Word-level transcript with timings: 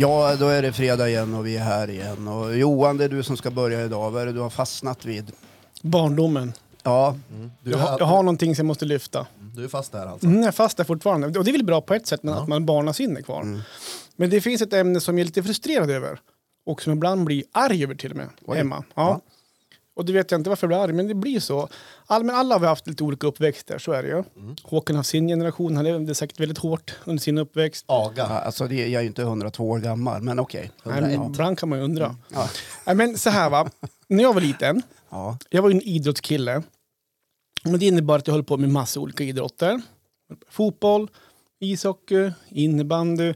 Ja, 0.00 0.36
då 0.36 0.48
är 0.48 0.62
det 0.62 0.72
fredag 0.72 1.08
igen 1.08 1.34
och 1.34 1.46
vi 1.46 1.56
är 1.56 1.60
här 1.62 1.90
igen. 1.90 2.28
Och 2.28 2.56
Johan, 2.56 2.96
det 2.96 3.04
är 3.04 3.08
du 3.08 3.22
som 3.22 3.36
ska 3.36 3.50
börja 3.50 3.84
idag. 3.84 4.10
Vad 4.10 4.22
är 4.22 4.26
det 4.26 4.32
du 4.32 4.40
har 4.40 4.50
fastnat 4.50 5.04
vid? 5.04 5.32
Barndomen. 5.82 6.52
Ja, 6.82 7.16
Du, 7.62 7.70
Jag, 7.70 7.80
är, 7.80 7.84
har, 7.84 7.98
jag 7.98 8.06
har 8.06 8.22
någonting 8.22 8.56
som 8.56 8.62
jag 8.62 8.66
måste 8.66 8.84
lyfta. 8.84 9.26
du 9.56 9.64
är 9.64 9.68
fast 9.68 9.92
där 9.92 10.06
alltså? 10.06 10.26
Mm, 10.26 10.38
jag 10.38 10.48
är 10.48 10.52
fast 10.52 10.76
där 10.76 10.84
fortfarande. 10.84 11.26
Och 11.38 11.44
det 11.44 11.50
är 11.50 11.52
väl 11.52 11.64
bra 11.64 11.80
på 11.80 11.94
ett 11.94 12.06
sätt, 12.06 12.22
men 12.22 12.34
att 12.34 12.48
man 12.48 12.66
barnasinne 12.66 13.22
kvar. 13.22 13.62
Men 14.16 14.30
det 14.30 14.40
finns 14.40 14.62
ett 14.62 14.72
ämne 14.72 15.00
som 15.00 15.18
jag 15.18 15.22
är 15.22 15.26
lite 15.26 15.42
frustrerad 15.42 15.90
över. 15.90 16.20
Och 16.66 16.82
som 16.82 16.92
ibland 16.92 17.24
blir 17.24 17.44
arg 17.52 17.82
över 17.84 17.94
till 17.94 18.10
och 18.10 18.16
med. 18.16 18.28
Oj. 18.46 18.56
Hemma. 18.58 18.84
Ja. 18.94 19.20
Ja. 19.98 20.00
Och 20.00 20.04
det 20.04 20.12
vet 20.12 20.30
jag 20.30 20.38
inte 20.40 20.48
varför 20.50 20.66
jag 20.66 20.68
blir 20.68 20.78
arg, 20.78 20.92
men 20.92 21.08
det 21.08 21.14
blir 21.14 21.40
så. 21.40 21.68
All, 22.06 22.24
men 22.24 22.34
alla 22.36 22.54
har 22.54 22.60
vi 22.60 22.66
haft 22.66 22.86
lite 22.86 23.04
olika 23.04 23.26
uppväxter, 23.26 23.78
så 23.78 23.92
är 23.92 24.02
det 24.02 24.08
ju. 24.08 24.24
Håkan 24.62 24.96
har 24.96 25.02
sin 25.02 25.28
generation, 25.28 25.76
han 25.76 25.84
levde 25.84 26.14
säkert 26.14 26.40
väldigt 26.40 26.58
hårt 26.58 26.94
under 27.04 27.20
sin 27.20 27.38
uppväxt. 27.38 27.84
Aga. 27.88 28.22
ja, 28.22 28.38
alltså 28.40 28.66
det, 28.66 28.74
jag 28.76 28.92
är 28.98 29.00
ju 29.00 29.06
inte 29.06 29.22
102 29.22 29.68
år 29.70 29.78
gammal, 29.78 30.22
men 30.22 30.38
okej. 30.38 30.70
Nej, 30.84 31.00
men 31.00 31.26
ibland 31.26 31.58
kan 31.58 31.68
man 31.68 31.78
ju 31.78 31.84
undra. 31.84 32.16
Ja. 32.34 32.48
Nej, 32.86 32.94
men 32.96 33.18
så 33.18 33.30
här 33.30 33.50
va, 33.50 33.70
när 34.08 34.22
jag 34.22 34.34
var 34.34 34.40
liten, 34.40 34.82
Ja. 35.10 35.38
jag 35.50 35.62
var 35.62 35.70
ju 35.70 35.74
en 35.74 35.82
idrottskille. 35.82 36.62
Men 37.64 37.80
det 37.80 37.86
innebar 37.86 38.18
att 38.18 38.26
jag 38.26 38.34
höll 38.34 38.44
på 38.44 38.56
med 38.56 38.68
massa 38.70 39.00
olika 39.00 39.24
idrotter. 39.24 39.80
Fotboll, 40.50 41.10
ishockey, 41.60 42.30
innebandy, 42.48 43.34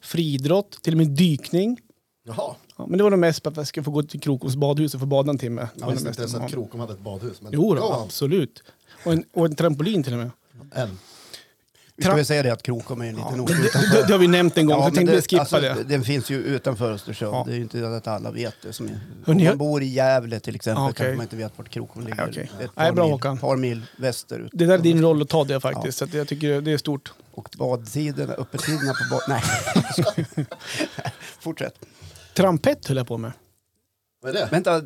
friidrott, 0.00 0.82
till 0.82 0.92
och 0.94 0.98
med 0.98 1.08
dykning. 1.08 1.78
Jaha, 2.24 2.54
Ja, 2.82 2.86
men 2.88 2.98
det 2.98 3.02
var 3.04 3.10
nog 3.10 3.18
mest 3.18 3.42
för 3.42 3.50
att 3.50 3.56
jag 3.56 3.66
skulle 3.66 3.84
få 3.84 3.90
gå 3.90 4.02
till 4.02 4.20
Krokoms 4.20 4.56
badhus 4.56 4.94
och 4.94 5.00
få 5.00 5.06
bada 5.06 5.30
en 5.30 5.38
timme. 5.38 5.62
Det 5.62 5.68
jag 5.74 5.80
var 5.86 5.88
det 5.88 5.92
visste 5.94 6.08
inte 6.08 6.20
ens 6.20 6.34
att. 6.34 6.50
Krokom 6.50 6.80
hade 6.80 6.92
ett 6.92 7.00
badhus. 7.00 7.42
Men 7.42 7.52
Jo, 7.54 7.74
då, 7.74 7.82
on. 7.82 8.02
absolut. 8.02 8.62
Och 9.04 9.12
en, 9.12 9.24
och 9.32 9.46
en 9.46 9.54
trampolin 9.54 10.02
till 10.02 10.12
och 10.12 10.18
med. 10.18 10.30
En. 10.74 10.98
Vi 11.96 12.04
ska 12.04 12.14
väl 12.14 12.26
säga 12.26 12.42
det 12.42 12.50
att 12.52 12.62
Krokom 12.62 13.00
är 13.00 13.04
en 13.08 13.14
liten 13.16 13.40
ort 13.40 13.48
Det, 13.48 13.54
utanför. 13.66 13.96
det, 13.96 14.06
det 14.06 14.12
har 14.12 14.18
vi 14.18 14.26
nämnt 14.28 14.58
en 14.58 14.66
gång, 14.66 14.74
så 14.76 14.80
Ja, 14.80 14.84
jag 14.84 14.92
men 14.92 14.96
tänkte 14.96 15.16
det, 15.16 15.22
skippa 15.22 15.40
alltså, 15.40 15.60
det. 15.60 15.84
Den 15.88 16.04
finns 16.04 16.30
ju 16.30 16.36
utanför 16.42 16.92
Östersund. 16.92 17.34
Ja. 17.34 17.44
Det 17.46 17.52
är 17.52 17.56
ju 17.56 17.62
inte 17.62 17.88
att 17.96 18.06
alla 18.06 18.30
vet 18.30 18.54
det. 18.62 18.72
Som 18.72 18.90
om 19.26 19.38
jag- 19.40 19.48
man 19.50 19.58
bor 19.58 19.82
i 19.82 19.86
Gävle 19.86 20.40
till 20.40 20.54
exempel 20.54 20.82
Ja, 20.82 20.90
okej. 20.90 20.94
kanske 20.96 21.16
man 21.16 21.22
inte 21.24 21.36
vet 21.36 21.52
vart 21.58 21.68
Krokom 21.68 22.02
ligger. 22.02 22.16
Nej, 22.16 22.26
okej. 22.30 22.50
Ett 22.60 22.70
Nej, 22.76 22.86
par 22.88 22.92
bra, 22.92 23.04
mil, 23.04 23.12
Håkan. 23.12 23.38
par 23.38 23.56
mil 23.56 23.82
västerut. 23.96 24.50
Det 24.54 24.66
där 24.66 24.74
är 24.74 24.78
din 24.78 25.02
roll 25.02 25.22
att 25.22 25.28
ta 25.28 25.44
det 25.44 25.60
faktiskt, 25.60 25.98
så 25.98 26.04
att 26.04 26.14
jag 26.14 26.28
tycker 26.28 26.60
det 26.60 26.72
är 26.72 26.78
stort. 26.78 27.12
Och 27.34 27.48
badtiderna, 27.58 28.32
öppettiderna 28.32 28.92
på 28.92 29.04
bad... 29.10 29.22
Nej, 29.28 29.42
Fortsätt. 31.40 31.74
Trampett 32.34 32.86
höll 32.88 32.96
jag 32.96 33.06
på 33.06 33.18
med. 33.18 33.32
Vad 34.22 34.36
är 34.36 34.40
det? 34.40 34.48
Vänta, 34.50 34.76
eh, 34.76 34.82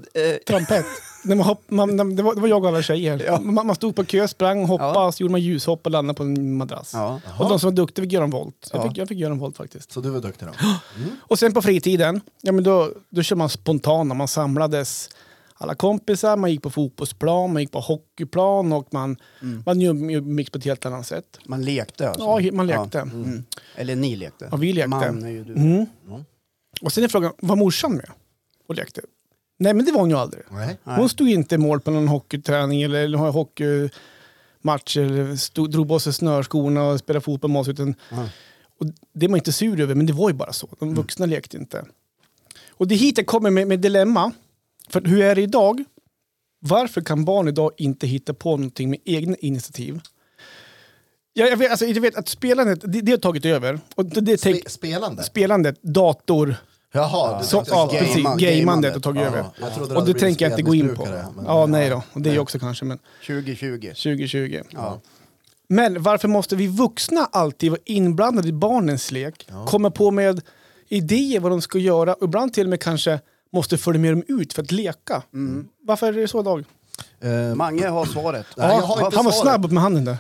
Trampett. 0.47 0.87
När 1.25 1.37
man 1.37 1.47
hopp, 1.47 1.63
man, 1.71 1.97
när- 1.97 2.17
det, 2.17 2.23
var, 2.23 2.35
det 2.35 2.41
var 2.41 2.49
jag 2.49 2.63
och 2.63 2.69
alla 2.69 2.83
tjejer. 2.83 3.23
Ja. 3.27 3.41
Man, 3.41 3.67
man 3.67 3.77
stod 3.77 3.97
på 3.97 4.05
kö, 4.05 4.29
sprang, 4.29 4.65
hoppade, 4.67 4.93
Ja. 4.99 5.13
så 5.13 5.23
gjorde 5.23 5.33
man 5.33 5.41
ljushopp 5.41 5.87
och 5.87 5.91
landade 5.93 6.17
på 6.17 6.23
en 6.23 6.57
madrass. 6.57 6.91
ja. 6.95 7.21
Och 7.39 7.49
de 7.49 7.59
som 7.61 7.71
var 7.71 7.77
duktiga 7.77 8.03
fick 8.05 8.13
göra 8.13 8.25
en 8.25 8.31
volt. 8.31 8.71
Jag, 8.73 8.85
Ja. 8.85 8.89
fick, 8.89 8.99
jag 8.99 9.09
fick 9.09 9.19
göra 9.19 9.33
en 9.33 9.39
volt 9.39 9.57
faktiskt. 9.57 9.93
Så 9.93 10.01
du 10.01 10.11
var 10.11 10.21
duktig 10.21 10.49
då? 10.49 10.55
Och 11.21 11.39
sen 11.39 11.53
på 11.55 11.63
fritiden, 11.63 12.21
ja, 12.43 12.53
men 12.53 12.65
då, 12.65 12.91
då 13.11 13.23
kör 13.23 13.37
man 13.37 13.49
spontana. 13.49 14.15
Man 14.15 14.29
samlades 14.29 15.09
alla 15.55 15.75
kompisar, 15.75 16.37
man 16.37 16.51
gick 16.51 16.63
på 16.63 16.71
fotbollsplan, 16.71 17.53
man 17.53 17.63
gick 17.63 17.73
på 17.73 17.81
hockeyplan 17.81 18.73
och 18.73 18.89
man, 18.91 19.17
man 19.67 19.81
gjorde 19.81 20.21
mix 20.21 20.51
på 20.51 20.59
ett 20.59 20.65
helt 20.65 20.87
annat 20.87 21.07
sätt. 21.07 21.39
Man 21.47 21.63
lekte 21.65 22.09
alltså? 22.11 22.25
Ja, 22.41 22.53
man 22.53 22.67
lekte. 22.67 22.99
Ja. 22.99 23.03
Mm. 23.03 23.45
Eller 23.77 23.97
ni 23.97 24.17
lekte? 24.17 24.49
Ja, 24.51 24.57
vi 24.57 24.73
lekte. 24.73 24.89
Man 24.89 25.23
är 25.25 25.29
ju 25.31 25.45
du. 25.45 25.53
Mm. 25.53 25.87
Och 26.81 26.93
sen 26.93 27.05
är 27.05 27.09
frågan, 27.09 27.33
var 27.39 27.57
morsan 27.57 27.93
med 27.93 28.11
och 28.67 28.75
lekte? 28.75 29.01
Nej, 29.59 29.75
men 29.75 29.87
det 29.87 29.93
var 29.93 30.01
hon 30.01 30.11
ju 30.11 30.17
aldrig. 30.17 30.43
Nej. 30.51 30.79
Hon 30.85 31.09
stod 31.09 31.29
inte 31.29 31.55
i 31.55 31.59
mål 31.59 31.81
på 31.81 31.91
någon 31.91 32.09
hockeyträning 32.09 32.83
eller, 32.83 33.05
eller 33.05 33.19
hockeymatch 33.19 34.97
eller 34.97 35.37
stod, 35.37 35.71
drog 35.71 35.89
på 35.89 36.01
sig 36.01 36.13
snörskorna 36.13 36.85
och 36.85 36.99
spelade 36.99 37.25
fotboll 37.25 37.51
med 37.51 37.61
oss. 37.61 37.69
Utan, 37.69 37.95
och 38.81 38.87
det 39.13 39.27
är 39.27 39.29
man 39.29 39.39
inte 39.39 39.53
sur 39.53 39.81
över, 39.81 39.95
men 39.95 40.07
det 40.07 40.13
var 40.13 40.31
ju 40.31 40.35
bara 40.35 40.53
så. 40.53 40.69
De 40.79 40.95
vuxna 40.95 41.27
lekte 41.27 41.57
inte. 41.57 41.85
Och 42.69 42.89
det 42.89 42.95
är 42.95 42.99
hit 42.99 43.19
jag 43.19 43.27
kommer 43.27 43.51
med, 43.51 43.69
med 43.69 43.81
dilemma. 43.81 44.33
För 44.89 45.01
hur 45.01 45.23
är 45.23 45.35
det 45.35 45.43
idag? 45.43 45.85
Varför 46.61 47.01
kan 47.01 47.25
barn 47.25 47.49
idag 47.49 47.71
inte 47.77 48.07
hitta 48.07 48.35
på 48.35 48.57
någonting 48.57 48.91
med 48.91 48.99
egna 49.05 49.37
initiativ? 49.37 50.01
Jag, 51.39 51.51
jag, 51.51 51.57
vet, 51.57 51.71
alltså, 51.71 51.87
jag 51.87 52.01
vet 52.01 52.17
att 52.17 52.29
spelandet, 52.29 52.81
det, 52.83 53.01
det 53.01 53.13
har 53.13 53.19
tagit 53.19 53.45
över. 53.45 53.81
Och 53.95 54.05
det, 54.05 54.21
det 54.21 54.39
Spe 54.41 54.61
spelande? 54.67 55.23
spelandet, 55.23 55.83
dator, 55.83 56.55
Jaha, 56.93 57.43
så, 57.43 57.65
ja, 57.67 57.89
precis, 57.99 58.25
gamandet 58.37 58.95
har 58.95 59.01
tagit 59.01 59.23
Ja, 59.23 59.29
över. 59.29 59.97
Och 59.97 60.07
det 60.07 60.15
tänker 60.15 60.45
jag 60.45 60.53
inte 60.53 60.63
gå 60.63 60.75
in 60.75 60.95
på. 60.97 61.05
men- 61.05 61.45
Ja, 61.47 61.67
nej 61.67 61.91
då. 61.91 62.03
Och 62.13 62.21
det 62.21 62.29
är 62.29 62.33
Nej. 62.33 62.39
också 62.39 62.59
kanske, 62.59 62.85
men 62.85 62.99
2020. 63.27 63.93
2020. 63.95 64.63
Ja. 64.71 65.01
Men 65.69 66.03
varför 66.03 66.29
måste 66.29 66.57
vi 66.57 66.67
vuxna 66.67 67.29
alltid 67.33 67.71
vara 67.71 67.81
inblandade 67.85 68.49
i 68.49 68.53
barnens 68.53 69.11
lek? 69.13 69.49
Komma 69.67 69.91
på 69.91 70.11
med 70.11 70.41
idéer 70.89 71.41
vad 71.41 71.53
de 71.53 71.61
ska 71.63 71.79
göra 71.79 72.15
och 72.15 72.25
ibland 72.25 72.53
till 72.55 72.67
och 72.67 72.71
med 72.71 72.81
kanske 72.81 73.21
måste 73.53 73.79
följa 73.79 74.01
med 74.01 74.13
dem 74.13 74.23
ut 74.29 74.53
för 74.53 74.63
att 74.63 74.73
leka. 74.73 75.23
Varför 75.83 76.07
är 76.07 76.13
det 76.13 76.29
så 76.29 76.41
idag? 76.41 76.65
Eh, 77.21 77.55
Mange 77.55 77.89
har 77.89 78.05
svaret. 78.07 78.47
Nej, 78.57 78.67
jag 78.69 78.83
har 78.83 78.97
han 78.97 79.25
var 79.25 79.33
svaret. 79.33 79.35
snabb 79.35 79.73
med 79.73 79.83
handen 79.83 80.05
där. 80.05 80.17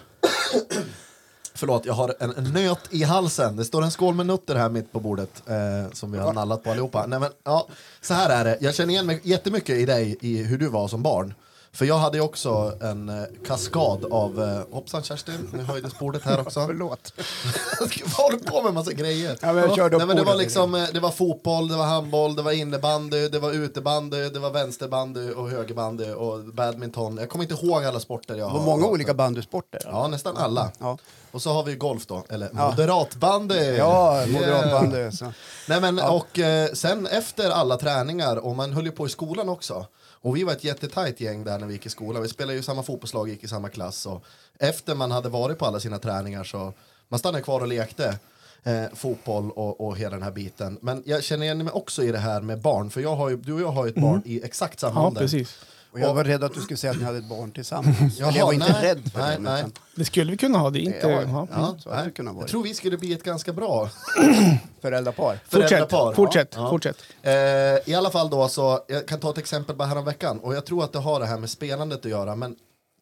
Förlåt, 1.56 1.86
jag 1.86 1.94
har 1.94 2.14
en, 2.20 2.34
en 2.36 2.44
nöt 2.44 2.80
i 2.90 3.02
halsen. 3.02 3.56
Det 3.56 3.64
står 3.64 3.82
en 3.82 3.90
skål 3.90 4.14
med 4.14 4.26
nötter 4.26 4.54
här 4.54 4.68
mitt 4.68 4.92
på 4.92 5.00
bordet 5.00 5.42
eh, 5.46 5.92
som 5.92 6.12
vi 6.12 6.18
har 6.18 6.32
nallat 6.32 6.64
på 6.64 6.70
allihopa. 6.70 7.06
Nej, 7.06 7.20
men, 7.20 7.30
ja, 7.44 7.68
så 8.00 8.14
här 8.14 8.30
är 8.30 8.44
det, 8.44 8.58
jag 8.60 8.74
känner 8.74 8.92
igen 8.92 9.06
mig 9.06 9.20
jättemycket 9.22 9.76
i 9.76 9.86
dig 9.86 10.16
i 10.20 10.42
hur 10.42 10.58
du 10.58 10.68
var 10.68 10.88
som 10.88 11.02
barn. 11.02 11.34
För 11.76 11.84
jag 11.84 11.98
hade 11.98 12.18
ju 12.18 12.24
också 12.24 12.72
en 12.80 13.08
eh, 13.08 13.24
kaskad 13.46 14.04
av, 14.04 14.42
eh, 14.42 14.74
hoppsan 14.74 15.02
Kerstin, 15.02 15.48
nu 15.52 15.62
höjdes 15.62 15.98
bordet 15.98 16.22
här 16.22 16.40
också. 16.40 16.60
Förlåt. 16.66 17.12
Vad 17.80 17.90
håller 18.12 18.38
du 18.38 18.44
på 18.44 18.62
med 18.62 18.74
massa 18.74 18.92
grejer? 18.92 19.38
Ja, 19.40 19.52
men 19.52 19.62
jag 19.64 19.76
körde 19.76 19.96
upp 19.96 20.00
Nej, 20.00 20.06
men 20.06 20.16
det 20.16 20.22
var 20.22 20.32
bordet. 20.32 20.46
liksom, 20.46 20.74
eh, 20.74 20.84
det 20.92 21.00
var 21.00 21.10
fotboll, 21.10 21.68
det 21.68 21.76
var 21.76 21.84
handboll, 21.84 22.36
det 22.36 22.42
var 22.42 22.52
innebandy, 22.52 23.28
det 23.28 23.38
var 23.38 23.52
utebandy, 23.52 24.28
det 24.28 24.38
var 24.38 24.50
vänsterbandy 24.50 25.30
och 25.30 25.50
högerbandy 25.50 26.10
och 26.12 26.44
badminton. 26.44 27.16
Jag 27.16 27.28
kommer 27.28 27.44
inte 27.44 27.66
ihåg 27.66 27.84
alla 27.84 28.00
sporter 28.00 28.34
jag 28.34 28.48
Det 28.48 28.52
har. 28.52 28.58
var 28.58 28.66
många 28.66 28.86
olika 28.86 29.14
bandysporter. 29.14 29.80
Ja, 29.84 30.08
nästan 30.08 30.36
alla. 30.36 30.70
Ja, 30.78 30.98
Och 31.32 31.42
så 31.42 31.52
har 31.52 31.62
vi 31.62 31.74
golf 31.74 32.06
då, 32.06 32.24
eller 32.28 32.50
moderatbandy. 32.52 33.54
ja 33.54 34.16
Yeah. 34.16 34.28
moderatbandy. 34.40 35.10
Så. 35.12 35.32
Nej 35.68 35.80
men 35.80 35.98
och 35.98 36.38
eh, 36.38 36.68
sen 36.72 37.06
efter 37.06 37.50
alla 37.50 37.76
träningar, 37.76 38.36
och 38.36 38.56
man 38.56 38.72
höll 38.72 38.84
ju 38.84 38.92
på 38.92 39.06
i 39.06 39.08
skolan 39.10 39.48
också. 39.48 39.86
Och 40.20 40.36
vi 40.36 40.44
var 40.44 40.52
ett 40.52 40.64
jättetajt 40.64 41.20
gäng 41.20 41.44
där 41.44 41.58
när 41.58 41.66
vi 41.66 41.72
gick 41.72 41.86
i 41.86 41.90
skolan. 41.90 42.22
Vi 42.22 42.28
spelade 42.28 42.56
ju 42.56 42.62
samma 42.62 42.82
fotbollslag, 42.82 43.28
gick 43.28 43.44
i 43.44 43.48
samma 43.48 43.68
klass. 43.68 44.06
Och 44.06 44.24
efter 44.58 44.94
man 44.94 45.10
hade 45.10 45.28
varit 45.28 45.58
på 45.58 45.66
alla 45.66 45.80
sina 45.80 45.98
träningar 45.98 46.44
så 46.44 46.72
man 47.08 47.18
stannade 47.18 47.42
kvar 47.44 47.60
och 47.60 47.66
lekte. 47.68 48.18
Eh, 48.62 48.84
fotboll 48.94 49.50
och, 49.50 49.80
och 49.86 49.96
hela 49.96 50.10
den 50.10 50.22
här 50.22 50.30
biten. 50.30 50.78
Men 50.82 51.02
jag 51.06 51.24
känner 51.24 51.44
igen 51.44 51.58
mig 51.64 51.72
också 51.72 52.02
i 52.02 52.12
det 52.12 52.18
här 52.18 52.40
med 52.40 52.60
barn. 52.60 52.90
För 52.90 53.00
jag 53.00 53.16
har 53.16 53.28
ju, 53.30 53.36
du 53.36 53.52
och 53.52 53.60
jag 53.60 53.68
har 53.72 53.84
ju 53.86 53.90
ett 53.90 54.00
barn 54.02 54.22
i 54.24 54.44
exakt 54.44 54.80
samma 54.80 55.00
Ja, 55.00 55.06
ålder. 55.06 55.20
precis. 55.20 55.54
Och 55.92 56.00
jag 56.00 56.14
var 56.14 56.24
rädd 56.24 56.44
att 56.44 56.54
du 56.54 56.60
skulle 56.60 56.76
säga 56.76 56.90
att 56.90 56.98
ni 56.98 57.04
hade 57.04 57.18
ett 57.18 57.28
barn 57.28 57.52
tillsammans. 57.52 57.96
Jaha, 58.18 58.32
jag 58.36 58.46
var 58.46 58.52
inte 58.52 58.72
nej. 58.72 58.82
rädd 58.82 59.12
för 59.12 59.20
Nej, 59.20 59.36
det. 59.36 59.42
nej. 59.42 59.60
utan- 59.60 59.72
Det 59.94 60.04
skulle 60.04 60.30
vi 60.30 60.36
kunna 60.36 60.58
ha, 60.58 60.70
det 60.70 60.78
inte... 60.78 60.98
Ja, 61.08 61.22
Ja. 61.22 61.46
Ja, 61.52 61.76
så 61.78 61.90
hade 61.90 62.04
det 62.04 62.10
kunnat 62.10 62.34
vara. 62.34 62.42
jag 62.42 62.50
tror 62.50 62.62
vi 62.62 62.74
skulle 62.74 62.96
bli 62.98 63.12
ett 63.12 63.22
ganska 63.24 63.52
bra 63.52 63.90
Föräldrapar. 64.80 65.38
Fortsätt, 65.48 65.68
föräldrapar. 65.68 66.12
fortsätt, 66.12 66.52
Ja. 66.56 66.70
fortsätt. 66.70 66.96
Eh, 67.22 67.32
I 67.32 67.94
alla 67.96 68.10
fall 68.10 68.30
då 68.30 68.48
så, 68.48 68.80
jag 68.88 69.08
kan 69.08 69.20
ta 69.20 69.30
ett 69.30 69.38
exempel 69.38 69.76
bara 69.76 69.88
häromveckan 69.88 70.38
och 70.40 70.54
jag 70.54 70.66
tror 70.66 70.84
att 70.84 70.92
det 70.92 70.98
har 70.98 71.20
det 71.20 71.26
här 71.26 71.38
med 71.38 71.50
spelandet 71.50 71.98
att 71.98 72.10
göra 72.10 72.36
men 72.36 72.56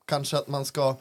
kanske 0.07 0.37
att 0.39 0.49
man 0.49 0.65
ska 0.65 0.97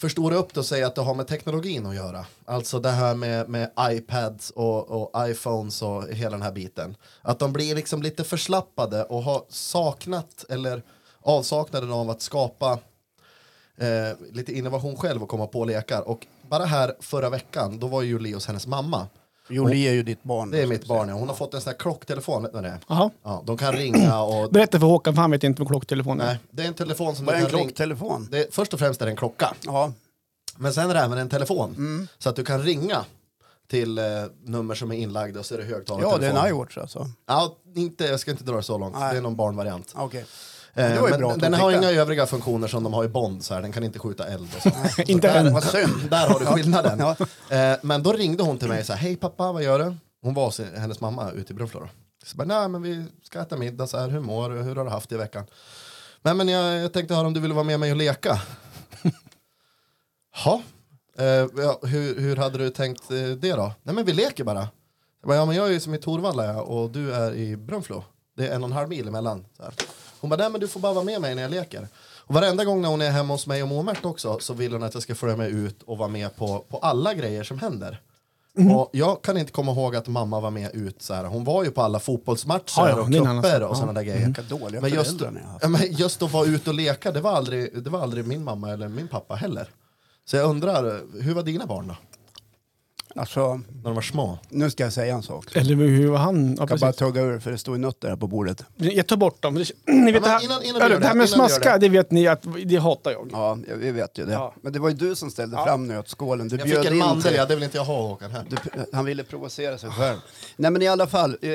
förstora 0.00 0.36
upp 0.36 0.54
det 0.54 0.60
och 0.60 0.66
säga 0.66 0.86
att 0.86 0.94
det 0.94 1.00
har 1.00 1.14
med 1.14 1.26
teknologin 1.26 1.86
att 1.86 1.94
göra. 1.94 2.26
Alltså 2.44 2.80
det 2.80 2.90
här 2.90 3.14
med, 3.14 3.48
med 3.48 3.70
iPads 3.80 4.50
och, 4.50 4.90
och 4.90 5.28
iPhones 5.28 5.82
och 5.82 6.08
hela 6.08 6.30
den 6.30 6.42
här 6.42 6.52
biten. 6.52 6.96
Att 7.22 7.38
de 7.38 7.52
blir 7.52 7.74
liksom 7.74 8.02
lite 8.02 8.24
förslappade 8.24 9.04
och 9.04 9.22
har 9.22 9.44
saknat 9.48 10.44
eller 10.48 10.82
avsaknaden 11.20 11.92
av 11.92 12.10
att 12.10 12.22
skapa 12.22 12.78
eh, 13.76 14.16
lite 14.32 14.52
innovation 14.52 14.96
själv 14.96 15.22
och 15.22 15.28
komma 15.28 15.46
på 15.46 15.64
lekar. 15.64 16.08
Och 16.08 16.26
bara 16.48 16.64
här 16.64 16.94
förra 17.00 17.30
veckan, 17.30 17.78
då 17.78 17.86
var 17.86 18.02
ju 18.02 18.18
Leos 18.18 18.46
hennes 18.46 18.66
mamma. 18.66 19.08
Jolie 19.50 19.88
är 19.88 19.92
ju 19.92 20.02
ditt 20.02 20.22
barn. 20.22 20.50
Det 20.50 20.62
är 20.62 20.66
mitt 20.66 20.86
barn, 20.86 21.08
ja. 21.08 21.14
Hon 21.14 21.28
har 21.28 21.34
fått 21.34 21.54
en 21.54 21.60
sån 21.60 21.70
här 21.70 21.78
klocktelefon, 21.78 22.42
vet 22.42 22.52
ni 22.52 22.56
vad 22.56 22.64
det 22.64 22.68
är? 22.68 22.78
Jaha. 22.88 23.10
Ja, 23.22 23.42
de 23.46 23.56
kan 23.56 23.72
ringa 23.72 24.22
och... 24.22 24.50
Berätta 24.50 24.80
för 24.80 24.86
Håkan, 24.86 25.14
för 25.14 25.22
han 25.22 25.30
vet 25.30 25.44
inte 25.44 25.62
vad 25.62 25.68
klocktelefon 25.68 26.20
är. 26.20 26.26
Nej, 26.26 26.38
det 26.50 26.62
är 26.62 26.66
en 26.66 26.74
telefon 26.74 27.16
som 27.16 27.26
Vad 27.26 27.34
är 27.34 27.40
en 27.40 27.46
klocktelefon? 27.46 28.28
Det 28.30 28.38
är, 28.38 28.46
först 28.50 28.74
och 28.74 28.78
främst 28.80 29.02
är 29.02 29.06
det 29.06 29.12
en 29.12 29.16
klocka, 29.16 29.54
Ja, 29.66 29.92
men 30.56 30.72
sen 30.74 30.90
är 30.90 30.94
det 30.94 31.00
även 31.00 31.18
en 31.18 31.28
telefon. 31.28 31.74
Mm. 31.76 32.08
Så 32.18 32.28
att 32.28 32.36
du 32.36 32.44
kan 32.44 32.62
ringa 32.62 33.04
till 33.70 33.98
eh, 33.98 34.04
nummer 34.44 34.74
som 34.74 34.92
är 34.92 34.96
inlagda 34.96 35.40
och 35.40 35.46
så 35.46 35.54
är 35.54 35.58
det 35.58 35.64
högtalartelefon. 35.64 36.24
ja 36.24 36.32
det 36.32 36.38
är 36.38 36.46
en 36.46 36.48
iWatch 36.48 36.78
alltså. 36.78 37.06
Ja, 37.26 37.56
inte, 37.74 38.04
jag 38.04 38.20
ska 38.20 38.30
inte 38.30 38.44
dra 38.44 38.56
det 38.56 38.62
så 38.62 38.78
långt, 38.78 38.96
Nej. 38.98 39.12
det 39.12 39.18
är 39.18 39.22
någon 39.22 39.36
barnvariant. 39.36 39.94
Okej. 39.96 40.24
Eh, 40.74 40.92
det 40.92 41.00
var 41.00 41.08
ju 41.08 41.10
men 41.10 41.20
bra 41.20 41.32
att 41.32 41.40
den 41.40 41.52
de 41.52 41.58
har 41.58 41.72
inga 41.72 41.90
övriga 41.90 42.26
funktioner 42.26 42.68
som 42.68 42.84
de 42.84 42.92
har 42.92 43.04
i 43.04 43.08
Bond, 43.08 43.44
så 43.44 43.54
här. 43.54 43.62
den 43.62 43.72
kan 43.72 43.84
inte 43.84 43.98
skjuta 43.98 44.26
eld 44.26 44.48
och 44.56 44.62
så. 44.62 44.70
så 44.96 45.02
Inte 45.02 45.32
där, 45.32 45.46
än. 45.46 45.54
Vad 45.54 45.64
synd. 45.64 46.10
Där 46.10 46.28
har 46.28 46.40
du 46.40 46.46
skillnaden. 46.56 46.98
Ja. 46.98 47.16
Eh, 47.56 47.78
men 47.82 48.02
då 48.02 48.12
ringde 48.12 48.42
hon 48.42 48.58
till 48.58 48.68
mig 48.68 48.84
så 48.84 48.92
här, 48.92 49.00
hej 49.00 49.16
pappa, 49.16 49.52
vad 49.52 49.62
gör 49.62 49.78
du? 49.78 49.96
Hon 50.22 50.34
var 50.34 50.44
hos 50.44 50.60
hennes 50.76 51.00
mamma 51.00 51.30
ute 51.30 51.52
i 51.52 51.56
Brunflo 51.56 51.80
då. 51.80 51.88
Så 52.24 52.36
bara, 52.36 52.44
nej 52.44 52.68
men 52.68 52.82
vi 52.82 53.04
ska 53.22 53.40
äta 53.40 53.56
middag 53.56 53.86
så 53.86 53.98
här, 53.98 54.08
hur 54.08 54.20
mår 54.20 54.50
du, 54.50 54.56
hur 54.56 54.76
har 54.76 54.84
du 54.84 54.90
haft 54.90 55.08
det 55.08 55.14
i 55.14 55.18
veckan? 55.18 55.46
Men, 56.22 56.36
men 56.36 56.48
jag, 56.48 56.76
jag 56.76 56.92
tänkte 56.92 57.14
höra 57.14 57.26
om 57.26 57.34
du 57.34 57.40
ville 57.40 57.54
vara 57.54 57.64
med 57.64 57.80
mig 57.80 57.90
och 57.90 57.96
leka. 57.96 58.40
Ha? 60.44 60.62
Eh, 61.18 61.24
ja, 61.56 61.78
hur, 61.82 62.20
hur 62.20 62.36
hade 62.36 62.58
du 62.58 62.70
tänkt 62.70 63.10
eh, 63.10 63.16
det 63.16 63.52
då? 63.52 63.72
Nej 63.82 63.94
men 63.94 64.04
vi 64.04 64.12
leker 64.12 64.44
bara. 64.44 64.68
Jag 65.20 65.28
bara, 65.28 65.36
ja 65.36 65.44
men 65.46 65.56
jag 65.56 65.66
är 65.66 65.70
ju 65.70 65.80
som 65.80 65.94
i 65.94 65.98
Torvalla 65.98 66.44
ja, 66.44 66.62
och 66.62 66.90
du 66.90 67.12
är 67.14 67.34
i 67.34 67.56
Brunflo. 67.56 68.04
Det 68.36 68.48
är 68.48 68.54
en 68.54 68.62
och 68.62 68.68
en 68.68 68.76
halv 68.76 68.88
mil 68.88 69.08
emellan. 69.08 69.46
Så 69.56 69.62
här. 69.62 69.74
Hon 70.20 70.30
bara, 70.30 70.36
nej 70.36 70.50
men 70.50 70.60
du 70.60 70.68
får 70.68 70.80
bara 70.80 70.92
vara 70.92 71.04
med 71.04 71.20
mig 71.20 71.34
när 71.34 71.42
jag 71.42 71.50
leker. 71.50 71.88
Och 72.26 72.34
varenda 72.34 72.64
gång 72.64 72.82
när 72.82 72.88
hon 72.88 73.02
är 73.02 73.10
hemma 73.10 73.34
hos 73.34 73.46
mig 73.46 73.62
och 73.62 73.68
Moa-Märt 73.68 74.04
också 74.04 74.38
så 74.40 74.54
vill 74.54 74.72
hon 74.72 74.82
att 74.82 74.94
jag 74.94 75.02
ska 75.02 75.14
följa 75.14 75.36
med 75.36 75.48
ut 75.50 75.82
och 75.82 75.98
vara 75.98 76.08
med 76.08 76.36
på, 76.36 76.64
på 76.68 76.78
alla 76.78 77.14
grejer 77.14 77.44
som 77.44 77.58
händer. 77.58 78.00
Mhm. 78.54 78.72
Och 78.72 78.90
jag 78.92 79.22
kan 79.22 79.38
inte 79.38 79.52
komma 79.52 79.72
ihåg 79.72 79.96
att 79.96 80.06
mamma 80.08 80.40
var 80.40 80.50
med 80.50 80.74
ut 80.74 81.02
så 81.02 81.14
här. 81.14 81.24
Hon 81.24 81.44
var 81.44 81.64
ju 81.64 81.70
på 81.70 81.82
alla 81.82 82.00
fotbollsmatcher 82.00 82.72
Ja, 82.76 82.88
ja, 82.88 83.00
och 83.00 83.06
cuper 83.06 83.62
och 83.62 83.70
Ja. 83.70 83.74
sådana 83.74 83.92
där 83.92 84.02
grejer. 84.02 84.34
Dåliga 84.48 84.80
Men 84.80 84.90
just, 84.90 85.20
ja, 85.62 85.68
men 85.68 85.92
just 85.92 86.22
att 86.22 86.32
vara 86.32 86.46
ute 86.46 86.70
och 86.70 86.76
leka, 86.76 87.12
det 87.12 87.20
var, 87.20 87.32
aldrig, 87.32 87.82
det 87.82 87.90
var 87.90 88.00
aldrig 88.00 88.26
min 88.26 88.44
mamma 88.44 88.70
eller 88.70 88.88
min 88.88 89.08
pappa 89.08 89.34
heller. 89.34 89.68
Så 90.24 90.36
jag 90.36 90.50
undrar, 90.50 91.00
hur 91.22 91.34
var 91.34 91.42
dina 91.42 91.66
barn 91.66 91.88
då? 91.88 91.96
Alltså, 93.14 93.54
När 93.56 93.82
de 93.82 93.94
var 93.94 94.02
små? 94.02 94.38
nu 94.48 94.70
ska 94.70 94.84
jag 94.84 94.92
säga 94.92 95.14
en 95.14 95.22
sak. 95.22 95.56
Eller 95.56 95.74
hur 95.76 96.08
var 96.10 96.18
han? 96.18 96.46
Ja, 96.48 96.54
Jag 96.58 96.68
kan 96.68 96.78
bara 96.78 96.86
precis. 96.86 96.98
tugga 96.98 97.22
ur 97.22 97.38
för 97.38 97.50
det 97.50 97.58
står 97.58 97.74
ju 97.76 97.80
nötter 97.80 98.08
här 98.08 98.16
på 98.16 98.26
bordet. 98.26 98.64
Jag 98.76 99.06
tar 99.06 99.16
bort 99.16 99.42
dem. 99.42 99.54
Det- 99.54 99.72
Ni 99.86 100.12
vet, 100.12 100.22
men 100.22 100.22
det, 100.22 100.28
här, 100.28 100.44
innan- 100.44 100.62
innan 100.62 100.80
gör 100.80 100.88
det 100.88 100.94
här 100.94 101.00
det, 101.00 101.00
med 101.00 101.10
innan 101.10 101.18
gör 101.20 101.26
smaska, 101.26 101.72
det. 101.72 101.78
det 101.78 101.88
vet 101.88 102.10
ni 102.10 102.28
att 102.28 102.42
det 102.64 102.76
hatar 102.76 103.10
jag. 103.10 103.28
Ja, 103.32 103.58
jag- 103.68 103.76
vi 103.76 103.90
vet 103.90 104.18
ju 104.18 104.24
det. 104.26 104.32
Ja. 104.32 104.54
Men 104.62 104.72
det 104.72 104.78
var 104.78 104.88
ju 104.88 104.94
du 104.94 105.14
som 105.16 105.30
ställde 105.30 105.56
Ja. 105.56 105.64
fram 105.64 105.86
nötskålen. 105.88 106.48
Du 106.48 106.56
Jag 106.56 106.66
bjöd 106.66 106.78
fick 106.78 106.86
en 106.86 106.92
in 106.92 106.98
mandel, 106.98 107.22
till- 107.22 107.34
ja, 107.36 107.46
det 107.46 107.54
vill 107.54 107.64
inte 107.64 107.76
jag 107.76 107.84
ha 107.84 108.02
Håkan. 108.08 108.30
Här. 108.30 108.44
Du, 108.50 108.56
han 108.92 109.04
ville 109.04 109.24
provocera 109.24 109.78
sig 109.78 109.90
själv. 109.90 110.18
Nej 110.56 110.70
men 110.70 110.82
i 110.82 110.88
alla 110.88 111.06
fall. 111.06 111.36
Eh, 111.42 111.50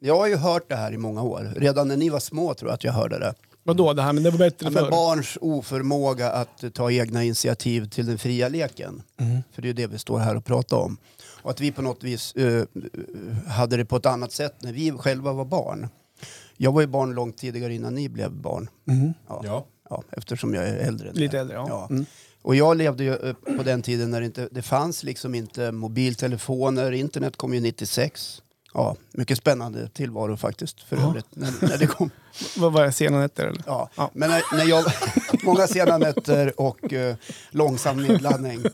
jag 0.00 0.16
har 0.16 0.26
ju 0.26 0.36
hört 0.36 0.68
det 0.68 0.76
här 0.76 0.92
i 0.92 0.98
många 0.98 1.22
år. 1.22 1.52
Redan 1.56 1.88
när 1.88 1.96
ni 1.96 2.08
var 2.08 2.20
små 2.20 2.54
tror 2.54 2.70
jag 2.70 2.74
att 2.74 2.84
jag 2.84 2.92
hörde 2.92 3.18
det. 3.18 3.34
Vadå 3.62 3.92
det 3.92 4.02
här? 4.02 4.12
Men 4.12 4.22
det 4.22 4.30
var 4.30 4.38
bättre 4.38 4.66
Ja, 4.66 4.70
men 4.70 4.82
förr. 4.84 4.90
barns 4.90 5.38
oförmåga 5.40 6.30
att 6.30 6.64
ta 6.74 6.90
egna 6.90 7.24
initiativ 7.24 7.88
till 7.88 8.06
den 8.06 8.18
fria 8.18 8.48
leken. 8.48 9.02
För 9.52 9.62
det 9.62 9.66
är 9.66 9.68
ju 9.68 9.72
det 9.72 9.86
vi 9.86 9.98
står 9.98 10.18
här 10.18 10.36
och 10.36 10.44
pratar 10.44 10.76
om. 10.76 10.96
Och 11.42 11.50
att 11.50 11.60
vi 11.60 11.72
på 11.72 11.82
något 11.82 12.04
vis 12.04 12.32
eh, 12.36 12.64
hade 13.46 13.76
det 13.76 13.84
på 13.84 13.96
ett 13.96 14.06
annat 14.06 14.32
sätt 14.32 14.54
när 14.62 14.72
vi 14.72 14.92
själva 14.92 15.32
var 15.32 15.44
barn. 15.44 15.88
Jag 16.56 16.72
var 16.72 16.80
ju 16.80 16.86
barn 16.86 17.14
långt 17.14 17.38
tidigare 17.38 17.74
innan 17.74 17.94
ni 17.94 18.08
blev 18.08 18.32
barn. 18.32 18.68
Ja. 19.28 19.42
Ja. 19.44 19.66
Ja, 19.90 20.02
eftersom 20.10 20.54
jag 20.54 20.68
är 20.68 20.76
äldre. 20.76 21.12
Lite 21.12 21.38
äldre, 21.38 21.56
ja. 21.56 21.86
Mm. 21.90 22.06
Och 22.42 22.56
jag 22.56 22.76
levde 22.76 23.04
ju 23.04 23.14
eh, 23.14 23.34
på 23.56 23.62
den 23.62 23.82
tiden 23.82 24.10
när 24.10 24.20
det 24.20 24.26
inte 24.26 24.48
det 24.50 24.62
fanns 24.62 25.02
liksom 25.02 25.34
inte 25.34 25.72
mobiltelefoner, 25.72 26.92
internet 26.92 27.36
kom 27.36 27.54
ju 27.54 27.60
96. 27.60 28.42
Ja, 28.74 28.96
mycket 29.12 29.38
spännande 29.38 29.88
tillvaro 29.88 30.36
faktiskt 30.36 30.80
för 30.82 30.96
övrigt 30.96 31.26
när, 31.30 31.52
när 31.60 31.78
det 31.78 31.86
kom. 31.86 32.10
Vad 32.56 32.72
var 32.72 32.84
det? 32.84 32.92
Sena 32.92 33.18
nätter 33.18 33.46
eller? 33.46 33.62
Ja. 33.66 33.90
Ja. 33.96 34.10
Men 34.14 34.30
när, 34.30 34.56
när 34.56 34.64
jag, 34.64 34.84
många 35.42 35.66
sena 35.66 35.98
nätter 35.98 36.60
och 36.60 36.92
eh, 36.92 37.16
långsam 37.50 37.96
nedladdning. 37.96 38.64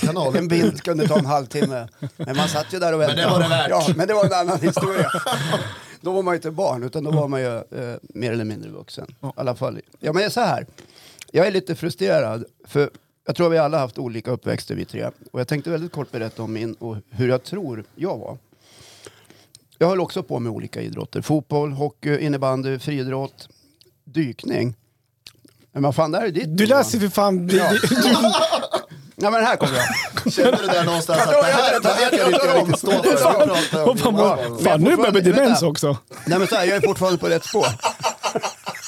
Kanal. 0.00 0.36
En 0.36 0.48
bild 0.48 0.82
kunde 0.82 1.08
ta 1.08 1.18
en 1.18 1.26
halvtimme. 1.26 1.88
Men 2.16 2.36
man 2.36 2.48
satt 2.48 2.74
ju 2.74 2.78
där 2.78 2.92
och 2.92 3.00
väntade. 3.00 3.22
det 3.22 3.28
var 3.28 3.42
det 3.42 3.48
värt. 3.48 3.70
Ja, 3.70 3.86
men 3.96 4.08
det 4.08 4.14
var 4.14 4.24
en 4.24 4.32
annan 4.32 4.60
historia. 4.60 5.10
Då 6.00 6.12
var 6.12 6.22
man 6.22 6.34
ju 6.34 6.36
inte 6.36 6.50
barn, 6.50 6.82
utan 6.82 7.04
då 7.04 7.10
var 7.10 7.28
man 7.28 7.40
ju 7.40 7.56
eh, 7.56 7.96
mer 8.02 8.32
eller 8.32 8.44
mindre 8.44 8.70
vuxen. 8.70 9.06
I 9.22 9.26
alla 9.36 9.56
fall. 9.56 9.80
Ja, 10.00 10.12
men 10.12 10.30
så 10.30 10.40
här. 10.40 10.66
Jag 11.32 11.46
är 11.46 11.50
lite 11.50 11.74
frustrerad, 11.74 12.44
för 12.66 12.90
jag 13.26 13.36
tror 13.36 13.48
vi 13.48 13.58
alla 13.58 13.78
haft 13.78 13.98
olika 13.98 14.30
uppväxter 14.30 14.74
vi 14.74 14.84
tre. 14.84 15.10
Och 15.32 15.40
jag 15.40 15.48
tänkte 15.48 15.70
väldigt 15.70 15.92
kort 15.92 16.10
berätta 16.12 16.42
om 16.42 16.52
min 16.52 16.74
och 16.74 16.96
hur 17.10 17.28
jag 17.28 17.44
tror 17.44 17.84
jag 17.94 18.18
var. 18.18 18.38
Jag 19.78 19.88
höll 19.88 20.00
också 20.00 20.22
på 20.22 20.38
med 20.38 20.52
olika 20.52 20.80
idrotter. 20.80 21.22
Fotboll, 21.22 21.72
hockey, 21.72 22.18
innebandy, 22.18 22.78
friidrott, 22.78 23.48
dykning. 24.04 24.74
Men 25.72 25.82
vad 25.82 25.94
fan, 25.94 26.10
det 26.12 26.18
här 26.18 26.26
är 26.26 26.30
ditt. 26.30 26.56
Du 26.56 26.66
läser 26.66 26.98
för 26.98 27.08
fan... 27.08 27.48
Ja. 27.48 27.70
Nej 29.16 29.30
men 29.30 29.44
här 29.44 29.56
kommer 29.56 29.74
jag. 29.76 30.32
Kände 30.32 30.56
du 30.62 30.66
där 30.66 30.84
någonstans 30.84 31.20
att 31.22 31.30
det 31.30 31.42
här, 31.42 31.72
jag 31.72 31.82
det 31.82 31.88
här 31.88 32.10
kan 32.10 32.18
jag 32.18 32.28
inte 32.32 32.58
riktigt 32.60 32.78
stå 32.78 32.90
för? 32.90 33.78
Jag 33.78 33.88
om- 33.88 33.98
fan, 33.98 34.14
Ja. 34.16 34.36
vad- 34.50 34.62
fan, 34.62 34.80
nu 34.80 34.96
börjar 34.96 35.12
det 35.12 35.22
bli 35.22 35.32
demens 35.32 35.62
också. 35.62 35.96
Nej 36.26 36.38
men 36.38 36.48
så 36.48 36.54
här, 36.54 36.64
jag 36.66 36.76
är 36.76 36.80
fortfarande 36.80 37.18
på 37.18 37.26
rätt 37.28 37.44
spår. 37.44 37.66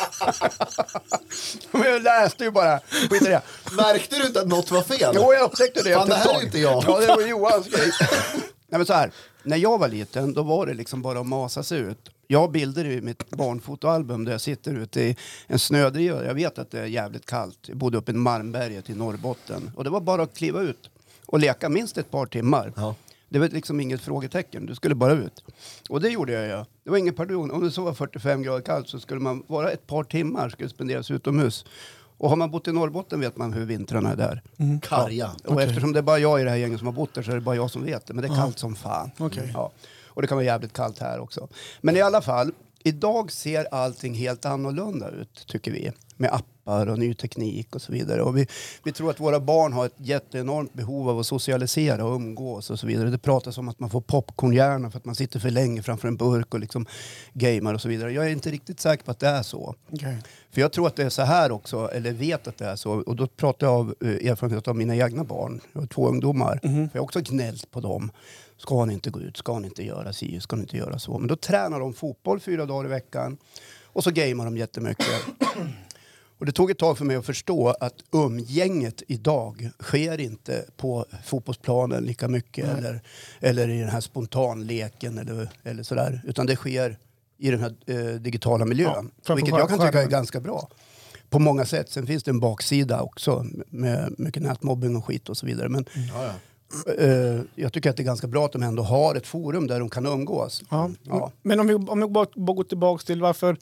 men 1.70 1.82
jag 1.82 2.02
läste 2.02 2.44
ju 2.44 2.50
bara. 2.50 2.80
Skit 3.10 3.22
i 3.22 3.24
det. 3.24 3.42
Märkte 3.76 4.16
du 4.16 4.26
inte 4.26 4.40
att 4.40 4.48
något 4.48 4.70
var 4.70 4.82
fel? 4.82 5.12
Jo, 5.14 5.32
jag 5.32 5.42
upptäckte 5.42 5.82
det 5.82 5.94
Fan, 5.94 6.08
det 6.08 6.14
här 6.14 6.38
är 6.38 6.44
inte 6.44 6.58
jag. 6.58 6.84
Ja, 6.86 7.00
det 7.00 7.06
var 7.06 7.26
Johans 7.26 7.68
grej. 7.68 7.90
Nej, 8.68 8.78
men 8.78 8.86
så 8.86 8.92
här, 8.92 9.10
när 9.42 9.56
jag 9.56 9.78
var 9.78 9.88
liten 9.88 10.32
då 10.34 10.42
var 10.42 10.66
det 10.66 10.74
liksom 10.74 11.02
bara 11.02 11.20
att 11.20 11.26
masa 11.26 11.62
sig 11.62 11.78
ut. 11.78 12.10
Jag 12.26 12.40
har 12.40 12.48
bilder 12.48 12.84
i 12.84 13.00
mitt 13.00 13.30
barnfotoalbum 13.30 14.24
där 14.24 14.32
jag 14.32 14.40
sitter 14.40 14.74
ute 14.74 15.00
i 15.00 15.16
en 15.46 15.58
snödriva. 15.58 16.24
Jag 16.24 16.34
vet 16.34 16.58
att 16.58 16.70
det 16.70 16.80
är 16.80 16.84
jävligt 16.84 17.26
kallt. 17.26 17.58
Jag 17.66 17.76
bodde 17.76 17.98
uppe 17.98 18.12
i 18.12 18.14
Malmberget 18.14 18.90
i 18.90 18.94
Norrbotten. 18.94 19.70
Och 19.76 19.84
det 19.84 19.90
var 19.90 20.00
bara 20.00 20.22
att 20.22 20.36
kliva 20.36 20.60
ut 20.60 20.90
och 21.26 21.38
leka 21.38 21.68
minst 21.68 21.98
ett 21.98 22.10
par 22.10 22.26
timmar. 22.26 22.72
Ja. 22.76 22.94
Det 23.28 23.38
var 23.38 23.48
liksom 23.48 23.80
inget 23.80 24.00
frågetecken, 24.00 24.66
du 24.66 24.74
skulle 24.74 24.94
bara 24.94 25.12
ut. 25.12 25.44
Och 25.88 26.00
det 26.00 26.08
gjorde 26.08 26.32
jag 26.32 26.42
ju. 26.42 26.64
Det 26.84 26.90
var 26.90 26.98
ingen 26.98 27.14
pardon. 27.14 27.50
Om 27.50 27.64
det 27.64 27.70
så 27.70 27.82
var 27.82 27.94
45 27.94 28.42
grader 28.42 28.60
kallt 28.60 28.88
så 28.88 29.00
skulle 29.00 29.20
man 29.20 29.42
vara 29.46 29.70
ett 29.70 29.86
par 29.86 30.04
timmar, 30.04 30.48
skulle 30.48 30.68
spenderas 30.68 31.10
utomhus. 31.10 31.64
Och 32.18 32.28
har 32.28 32.36
man 32.36 32.50
bott 32.50 32.68
i 32.68 32.72
Norrbotten 32.72 33.20
vet 33.20 33.36
man 33.36 33.52
hur 33.52 33.64
vintrarna 33.64 34.12
är 34.12 34.16
där. 34.16 34.42
Karga. 34.82 35.30
Och 35.44 35.62
eftersom 35.62 35.92
det 35.92 35.98
är 35.98 36.02
bara 36.02 36.18
jag 36.18 36.40
i 36.40 36.44
det 36.44 36.50
här 36.50 36.56
gänget 36.56 36.78
som 36.78 36.86
har 36.86 36.94
bott 36.94 37.14
där 37.14 37.22
så 37.22 37.30
är 37.30 37.34
det 37.34 37.40
bara 37.40 37.56
jag 37.56 37.70
som 37.70 37.84
vet 37.84 38.06
det. 38.06 38.14
Men 38.14 38.22
det 38.22 38.28
är 38.34 38.36
kallt 38.36 38.58
som 38.58 38.74
fan. 38.74 39.10
Okej. 39.18 39.50
Ja. 39.54 39.72
Och 40.06 40.22
det 40.22 40.28
kan 40.28 40.36
vara 40.36 40.44
jävligt 40.44 40.72
kallt 40.72 40.98
här 40.98 41.20
också. 41.20 41.48
Men 41.80 41.96
i 41.96 42.00
alla 42.00 42.22
fall, 42.22 42.52
idag 42.86 43.32
ser 43.32 43.74
allting 43.74 44.14
helt 44.14 44.44
annorlunda 44.44 45.10
ut 45.10 45.46
tycker 45.46 45.70
vi. 45.70 45.92
Med 46.16 46.30
appar 46.32 46.86
och 46.86 46.98
ny 46.98 47.14
teknik 47.14 47.74
och 47.74 47.82
så 47.82 47.92
vidare. 47.92 48.22
Och 48.22 48.36
vi, 48.36 48.46
vi 48.84 48.92
tror 48.92 49.10
att 49.10 49.20
våra 49.20 49.40
barn 49.40 49.72
har 49.72 49.86
ett 49.86 49.94
jätteenormt 49.96 50.72
behov 50.72 51.08
av 51.08 51.18
att 51.18 51.26
socialisera 51.26 52.04
och 52.04 52.14
umgås 52.14 52.70
och 52.70 52.78
så 52.78 52.86
vidare. 52.86 53.10
Det 53.10 53.18
pratas 53.18 53.58
om 53.58 53.68
att 53.68 53.80
man 53.80 53.90
får 53.90 54.00
popcornhjärna 54.00 54.90
för 54.90 54.98
att 54.98 55.04
man 55.04 55.14
sitter 55.14 55.40
för 55.40 55.50
länge 55.50 55.82
framför 55.82 56.08
en 56.08 56.16
burk 56.16 56.54
och 56.54 56.60
liksom 56.60 56.86
gamar 57.32 57.74
och 57.74 57.80
så 57.80 57.88
vidare. 57.88 58.12
Jag 58.12 58.26
är 58.26 58.30
inte 58.30 58.50
riktigt 58.50 58.80
säker 58.80 59.04
på 59.04 59.10
att 59.10 59.20
det 59.20 59.28
är 59.28 59.42
så. 59.42 59.74
Okej. 59.90 60.16
För 60.50 60.60
jag 60.60 60.72
tror 60.72 60.86
att 60.86 60.96
det 60.96 61.04
är 61.04 61.10
så 61.10 61.22
här 61.22 61.52
också, 61.52 61.90
eller 61.92 62.12
vet 62.12 62.48
att 62.48 62.58
det 62.58 62.66
är 62.66 62.76
så. 62.76 62.92
Och 62.92 63.16
då 63.16 63.26
pratar 63.26 63.66
jag 63.66 63.74
av 63.74 63.94
eh, 64.00 64.30
erfarenhet 64.30 64.68
av 64.68 64.76
mina 64.76 64.96
egna 64.96 65.24
barn. 65.24 65.60
Jag 65.72 65.80
har 65.80 65.86
två 65.86 66.08
ungdomar. 66.08 66.58
För 66.62 66.90
jag 66.92 67.00
har 67.00 67.04
också 67.04 67.20
gnällt 67.20 67.70
på 67.70 67.80
dem. 67.80 68.10
Ska 68.56 68.84
ni 68.84 68.92
inte 68.92 69.10
gå 69.10 69.20
ut? 69.20 69.36
Ska 69.36 69.58
ni 69.58 69.66
inte 69.66 69.82
göra 69.82 70.12
si? 70.12 70.40
Ska 70.40 70.56
ni 70.56 70.62
inte 70.62 70.76
göra 70.76 70.98
så? 70.98 71.18
Men 71.18 71.28
då 71.28 71.36
tränar 71.36 71.80
de 71.80 71.92
fotboll 71.94 72.40
fyra 72.40 72.66
dagar 72.66 72.84
i 72.84 72.88
veckan. 72.88 73.36
Och 73.84 74.04
så 74.04 74.10
gamear 74.10 74.44
de 74.44 74.56
jättemycket. 74.56 75.06
Och 76.38 76.46
det 76.46 76.52
tog 76.52 76.70
ett 76.70 76.78
tag 76.78 76.98
för 76.98 77.04
mig 77.04 77.16
att 77.16 77.26
förstå 77.26 77.68
att 77.68 77.94
umgänget 78.12 79.02
idag 79.08 79.70
sker 79.80 80.20
inte 80.20 80.64
på 80.76 81.06
fotbollsplanen 81.24 82.04
lika 82.04 82.28
mycket 82.28 82.78
eller, 82.78 83.02
eller 83.40 83.68
i 83.68 83.80
den 83.80 83.88
här 83.88 84.00
spontanleken 84.00 85.18
eller, 85.18 85.48
eller 85.64 85.82
sådär. 85.82 86.22
Utan 86.24 86.46
det 86.46 86.56
sker 86.56 86.98
i 87.38 87.50
den 87.50 87.60
här 87.60 87.74
eh, 87.86 88.14
digitala 88.20 88.64
miljön. 88.64 89.10
Ja, 89.26 89.34
vilket 89.34 89.58
jag 89.58 89.68
kan 89.68 89.78
tycka 89.78 90.02
är 90.02 90.08
ganska 90.08 90.40
bra. 90.40 90.68
På 91.30 91.38
många 91.38 91.64
sätt. 91.64 91.90
Sen 91.90 92.06
finns 92.06 92.22
det 92.24 92.30
en 92.30 92.40
baksida 92.40 93.00
också 93.02 93.46
med 93.68 94.14
mycket 94.18 94.42
nätmobbing 94.42 94.96
och 94.96 95.04
skit 95.04 95.28
och 95.28 95.36
så 95.36 95.46
vidare. 95.46 95.68
Men 95.68 95.86
Ja, 95.94 96.24
ja. 96.24 96.32
Eh, 96.98 97.40
jag 97.54 97.72
tycker 97.72 97.90
att 97.90 97.96
det 97.96 98.02
är 98.02 98.04
ganska 98.04 98.26
bra 98.26 98.44
att 98.44 98.52
de 98.52 98.62
ändå 98.62 98.82
har 98.82 99.14
ett 99.14 99.26
forum 99.26 99.66
där 99.66 99.80
de 99.80 99.90
kan 99.90 100.06
umgås. 100.06 100.62
Ja. 100.70 100.90
Ja. 101.02 101.32
Men 101.42 101.60
om 101.60 101.66
vi, 101.66 101.74
om 101.74 102.00
vi 102.00 102.06
bara, 102.06 102.26
bara 102.34 102.54
går 102.54 102.64
tillbaka 102.64 103.04
till 103.04 103.20
varför, 103.20 103.56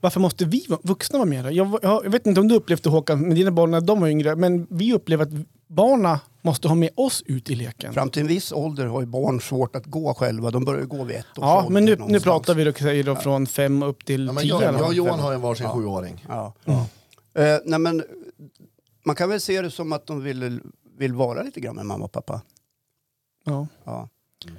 varför 0.00 0.20
måste 0.20 0.44
vi 0.44 0.66
vuxna 0.82 1.18
vara 1.18 1.28
med? 1.28 1.52
Jag, 1.52 1.78
jag, 1.82 2.04
jag 2.04 2.10
vet 2.10 2.26
inte 2.26 2.40
om 2.40 2.48
du 2.48 2.54
upplevde 2.54 2.82
det, 2.82 2.90
Håkan, 2.90 3.20
med 3.20 3.36
dina 3.36 3.50
barn 3.50 3.70
när 3.70 3.80
de 3.80 4.00
var 4.00 4.08
yngre, 4.08 4.36
men 4.36 4.66
vi 4.70 4.92
upplever 4.92 5.24
att 5.24 5.32
barna 5.66 6.20
måste 6.42 6.68
ha 6.68 6.74
med 6.74 6.90
oss 6.94 7.22
ut 7.26 7.50
i 7.50 7.54
leken. 7.54 7.92
Fram 7.92 8.10
till 8.10 8.22
en 8.22 8.28
viss 8.28 8.52
ålder 8.52 8.86
har 8.86 9.00
ju 9.00 9.06
barn 9.06 9.40
svårt 9.40 9.76
att 9.76 9.86
gå 9.86 10.14
själva. 10.14 10.50
De 10.50 10.64
börjar 10.64 10.80
ju 10.80 10.86
gå 10.86 11.04
vid 11.04 11.16
ett 11.16 11.26
års 11.38 11.42
ja, 11.42 11.58
ålder 11.58 11.70
men 11.70 11.84
nu, 11.84 11.96
nu 12.08 12.20
pratar 12.20 12.54
vi 12.54 12.64
då, 12.64 12.72
säger 12.72 13.04
då 13.04 13.16
från 13.16 13.46
fem 13.46 13.82
upp 13.82 14.04
till 14.04 14.26
Ja, 14.26 14.32
men 14.32 14.42
tio. 14.42 14.62
jag, 14.62 14.74
jag 14.74 14.86
och 14.86 14.94
Johan 14.94 15.20
har 15.20 15.32
en 15.32 15.40
varsin 15.40 15.68
sjuåring. 15.68 16.26
Ja. 16.28 16.52
Eh, 17.34 17.58
nej, 17.64 17.78
men, 17.78 18.04
man 19.04 19.16
kan 19.16 19.28
väl 19.28 19.40
se 19.40 19.62
det 19.62 19.70
som 19.70 19.92
att 19.92 20.06
de 20.06 20.22
vill, 20.22 20.60
vill 20.98 21.12
vara 21.12 21.42
lite 21.42 21.60
grann 21.60 21.76
med 21.76 21.86
mamma 21.86 22.04
och 22.04 22.12
pappa. 22.12 22.42
Ja. 23.44 23.66
Ja. 23.84 24.08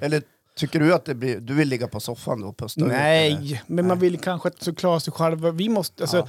Eller 0.00 0.22
tycker 0.56 0.80
du 0.80 0.94
att 0.94 1.04
det 1.04 1.14
blir, 1.14 1.40
du 1.40 1.54
vill 1.54 1.68
ligga 1.68 1.88
på 1.88 2.00
soffan 2.00 2.40
då 2.40 2.48
och 2.48 2.56
pusta 2.56 2.80
ut, 2.80 2.86
eller? 2.86 2.98
Nej, 2.98 3.62
men 3.66 3.86
man 3.86 3.98
vill 3.98 4.18
kanske 4.18 4.48
att 4.48 4.62
så 4.62 4.74
klara 4.74 5.00
sig 5.00 5.12
själv. 5.12 5.54
Vi 5.54 5.68
måste, 5.68 6.02
alltså, 6.02 6.16
Ja. 6.16 6.28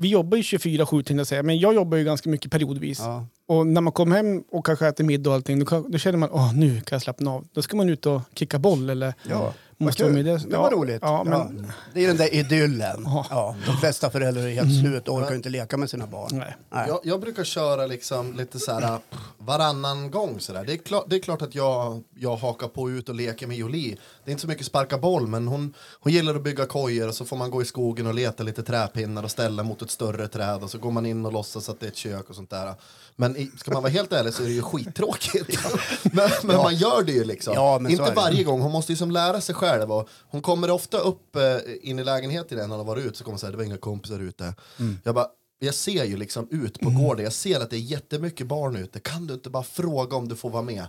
Vi 0.00 0.08
jobbar 0.08 0.36
ju 0.36 0.42
24-7 0.42 0.90
tänkte 0.90 1.14
jag 1.14 1.26
säga, 1.26 1.42
men 1.42 1.58
jag 1.58 1.74
jobbar 1.74 1.98
ju 1.98 2.04
ganska 2.04 2.30
mycket 2.30 2.50
periodvis. 2.52 2.98
Ja. 3.00 3.26
Och 3.46 3.66
när 3.66 3.80
man 3.80 3.92
kommer 3.92 4.16
hem 4.16 4.44
och 4.50 4.66
kanske 4.66 4.88
äter 4.88 5.04
middag 5.04 5.30
och 5.30 5.36
allting, 5.36 5.64
då, 5.64 5.88
då 5.88 5.98
känner 5.98 6.18
man 6.18 6.30
att 6.32 6.56
nu 6.56 6.80
kan 6.80 6.96
jag 6.96 7.02
slappna 7.02 7.30
av. 7.30 7.48
Då 7.52 7.62
ska 7.62 7.76
man 7.76 7.88
ut 7.88 8.06
och 8.06 8.20
kicka 8.34 8.58
boll 8.58 8.90
eller 8.90 9.14
Ja, 9.28 9.54
måste 9.84 10.02
vara 10.02 10.12
med 10.12 10.24
det. 10.24 10.38
Det 10.38 10.56
var 10.56 10.70
roligt. 10.70 10.98
Ja, 11.02 11.24
men, 11.24 11.64
Ja. 11.68 11.72
Det 11.94 12.04
är 12.04 12.08
den 12.08 12.16
där 12.16 12.34
idyllen. 12.34 13.02
Ja. 13.30 13.56
De 13.66 13.76
flesta 13.76 14.10
föräldrar 14.10 14.42
är 14.42 14.50
helt 14.50 14.80
slut 14.80 15.08
och 15.08 15.14
orkar 15.14 15.34
inte 15.34 15.48
leka 15.48 15.76
med 15.76 15.90
sina 15.90 16.06
barn. 16.06 16.28
Nej. 16.32 16.56
Nej. 16.70 16.88
Jag, 16.88 17.00
jag 17.02 17.20
brukar 17.20 17.44
köra 17.44 17.86
liksom 17.86 18.36
lite 18.36 18.58
så 18.58 18.72
här 18.72 18.98
varannan 19.38 20.10
gång. 20.10 20.40
Sådär. 20.40 20.64
Det, 20.64 20.72
är 20.72 20.76
klart, 20.76 21.04
det 21.06 21.16
är 21.16 21.20
klart 21.20 21.42
att 21.42 21.54
jag, 21.54 22.02
jag 22.14 22.36
hakar 22.36 22.68
på 22.68 22.90
ut 22.90 23.08
och 23.08 23.14
leker 23.14 23.46
med 23.46 23.56
Jolie. 23.56 23.96
Det 24.24 24.30
är 24.30 24.32
inte 24.32 24.42
så 24.42 24.48
mycket 24.48 24.66
sparka 24.66 24.98
boll, 24.98 25.26
men 25.26 25.48
hon, 25.48 25.74
hon 26.00 26.12
gillar 26.12 26.34
att 26.34 26.42
bygga 26.42 26.66
kojor 26.66 27.08
och 27.08 27.14
så 27.14 27.24
får 27.24 27.36
man 27.36 27.50
gå 27.50 27.62
i 27.62 27.64
skogen 27.64 28.06
och 28.06 28.14
leta 28.14 28.42
lite 28.42 28.62
träpinnar 28.62 29.22
och 29.22 29.30
ställa 29.30 29.62
mot 29.62 29.82
ett 29.82 29.90
större 29.90 30.28
träd 30.28 30.62
och 30.62 30.70
så 30.70 30.78
går 30.78 30.90
man 30.90 31.06
in 31.06 31.26
och 31.26 31.32
låtsas 31.32 31.68
att 31.68 31.80
det 31.80 31.86
är 31.86 31.90
ett 31.90 31.96
kök 31.96 32.30
och 32.30 32.36
sånt 32.36 32.50
där. 32.50 32.74
Men 33.20 33.36
i, 33.36 33.50
ska 33.56 33.72
man 33.72 33.82
vara 33.82 33.92
helt 33.92 34.12
ärlig 34.12 34.34
så 34.34 34.42
är 34.42 34.46
det 34.46 34.52
ju 34.52 34.62
skittråkigt. 34.62 35.58
men 36.12 36.30
men 36.44 36.56
man 36.56 36.74
gör 36.74 37.02
det 37.02 37.12
ju 37.12 37.24
liksom. 37.24 37.54
Ja, 37.54 37.88
inte 37.88 38.12
varje 38.16 38.44
gång, 38.44 38.60
hon 38.60 38.72
måste 38.72 38.92
ju 38.92 38.96
som 38.96 39.10
lära 39.10 39.40
sig 39.40 39.54
själv. 39.54 39.92
Och 39.92 40.08
hon 40.28 40.42
kommer 40.42 40.70
ofta 40.70 40.98
upp 40.98 41.36
eh, 41.36 41.42
in 41.82 41.98
i 41.98 42.04
lägenheten 42.04 42.58
när 42.58 42.68
hon 42.68 42.78
har 42.78 42.84
varit 42.84 43.06
ute 43.06 43.18
så 43.18 43.24
kommer 43.24 43.32
hon 43.32 43.38
säga 43.38 43.50
det 43.50 43.56
var 43.56 43.64
inga 43.64 43.76
kompisar 43.76 44.20
ute. 44.20 44.54
Mm. 44.78 44.98
Jag 45.04 45.14
bara, 45.14 45.26
jag 45.58 45.74
ser 45.74 46.04
ju 46.04 46.16
liksom 46.16 46.48
ut 46.50 46.80
på 46.80 46.90
gården, 46.90 47.24
jag 47.24 47.32
ser 47.32 47.60
att 47.60 47.70
det 47.70 47.76
är 47.76 47.80
jättemycket 47.80 48.46
barn 48.46 48.76
ute. 48.76 49.00
Kan 49.00 49.26
du 49.26 49.34
inte 49.34 49.50
bara 49.50 49.62
fråga 49.62 50.16
om 50.16 50.28
du 50.28 50.36
får 50.36 50.50
vara 50.50 50.62
med? 50.62 50.86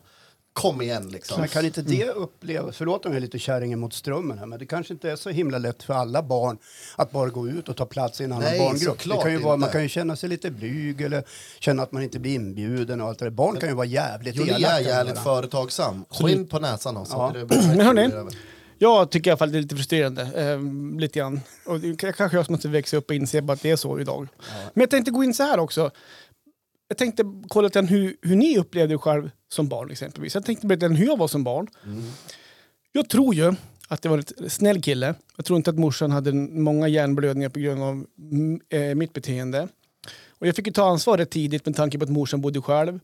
Kom 0.61 0.81
igen 0.81 1.09
liksom. 1.09 1.39
Men 1.39 1.49
kan 1.49 1.65
inte 1.65 1.81
det 1.81 2.09
upplevas, 2.09 2.77
förlåt 2.77 3.05
om 3.05 3.11
jag 3.11 3.17
är 3.17 3.21
lite 3.21 3.39
kärringen 3.39 3.79
mot 3.79 3.93
strömmen 3.93 4.37
här, 4.39 4.45
men 4.45 4.59
det 4.59 4.65
kanske 4.65 4.93
inte 4.93 5.11
är 5.11 5.15
så 5.15 5.29
himla 5.29 5.57
lätt 5.57 5.83
för 5.83 5.93
alla 5.93 6.23
barn 6.23 6.57
att 6.95 7.11
bara 7.11 7.29
gå 7.29 7.47
ut 7.47 7.69
och 7.69 7.77
ta 7.77 7.85
plats 7.85 8.21
i 8.21 8.23
en 8.23 8.31
annan 8.31 8.43
Nej, 8.43 8.59
barngrupp. 8.59 9.03
Det 9.03 9.21
kan 9.21 9.31
ju 9.31 9.37
vara, 9.37 9.57
man 9.57 9.69
kan 9.69 9.83
ju 9.83 9.89
känna 9.89 10.15
sig 10.15 10.29
lite 10.29 10.51
blyg 10.51 11.01
eller 11.01 11.23
känna 11.59 11.83
att 11.83 11.91
man 11.91 12.03
inte 12.03 12.19
blir 12.19 12.35
inbjuden 12.35 13.01
och 13.01 13.07
allt 13.07 13.19
det 13.19 13.25
där. 13.25 13.29
Barn 13.29 13.57
kan 13.59 13.69
ju 13.69 13.75
vara 13.75 13.85
jävligt 13.85 14.35
elaka 14.35 14.55
är 14.55 14.59
med 14.59 14.69
jävligt 14.69 15.15
varandra. 15.15 15.21
företagsam. 15.21 16.05
Skinn 16.09 16.47
på 16.47 16.59
näsan 16.59 16.97
och 16.97 17.07
så. 17.07 17.13
Ja. 17.13 17.45
Det 17.47 17.55
Men 17.55 17.79
hörni, 17.81 18.01
över. 18.01 18.33
Jag 18.81 19.11
tycker 19.11 19.29
i 19.29 19.31
alla 19.31 19.37
fall 19.37 19.51
det 19.51 19.57
är 19.57 19.61
lite 19.61 19.75
frustrerande. 19.75 20.21
Eh, 20.21 20.59
lite 20.99 21.19
grann. 21.19 21.41
Och 21.65 21.79
det 21.79 21.89
är 21.89 22.13
kanske 22.13 22.37
jag 22.37 22.45
som 22.45 22.53
måste 22.53 22.67
växa 22.67 22.97
upp 22.97 23.09
och 23.09 23.15
inse 23.15 23.41
bara 23.41 23.53
att 23.53 23.61
det 23.61 23.71
är 23.71 23.75
så 23.75 23.99
idag. 23.99 24.27
Men 24.73 24.81
jag 24.81 24.89
tänkte 24.89 25.11
gå 25.11 25.23
in 25.23 25.33
så 25.33 25.43
här 25.43 25.59
också. 25.59 25.91
Jag 26.91 26.97
tänkte 26.97 27.23
kolla 27.47 27.65
lite 27.67 27.81
hur, 27.81 28.15
hur 28.21 28.35
ni 28.35 28.57
upplevde 28.57 28.93
er 28.93 28.97
själv 28.97 29.29
som 29.51 29.67
barn 29.67 29.91
exempelvis. 29.91 30.33
Jag 30.35 30.45
tänkte 30.45 30.67
berätta 30.67 30.87
hur 30.87 31.05
jag 31.05 31.17
var 31.17 31.27
som 31.27 31.43
barn. 31.43 31.67
Jag 32.91 33.09
tror 33.09 33.35
ju 33.35 33.53
att 33.87 34.01
det 34.01 34.09
var 34.09 34.23
en 34.37 34.49
snäll 34.49 34.81
kille. 34.81 35.15
Jag 35.35 35.45
tror 35.45 35.57
inte 35.57 35.69
att 35.69 35.77
morsan 35.79 36.11
hade 36.11 36.33
många 36.33 36.87
hjärnblödningar 36.87 37.49
på 37.49 37.59
grund 37.59 37.83
av 37.83 38.05
mm, 38.31 38.61
eh, 38.69 38.95
mitt 38.95 39.13
beteende. 39.13 39.67
Och 40.29 40.47
jag 40.47 40.55
fick 40.55 40.67
ju 40.67 40.73
ta 40.73 40.89
ansvar 40.89 41.17
rätt 41.17 41.29
tidigt 41.29 41.65
med 41.65 41.75
tanke 41.75 41.97
på 41.97 42.03
att 42.03 42.09
morsan 42.09 42.41
bodde 42.41 42.61
själv. 42.61 42.99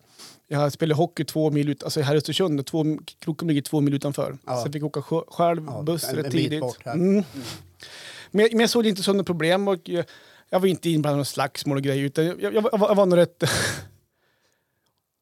Jag 0.48 0.72
spelade 0.74 0.98
hockey 0.98 1.24
två 1.26 1.52
mil 1.52 1.70
ut, 1.70 1.84
alltså 1.84 2.02
här 2.02 2.16
i 2.16 2.18
Östersund, 2.18 2.60
och 2.60 2.66
två, 2.66 2.86
Krokom 3.20 3.48
ligger 3.48 3.62
två 3.62 3.82
mil 3.82 3.94
utanför. 3.94 4.38
Ja. 4.46 4.56
Så 4.62 4.68
jag 4.68 4.74
fick 4.74 4.84
åka 4.84 5.00
sj- 5.00 5.24
själv, 5.28 5.64
Ja, 5.68 5.82
buss 5.82 6.14
rätt 6.14 6.32
tidigt. 6.32 6.64
här. 6.86 6.94
Mm. 6.94 7.24
Men, 8.32 8.42
jag- 8.46 8.52
men 8.52 8.60
jag 8.60 8.70
såg 8.70 8.84
det 8.84 8.90
inte 8.90 9.04
som 9.04 9.18
något 9.18 9.26
problem 9.26 9.68
och 9.68 9.90
jag, 9.90 10.06
jag 10.50 10.60
var 10.60 10.68
inte 10.68 10.90
inblandad 10.90 11.16
i 11.16 11.18
någon 11.18 11.26
slagsmål 11.26 11.78
och 11.78 11.84
grejer. 11.84 12.04
Utan 12.04 12.26
jag, 12.26 12.42
jag, 12.42 12.54
jag, 12.54 12.62
var- 12.62 12.88
jag 12.90 12.96
var 12.96 13.06
nog 13.06 13.18
rätt... 13.18 13.44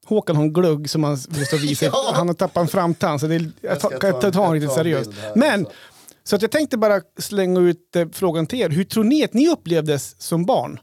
Håkan 0.06 0.36
har 0.36 0.42
en 0.42 0.52
glugg 0.52 0.90
som 0.90 1.04
han 1.04 1.12
och 1.52 1.62
visa. 1.62 1.84
Ja. 1.92 2.12
Han 2.14 2.26
har 2.28 2.34
tappat 2.34 2.60
en 2.62 2.68
framtand 2.68 3.20
så 3.20 3.26
det, 3.26 3.34
är- 3.34 3.52
jag, 3.60 3.80
ta, 3.80 3.88
kan 3.90 4.14
en- 4.14 4.32
ta, 4.32 4.38
honom 4.38 4.52
riktigt 4.54 4.72
seriöst. 4.72 5.10
Men, 5.34 5.66
också. 5.66 5.76
så 6.24 6.36
att 6.36 6.42
jag 6.42 6.50
tänkte 6.50 6.76
bara 6.76 7.00
slänga 7.18 7.60
ut 7.60 7.96
eh, 7.96 8.08
frågan 8.12 8.46
till 8.46 8.60
er. 8.60 8.68
Hur 8.68 8.84
tror 8.84 9.04
ni 9.04 9.24
att 9.24 9.32
ni 9.34 9.48
upplevdes 9.48 10.20
som 10.22 10.44
barn? 10.44 10.80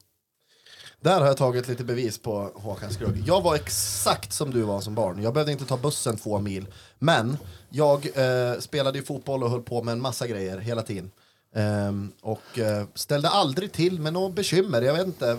Där 1.02 1.20
har 1.20 1.28
jag 1.28 1.38
tagit 1.38 1.68
lite 1.68 1.84
bevis 1.84 2.18
på 2.20 2.52
Håkan 2.56 2.92
Skrugg. 2.94 3.24
Jag 3.28 3.42
var 3.42 3.56
exakt 3.56 4.34
som 4.34 4.52
du 4.52 4.62
var 4.62 4.82
som 4.82 4.96
barn. 4.96 5.24
Jag 5.24 5.34
behövde 5.34 5.52
inte 5.52 5.66
ta 5.66 5.78
bussen 5.78 6.18
två 6.18 6.40
mil. 6.40 6.66
Men 7.00 7.38
jag 7.70 8.06
eh, 8.16 8.60
spelade 8.60 8.98
ju 9.00 9.04
fotboll 9.06 9.44
och 9.44 9.50
höll 9.50 9.62
på 9.62 9.84
med 9.84 9.92
en 9.92 10.02
massa 10.02 10.28
grejer 10.28 10.58
hela 10.58 10.82
tiden. 10.82 11.12
Ehm, 11.56 12.12
och 12.22 12.60
eh, 12.60 12.86
ställde 12.96 13.30
aldrig 13.30 13.72
till 13.72 14.00
med 14.00 14.14
något 14.14 14.34
bekymmer. 14.36 14.82
Jag 14.82 14.94
vet 14.94 15.06
inte. 15.06 15.38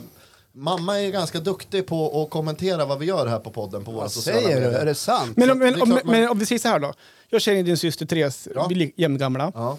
Mamma 0.55 1.01
är 1.01 1.11
ganska 1.11 1.41
duktig 1.41 1.87
på 1.87 2.23
att 2.23 2.31
kommentera 2.31 2.85
vad 2.85 2.99
vi 2.99 3.07
gör 3.07 3.27
här 3.27 3.39
på 3.39 3.51
podden 3.51 3.85
på 3.85 3.91
våra 3.91 4.01
Vad 4.03 4.13
sociala 4.13 4.41
säger 4.43 4.57
du? 4.57 4.63
medier. 4.67 4.81
Är 4.81 4.87
det 4.87 4.95
sant? 4.95 5.37
Men, 5.37 5.47
Så 5.49 5.53
om, 5.53 5.59
det 5.59 5.67
är 5.67 5.71
men, 5.71 5.83
om, 5.83 5.87
klart 5.91 6.05
man- 6.05 6.15
men 6.21 6.29
om 6.29 6.39
vi 6.39 6.47
säger 6.47 6.59
så 6.59 6.69
här 6.69 6.79
då. 6.79 6.93
Jag 7.29 7.43
känner 7.43 7.63
din 7.63 7.77
syster 7.77 8.07
Therese, 8.07 8.49
Ja. 8.55 8.67
vi 8.69 8.83
är 8.85 8.91
jämngamla. 8.97 9.53
Ja. 9.55 9.79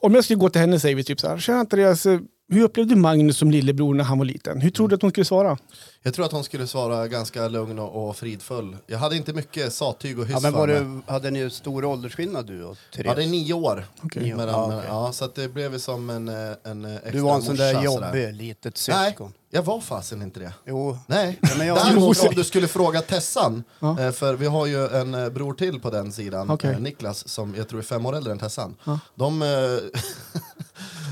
Om 0.00 0.14
jag 0.14 0.24
skulle 0.24 0.36
gå 0.38 0.48
till 0.50 0.60
henne 0.60 0.80
säger 0.80 0.94
vi 0.96 1.04
typ 1.04 1.20
så 1.20 1.28
här. 1.28 1.38
Tjena 1.38 1.64
Therese, 1.64 2.06
hur 2.52 2.62
upplevde 2.62 2.94
du 2.94 3.00
Magnus 3.00 3.36
som 3.36 3.50
lillebror 3.50 3.94
när 3.94 4.04
han 4.04 4.18
var 4.18 4.24
liten? 4.24 4.60
Hur 4.60 4.70
tror 4.70 4.88
du 4.88 4.94
att 4.94 5.02
hon 5.02 5.10
skulle 5.10 5.24
svara? 5.24 5.58
Jag 6.02 6.14
tror 6.14 6.24
att 6.24 6.32
hon 6.32 6.44
skulle 6.44 6.66
svara 6.66 7.08
ganska 7.08 7.48
lugn 7.48 7.78
och, 7.78 8.08
och 8.08 8.16
fridfull. 8.16 8.76
Jag 8.86 8.98
hade 8.98 9.16
inte 9.16 9.32
mycket 9.32 9.72
sattyg 9.72 10.18
och 10.18 10.26
hyss 10.26 10.32
Ja, 10.34 10.40
men 10.40 10.52
för 10.52 10.58
var 10.58 10.66
mig. 10.66 11.02
det, 11.06 11.12
hade 11.12 11.30
ni 11.30 11.50
stor 11.50 11.84
åldersskillnad 11.84 12.46
du 12.46 12.64
och 12.64 12.76
Therese? 12.94 13.06
Ja, 13.06 13.14
det 13.14 13.22
är 13.24 13.26
nio 13.28 13.54
år. 13.54 13.86
Okej. 14.02 14.34
Mellan, 14.34 14.48
Ja, 14.48 14.66
mellan, 14.66 14.78
okej. 14.78 14.88
ja, 14.90 15.12
så 15.12 15.24
att 15.24 15.34
det 15.34 15.48
blev 15.48 15.78
som 15.78 16.10
en, 16.10 16.28
eh, 16.28 16.34
en 16.64 16.84
eh, 16.84 16.94
extra 16.94 17.10
du 17.12 17.18
var 17.20 17.34
en 17.34 17.42
sån 17.42 17.56
där 17.56 17.82
jobbig 17.82 17.92
sådär. 18.10 18.32
litet 18.32 18.80
Nej, 18.88 19.08
syskon. 19.10 19.32
jag 19.50 19.62
var 19.62 19.80
fasen 19.80 20.22
inte 20.22 20.40
det. 20.40 20.52
Jo. 20.66 20.98
Nej, 21.06 21.38
Ja, 21.42 21.48
men 21.58 21.66
jag- 21.66 21.76
däremot 21.76 22.24
om 22.28 22.34
du 22.34 22.44
skulle 22.44 22.68
fråga 22.68 23.00
Tessan, 23.02 23.64
Ja. 23.80 24.00
eh, 24.00 24.10
för 24.12 24.34
vi 24.34 24.46
har 24.46 24.66
ju 24.66 24.86
en 24.88 25.12
bror 25.34 25.54
till 25.54 25.80
på 25.80 25.90
den 25.90 26.12
sidan, 26.12 26.58
eh, 26.62 26.78
Niklas, 26.78 27.28
som 27.28 27.54
jag 27.56 27.68
tror 27.68 27.78
är 27.78 27.84
fem 27.84 28.06
år 28.06 28.16
äldre 28.16 28.32
än 28.32 28.38
Tessan. 28.38 28.74
Ja. 28.84 28.98
De, 29.14 29.42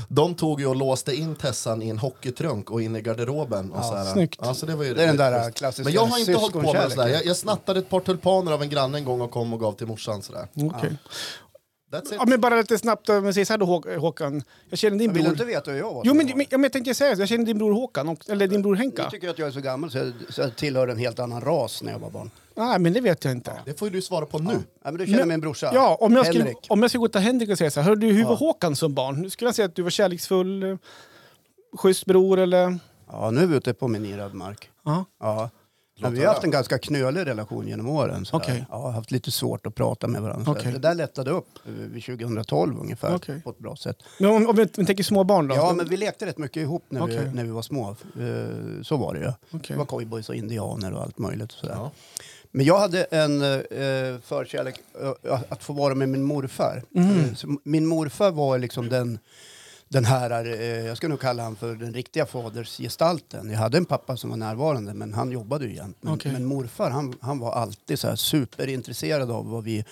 de 0.07 0.35
tog 0.35 0.59
ju 0.59 0.67
och 0.67 0.75
låste 0.75 1.15
in 1.15 1.35
Tessan 1.35 1.81
i 1.81 1.89
en 1.89 1.97
hockeytrunk 1.99 2.71
och 2.71 2.81
in 2.81 2.95
i 2.95 3.01
garderoben. 3.01 3.71
Och 3.71 3.77
Ja, 3.79 3.83
så 3.83 3.95
här. 3.95 4.13
snyggt. 4.13 4.39
Ja, 4.43 4.53
så 4.53 4.65
det, 4.65 4.75
var 4.75 4.83
ju 4.83 4.93
Det 4.93 5.03
är 5.03 5.07
den 5.07 5.17
där 5.17 5.51
klassiska 5.51 5.83
Men 5.83 5.93
jag 5.93 6.05
har 6.05 6.19
inte 6.19 6.33
hållit 6.33 6.53
på 6.53 6.73
med 6.73 6.91
sådär. 6.91 7.07
Jag, 7.07 7.25
jag 7.25 7.37
snattade 7.37 7.79
ett 7.79 7.89
par 7.89 7.99
tulpaner 7.99 8.51
av 8.51 8.61
en 8.61 8.69
granne 8.69 8.97
en 8.97 9.05
gång 9.05 9.21
och 9.21 9.31
kom 9.31 9.53
och 9.53 9.59
gav 9.59 9.73
till 9.73 9.87
morsan. 9.87 10.21
Sådär. 10.21 10.47
That's 10.53 10.85
it. 10.85 10.97
Ja, 12.11 12.25
men 12.27 12.41
bara 12.41 12.55
lite 12.55 12.77
snabbt, 12.77 13.09
om 13.09 13.25
jag 13.25 13.33
säger 13.33 13.45
så 13.45 13.53
här 13.53 13.57
då 13.57 13.65
Hå- 13.65 13.97
Håkan. 13.97 14.43
Jag 14.69 14.79
känner 14.79 14.97
din 14.97 15.07
Jag 15.07 15.13
vill 15.13 15.23
bror... 15.23 15.33
inte 15.33 15.45
veta 15.45 15.71
hur 15.71 15.77
jag 15.77 15.93
var. 15.93 16.01
Jo 16.05 16.13
men, 16.13 16.27
men, 16.27 16.45
men 16.51 16.63
jag 16.63 16.71
tänkte 16.71 16.93
säga 16.93 17.15
så, 17.15 17.21
jag 17.21 17.29
känner 17.29 17.45
din 17.45 17.57
bror 17.57 17.71
Håkan, 17.73 18.09
och, 18.09 18.29
eller 18.29 18.47
din 18.47 18.61
bror 18.61 18.75
Henka. 18.75 19.09
tycker 19.09 19.29
att 19.29 19.39
jag 19.39 19.47
är 19.47 19.51
så 19.51 19.59
gammal 19.61 19.91
så 19.91 19.97
jag, 19.97 20.13
så 20.29 20.41
jag 20.41 20.55
tillhör 20.55 20.87
en 20.87 20.97
helt 20.97 21.19
annan 21.19 21.41
ras 21.41 21.83
när 21.83 21.91
jag 21.91 21.99
var 21.99 22.09
barn. 22.09 22.31
Nej 22.55 22.79
men 22.79 22.93
det 22.93 23.01
vet 23.01 23.23
jag 23.25 23.31
inte. 23.31 23.51
Det 23.65 23.79
får 23.79 23.87
ju 23.87 23.93
du 23.93 24.01
svara 24.01 24.25
på 24.25 24.39
nu. 24.39 24.53
Ja, 24.53 24.91
men 24.91 24.97
du 24.97 25.05
känner 25.05 25.19
Men- 25.19 25.27
min 25.27 25.41
brorsa. 25.41 25.71
Ja, 25.73 25.97
om 25.99 26.13
jag, 26.13 26.25
skulle, 26.25 26.39
Henrik. 26.43 26.65
om 26.69 26.81
jag 26.81 26.91
skulle 26.91 26.99
gå 26.99 27.07
till 27.07 27.21
Henrik 27.21 27.49
och 27.49 27.57
säga 27.57 27.71
så 27.71 27.79
här, 27.81 27.87
hör 27.89 27.95
du, 27.95 28.07
hur 28.07 28.21
Ja. 28.21 28.27
var 28.29 28.35
Håkan 28.35 28.75
som 28.75 28.93
barn? 28.93 29.29
Skulle 29.31 29.47
han 29.47 29.53
säga 29.53 29.65
att 29.65 29.75
du 29.75 29.81
var 29.81 29.89
kärleksfull, 29.89 30.63
eh, 30.63 30.77
schysst 31.77 32.05
bror 32.05 32.39
eller? 32.39 32.79
Ja, 33.11 33.31
nu 33.31 33.41
är 33.41 33.45
vi 33.45 33.55
ute 33.57 33.73
på 33.73 33.87
minerad 33.87 34.33
mark. 34.33 34.69
Ja. 34.85 35.05
Ja. 35.19 35.49
Men 36.01 36.13
vi 36.13 36.19
har 36.25 36.27
haft 36.33 36.43
en 36.43 36.51
ganska 36.51 36.77
knölig 36.77 37.25
relation 37.25 37.67
genom 37.67 37.89
åren. 37.89 38.25
sådär. 38.25 38.45
Okej. 38.45 38.65
Ja, 38.69 38.89
haft 38.89 39.11
lite 39.11 39.31
svårt 39.31 39.65
att 39.65 39.75
prata 39.75 40.07
med 40.07 40.21
varandra. 40.21 40.45
Så 40.45 40.51
Okej. 40.51 40.71
Det 40.71 40.79
där 40.79 40.95
lättade 40.95 41.31
upp 41.31 41.47
vid 41.65 42.03
2012 42.05 42.79
ungefär 42.79 43.15
Okej. 43.15 43.41
på 43.41 43.49
ett 43.49 43.59
bra 43.59 43.75
sätt. 43.75 43.97
Men 44.19 44.29
om, 44.29 44.47
om 44.49 44.55
vi 44.55 44.67
vi 44.77 44.85
tänker 44.85 45.03
små 45.03 45.23
barn 45.23 45.47
då? 45.47 45.55
Ja, 45.55 45.73
men 45.73 45.87
vi 45.89 45.97
lekte 45.97 46.25
rätt 46.25 46.37
mycket 46.37 46.57
ihop 46.63 46.85
när, 46.89 47.03
Okej. 47.03 47.19
vi, 47.25 47.35
när 47.35 47.43
vi 47.43 47.49
var 47.49 47.61
små. 47.61 47.89
Eh, 47.89 48.81
Så 48.83 48.97
var 48.97 49.13
det 49.13 49.19
ju. 49.19 49.27
Okej. 49.51 49.59
Det 49.67 49.75
var 49.75 49.85
cowboys 49.85 50.29
och 50.29 50.35
indianer 50.35 50.93
och 50.93 51.01
allt 51.01 51.17
möjligt. 51.17 51.51
Sådär. 51.51 51.73
Ja. 51.75 51.91
Men 52.51 52.65
jag 52.65 52.79
hade 52.79 53.03
en 53.03 53.41
eh, 53.41 54.19
förkärlek 54.23 54.75
eh, 55.23 55.41
att 55.49 55.63
få 55.63 55.73
vara 55.73 55.95
med 55.95 56.09
min 56.09 56.23
morfar. 56.23 56.83
Mm. 56.95 57.19
Eh, 57.19 57.33
så 57.35 57.57
min 57.63 57.85
morfar 57.85 58.31
var 58.31 58.57
liksom 58.57 58.89
den, 58.89 59.19
den 59.91 60.05
här, 60.05 60.45
eh, 60.45 60.85
jag 60.85 60.97
ska 60.97 61.07
nog 61.07 61.19
kalla 61.19 61.43
han 61.43 61.55
för 61.55 61.75
den 61.75 61.93
riktiga 61.93 62.25
fadersgestalten. 62.25 63.49
Jag 63.49 63.59
hade 63.59 63.77
en 63.77 63.85
pappa 63.85 64.17
som 64.17 64.29
var 64.29 64.37
närvarande 64.37 64.93
men 64.93 65.13
han 65.13 65.31
jobbade 65.31 65.65
ju 65.65 65.75
jämt. 65.75 65.97
Men, 66.01 66.13
Okej. 66.13 66.31
men 66.31 66.45
morfar 66.45 66.89
han, 66.89 67.15
han 67.21 67.39
var 67.39 67.51
alltid 67.51 67.99
så 67.99 68.07
här 68.07 68.15
superintresserad 68.15 69.31
av 69.31 69.49
vad 69.49 69.63
vi 69.63 69.85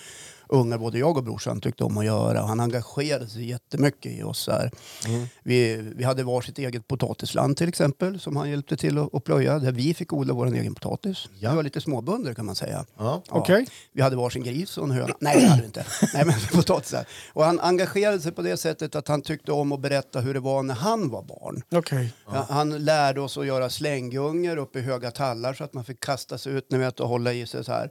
ungar, 0.50 0.78
både 0.78 0.98
jag 0.98 1.16
och 1.16 1.24
brorsan, 1.24 1.60
tyckte 1.60 1.84
om 1.84 1.98
att 1.98 2.04
göra. 2.04 2.40
Han 2.40 2.60
engagerade 2.60 3.28
sig 3.28 3.48
jättemycket 3.48 4.12
i 4.12 4.22
oss. 4.22 4.48
Här. 4.48 4.70
Mm. 5.06 5.26
Vi, 5.42 5.76
vi 5.96 6.04
hade 6.04 6.22
varsitt 6.22 6.58
eget 6.58 6.88
potatisland 6.88 7.56
till 7.56 7.68
exempel 7.68 8.20
som 8.20 8.36
han 8.36 8.50
hjälpte 8.50 8.76
till 8.76 8.98
att, 8.98 9.14
att 9.14 9.24
plöja. 9.24 9.58
Där 9.58 9.72
vi 9.72 9.94
fick 9.94 10.12
odla 10.12 10.34
vår 10.34 10.46
egen 10.46 10.74
potatis. 10.74 11.28
Ja. 11.38 11.50
Vi 11.50 11.56
var 11.56 11.62
lite 11.62 11.80
småbönder 11.80 12.34
kan 12.34 12.46
man 12.46 12.54
säga. 12.54 12.84
Ja. 12.96 13.22
Ja. 13.28 13.38
Okej. 13.38 13.66
Vi 13.92 14.02
hade 14.02 14.16
varsin 14.16 14.42
gris 14.42 14.78
och 14.78 14.84
en 14.84 14.90
höna. 14.90 15.14
Nej, 15.20 15.40
det 15.40 15.46
hade 15.46 15.60
vi 15.60 15.66
inte. 15.66 15.84
Nej, 16.14 16.24
men 16.24 16.34
potatisar. 16.52 17.04
Och 17.32 17.44
han 17.44 17.60
engagerade 17.60 18.20
sig 18.20 18.32
på 18.32 18.42
det 18.42 18.56
sättet 18.56 18.94
att 18.94 19.08
han 19.08 19.22
tyckte 19.22 19.52
om 19.52 19.72
att 19.72 19.80
berätta 19.80 20.20
hur 20.20 20.34
det 20.34 20.40
var 20.40 20.62
när 20.62 20.74
han 20.74 21.08
var 21.08 21.22
barn. 21.22 21.62
Okej. 21.72 22.12
Ja, 22.26 22.46
Han 22.48 22.84
lärde 22.84 23.20
oss 23.20 23.38
att 23.38 23.46
göra 23.46 23.70
slänggungor 23.70 24.56
uppe 24.56 24.78
i 24.78 24.82
höga 24.82 25.10
tallar 25.10 25.54
så 25.54 25.64
att 25.64 25.74
man 25.74 25.84
fick 25.84 26.00
kasta 26.00 26.38
sig 26.38 26.52
ut 26.52 26.70
ni 26.70 26.78
vet, 26.78 27.00
och 27.00 27.08
hålla 27.08 27.32
i 27.32 27.46
sig 27.46 27.64
så 27.64 27.72
här. 27.72 27.90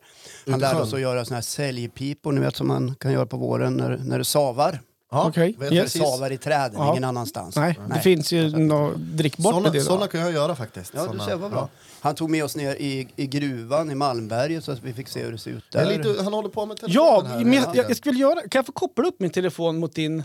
Han 0.50 0.60
lärde 0.60 0.82
oss 0.82 0.94
att 0.94 1.02
göra 1.02 1.26
såna 1.26 1.36
här 1.36 1.42
säljpipor 1.42 2.32
ni 2.32 2.42
vet, 2.42 2.49
som 2.56 2.68
man 2.68 2.96
kan 2.96 3.12
göra 3.12 3.26
på 3.26 3.38
våren 3.38 3.74
när, 3.78 3.98
när 4.04 4.18
det 4.18 4.26
savar. 4.26 4.80
Ja, 5.12 5.26
Okej. 5.28 5.56
vet 5.60 5.72
Yes. 5.74 5.84
precis. 5.84 6.02
Savar 6.02 6.32
i 6.32 6.38
träden, 6.38 6.72
Ja. 6.80 6.92
ingen 6.92 7.04
annanstans. 7.04 7.56
Nej, 7.56 7.80
det 7.94 8.00
finns 8.00 8.32
ju 8.32 8.50
något 8.58 8.96
drickbart 8.98 9.54
med 9.56 9.62
Såna, 9.64 9.70
det. 9.74 9.82
såna 9.82 10.00
Då. 10.02 10.08
kan 10.08 10.22
jag 10.22 10.32
göra 10.32 10.56
faktiskt. 10.56 10.94
Ja, 10.96 11.08
du 11.14 11.20
ser 11.20 11.36
vad 11.36 11.52
bra. 11.52 11.70
Han 12.02 12.16
tog 12.16 12.30
med 12.30 12.44
oss 12.44 12.56
ner 12.56 12.76
i, 12.76 13.08
i 13.16 13.28
gruvan 13.28 13.92
i 13.92 13.96
Malmberget 13.96 14.64
så 14.64 14.72
att 14.72 14.84
vi 14.84 14.94
fick 14.94 15.08
se 15.08 15.24
hur 15.24 15.32
det 15.32 15.38
ser 15.38 15.52
ut 15.52 15.64
där. 15.72 15.80
är 15.92 15.98
lite, 15.98 16.24
han 16.24 16.34
håller 16.34 16.50
på 16.50 16.66
med 16.66 16.78
Ja, 16.82 17.22
telefonen 17.22 17.32
här. 17.32 17.46
men 17.46 17.54
jag, 17.54 17.76
jag, 17.76 17.90
jag 17.90 17.98
skulle 17.98 18.20
göra, 18.20 18.42
kan 18.42 18.60
jag 18.60 18.66
få 18.66 18.72
koppla 18.72 19.08
upp 19.08 19.20
min 19.20 19.30
telefon 19.30 19.80
mot 19.80 19.96
din... 19.96 20.24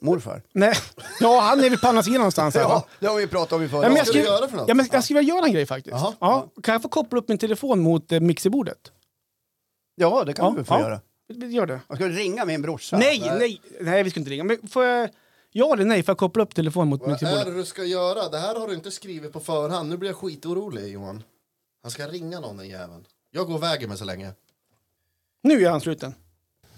Morfar. 0.00 0.42
Nej, 0.52 0.74
ja 1.20 1.40
han 1.40 1.64
är 1.64 1.70
väl 1.70 1.78
på 1.78 1.88
andra 1.88 2.02
sidan 2.02 2.18
någonstans. 2.18 2.54
Här? 2.54 2.62
Ja, 2.62 2.86
det 3.00 3.06
har 3.06 3.16
vi 3.16 3.26
pratat 3.26 3.52
om 3.52 3.62
i 3.62 3.68
förra 3.68 3.82
Ja, 3.82 3.88
men 3.88 3.96
jag 3.96 4.04
Vad 4.04 4.06
ska 4.06 4.12
du 4.18 4.22
skulle, 4.24 4.34
göra 4.36 4.48
för 4.48 4.56
något? 4.56 4.68
ja, 4.68 4.74
men 4.74 4.88
jag 4.92 5.04
skulle 5.04 5.20
vilja 5.20 5.34
göra 5.34 5.46
en 5.46 5.52
grej 5.52 5.66
faktiskt. 5.66 5.96
Ja, 6.20 6.46
kan 6.62 6.72
jag 6.72 6.82
få 6.82 6.88
koppla 6.88 7.18
upp 7.18 7.28
min 7.28 7.38
telefon 7.38 7.80
mot 7.80 8.12
eh, 8.12 8.20
mixerbordet? 8.20 8.78
Ja, 9.94 10.24
det 10.24 10.32
kan 10.32 10.44
Ja, 10.44 10.54
du 10.58 10.64
få 10.64 10.74
ja. 10.74 10.80
göra. 10.80 11.00
Gör 11.28 11.66
det. 11.66 11.80
Jag 11.88 11.98
ska 11.98 12.08
ringa 12.08 12.44
min 12.44 12.62
brorsa. 12.62 12.98
Nej, 12.98 13.20
nej, 13.38 13.60
nej, 13.80 14.02
vi 14.02 14.10
ska 14.10 14.20
inte 14.20 14.30
ringa. 14.30 14.44
Men 14.44 14.68
får 14.68 14.84
jag... 14.84 15.10
Ja 15.52 15.72
eller 15.72 15.84
nej, 15.84 16.02
får 16.02 16.10
jag 16.12 16.18
koppla 16.18 16.42
upp 16.42 16.54
telefonen 16.54 16.88
mot 16.88 17.00
Vad 17.00 17.22
är 17.22 17.44
det 17.44 17.54
du 17.54 17.64
ska 17.64 17.84
göra? 17.84 18.28
Det 18.28 18.38
här 18.38 18.54
har 18.60 18.68
du 18.68 18.74
inte 18.74 18.90
skrivit 18.90 19.32
på 19.32 19.40
förhand. 19.40 19.88
Nu 19.88 19.96
blir 19.96 20.08
jag 20.08 20.16
skitorolig 20.16 20.92
Johan. 20.92 21.22
Han 21.82 21.90
ska 21.90 22.08
ringa 22.08 22.40
någon 22.40 22.56
den 22.56 22.68
jäveln. 22.68 23.06
Jag 23.30 23.46
går 23.46 23.54
och 23.54 23.62
väger 23.62 23.88
mig 23.88 23.98
så 23.98 24.04
länge. 24.04 24.32
Nu 25.42 25.64
är 25.64 25.70
han 25.70 25.80
sluten. 25.80 26.14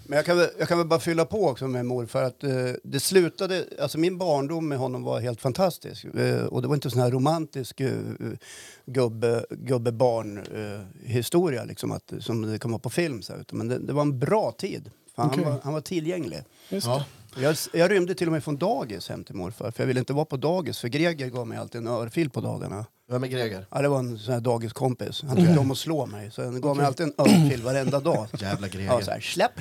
Men 0.08 0.16
jag 0.16 0.26
kan, 0.26 0.36
väl, 0.36 0.48
jag 0.58 0.68
kan 0.68 0.78
väl 0.78 0.86
bara 0.86 1.00
fylla 1.00 1.24
på 1.24 1.48
också 1.48 1.68
med 1.68 1.86
morfar 1.86 2.22
att 2.22 2.44
eh, 2.44 2.50
det 2.82 3.00
slutade, 3.00 3.64
alltså 3.80 3.98
min 3.98 4.18
barndom 4.18 4.68
med 4.68 4.78
honom 4.78 5.02
var 5.02 5.20
helt 5.20 5.40
fantastisk. 5.40 6.04
Eh, 6.04 6.44
och 6.44 6.62
det 6.62 6.68
var 6.68 6.74
inte 6.74 6.90
sån 6.90 7.00
här 7.00 7.10
romantisk 7.10 7.80
eh, 7.80 7.90
gubbe, 8.86 9.46
gubbe-barn 9.50 10.38
eh, 10.38 11.08
historia 11.08 11.64
liksom 11.64 11.92
att, 11.92 12.12
som 12.20 12.42
det 12.42 12.58
kan 12.58 12.70
vara 12.70 12.78
på 12.78 12.90
film. 12.90 13.22
Så 13.22 13.32
här, 13.32 13.44
men 13.52 13.68
det, 13.68 13.78
det 13.78 13.92
var 13.92 14.02
en 14.02 14.18
bra 14.18 14.52
tid. 14.52 14.90
Fan, 15.16 15.26
Okej. 15.26 15.44
han, 15.44 15.52
var, 15.52 15.60
han 15.64 15.72
var 15.72 15.80
tillgänglig. 15.80 16.42
Just 16.68 16.86
Ja. 16.86 17.04
Jag, 17.36 17.56
jag 17.72 17.90
rymde 17.90 18.14
till 18.14 18.28
och 18.28 18.32
med 18.32 18.44
från 18.44 18.56
dagis 18.56 19.08
hem 19.08 19.24
till 19.24 19.34
morfar 19.34 19.70
för 19.70 19.82
jag 19.82 19.86
ville 19.86 20.00
inte 20.00 20.12
vara 20.12 20.24
på 20.24 20.36
dagis 20.36 20.78
för 20.78 20.88
Greger 20.88 21.28
gav 21.28 21.46
mig 21.46 21.58
alltid 21.58 21.80
en 21.80 21.86
örfil 21.86 22.30
på 22.30 22.40
dagarna. 22.40 22.86
Vem 23.10 23.24
är 23.24 23.28
Greger? 23.28 23.66
Ja, 23.70 23.82
det 23.82 23.88
var 23.88 23.98
en 23.98 24.18
sån 24.18 24.34
här 24.34 24.40
dagiskompis. 24.40 25.22
Han 25.22 25.36
tyckte 25.36 25.58
om 25.58 25.70
att 25.70 25.78
slå 25.78 26.06
mig 26.06 26.30
så 26.30 26.44
han 26.44 26.60
gav 26.60 26.76
mig 26.76 26.86
alltid 26.86 27.06
en 27.06 27.14
örfil 27.18 27.62
varenda 27.62 28.00
dag. 28.00 28.26
Jävla 28.38 28.68
Greger. 28.68 28.92
Ja, 28.92 29.00
så 29.00 29.10
här, 29.10 29.20
släpp! 29.20 29.52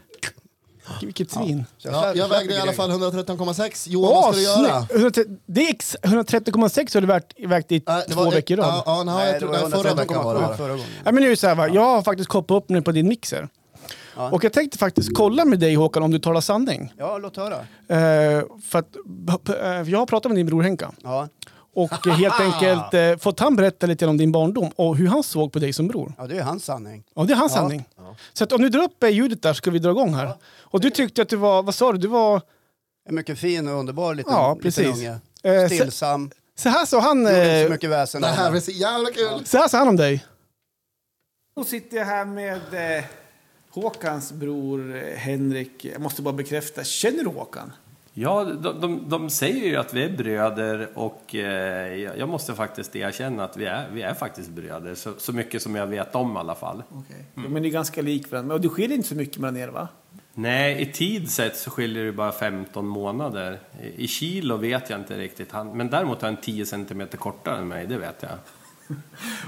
Vilket 1.01 1.32
svin. 1.32 1.65
Ja, 1.77 2.13
jag 2.15 2.27
vägde 2.29 2.53
i 2.53 2.58
alla 2.60 2.74
fall 2.74 2.91
113,6. 2.91 3.89
Johan, 3.89 4.12
Åh, 4.12 4.22
vad 4.25 4.36
ska 4.36 4.41
du 4.41 4.44
göra? 4.63 4.79
snyggt! 4.86 4.91
130 4.91 5.38
Det 5.46 5.62
är 5.62 5.70
ex- 5.70 5.96
130,6 6.03 6.94
har 6.94 7.01
du 7.01 7.08
vägt, 7.08 7.34
vägt 7.48 7.72
i 7.72 7.84
Nej, 7.88 8.03
det 8.08 8.13
två 8.13 8.24
var- 8.24 8.32
veckor 8.32 8.58
i 8.58 8.62
rad. 8.62 8.67
Ja, 8.67 8.84
ja, 8.86 9.03
nej, 9.03 9.15
Nej, 9.15 9.25
jag 9.25 9.36
det 9.36 9.39
tror 9.39 9.50
var 9.50 9.58
det 9.58 9.63
var 9.63 9.70
förra 9.70 9.89
113,7 9.94 9.96
veckan 9.98 10.24
var 10.24 10.50
det. 10.51 10.58
förra 10.58 10.67
gången. 10.72 10.86
Ja, 11.06 11.12
men 11.12 11.15
nu 11.15 11.25
är 11.25 11.29
det 11.29 11.38
så 11.38 11.48
här, 11.48 11.56
va? 11.56 11.67
Jag 11.67 11.82
har 11.86 12.01
faktiskt 12.01 12.29
kopplat 12.29 12.63
upp 12.63 12.70
nu 12.70 12.82
på 12.82 12.91
din 12.91 13.08
mixer. 13.08 13.50
Ja. 14.15 14.29
Och 14.32 14.44
jag 14.44 14.53
tänkte 14.53 14.77
faktiskt 14.77 15.10
kolla 15.15 15.46
med 15.46 15.60
dig 15.60 15.75
Håkan 15.75 16.03
om 16.03 16.12
du 16.12 16.20
talar 16.20 16.41
sanning. 16.41 16.94
Ja, 16.98 17.17
låt 17.17 17.38
höra. 17.38 17.56
Eh, 17.88 18.44
för 18.70 18.79
att, 18.79 18.96
eh, 19.50 19.89
jag 19.91 20.00
har 20.00 20.06
pratat 20.06 20.29
med 20.32 20.36
din 20.39 20.46
bror 20.46 20.62
Henka. 20.63 20.91
Ja, 21.03 21.27
Och 21.77 22.07
helt 22.07 22.39
enkelt 22.39 22.93
eh, 22.93 23.17
fått 23.17 23.39
han 23.39 23.55
berätta 23.55 23.86
lite 23.88 24.05
om 24.07 24.17
din 24.17 24.31
barndom 24.31 24.72
och 24.75 24.98
hur 24.98 25.07
han 25.07 25.24
såg 25.24 25.51
på 25.53 25.60
dig 25.60 25.74
som 25.74 25.88
bror. 25.88 26.13
ja 26.17 26.27
det 26.27 26.38
är 26.38 26.41
hans 26.43 26.65
sanning. 26.65 27.03
Ja, 27.15 27.24
det 27.24 27.34
är 27.34 27.38
hans 27.38 27.51
Ja. 27.55 27.57
sanning. 27.62 27.86
Så 28.34 28.43
att 28.43 28.51
om 28.51 28.62
du 28.62 28.69
drar 28.69 28.84
upp 28.84 29.03
eh, 29.03 29.10
ljudet 29.10 29.41
där 29.41 29.53
ska 29.53 29.72
vi 29.72 29.79
dra 29.79 29.89
igång 29.91 30.13
här. 30.13 30.34
Och 30.62 30.79
du 30.81 30.89
tyckte 30.89 31.22
att 31.22 31.29
du 31.29 31.36
var, 31.36 31.63
vad 31.63 31.75
sa 31.75 31.91
du, 31.91 31.98
du 31.98 32.07
var... 32.07 32.41
En 33.10 33.15
mycket 33.15 33.39
fin 33.39 33.67
och 33.67 33.79
underbar 33.79 34.15
liten, 34.15 34.34
Ja, 34.34 34.53
liten 34.53 34.62
precis. 34.63 34.88
unge. 34.88 35.19
Eh, 35.43 35.65
Stillsam, 35.67 36.31
Så 36.55 36.69
här 36.69 36.86
sa 36.86 37.00
han, 37.00 37.17
gjorde 37.19 37.31
inte 37.31 37.60
så 37.62 37.65
eh, 37.65 37.69
mycket 37.69 37.89
väsen 37.89 38.22
Det 38.22 38.27
här 38.27 38.55
är 38.55 38.60
så 38.60 38.72
jävla 38.72 39.10
kul! 39.12 39.46
så 39.46 39.57
här 39.57 39.67
sa 39.67 39.77
han 39.77 39.88
om 39.88 39.96
dig. 39.96 40.25
Då 41.55 41.63
sitter 41.63 41.98
jag 41.98 42.05
här 42.05 42.25
med 42.25 42.98
eh, 42.98 43.03
Håkans 43.69 44.31
bror 44.31 44.96
eh, 44.96 45.17
Henrik. 45.17 45.86
Jag 45.86 46.01
måste 46.01 46.22
bara 46.22 46.34
bekräfta, 46.34 46.84
känner 46.84 47.24
du 47.24 47.29
Håkan? 47.29 47.72
Ja, 48.19 48.43
de, 48.43 48.81
de, 48.81 49.09
de 49.09 49.29
säger 49.29 49.65
ju 49.65 49.75
att 49.75 49.93
vi 49.93 50.03
är 50.03 50.09
bröder 50.09 50.89
och 50.93 51.36
eh, 51.36 51.95
jag 52.17 52.29
måste 52.29 52.55
faktiskt 52.55 52.95
erkänna 52.95 53.43
att 53.43 53.57
vi 53.57 53.65
är, 53.65 53.88
vi 53.93 54.01
är 54.01 54.13
faktiskt 54.13 54.50
bröder. 54.50 54.95
Så, 54.95 55.13
så 55.17 55.33
mycket 55.33 55.62
som 55.62 55.75
jag 55.75 55.88
vet 55.88 56.15
om 56.15 56.36
i 56.36 56.39
alla 56.39 56.55
fall. 56.55 56.83
Okej. 56.89 57.25
Ja, 57.36 57.41
men 57.50 57.62
ni 57.62 57.67
är 57.67 57.71
ganska 57.71 58.01
lik 58.01 58.31
varandra. 58.31 58.55
Och 58.55 58.62
det 58.62 58.69
skiljer 58.69 58.97
inte 58.97 59.09
så 59.09 59.15
mycket 59.15 59.38
mellan 59.38 59.57
er 59.57 59.67
va? 59.67 59.88
Nej, 60.33 60.81
i 60.81 60.86
tid 60.86 61.31
sett 61.31 61.57
så 61.57 61.69
skiljer 61.69 62.05
det 62.05 62.12
bara 62.12 62.31
15 62.31 62.88
månader. 62.88 63.59
I 63.83 64.03
i 64.03 64.07
kilo 64.07 64.57
vet 64.57 64.89
jag 64.89 65.00
inte 65.00 65.17
riktigt. 65.17 65.51
Han, 65.51 65.77
men 65.77 65.89
däremot 65.89 66.24
är 66.24 66.27
han 66.27 66.38
10 66.38 66.65
centimeter 66.65 67.17
kortare 67.17 67.57
än 67.57 67.67
mig, 67.67 67.88
det 67.88 67.97
vet 67.97 68.24
jag. 68.24 68.31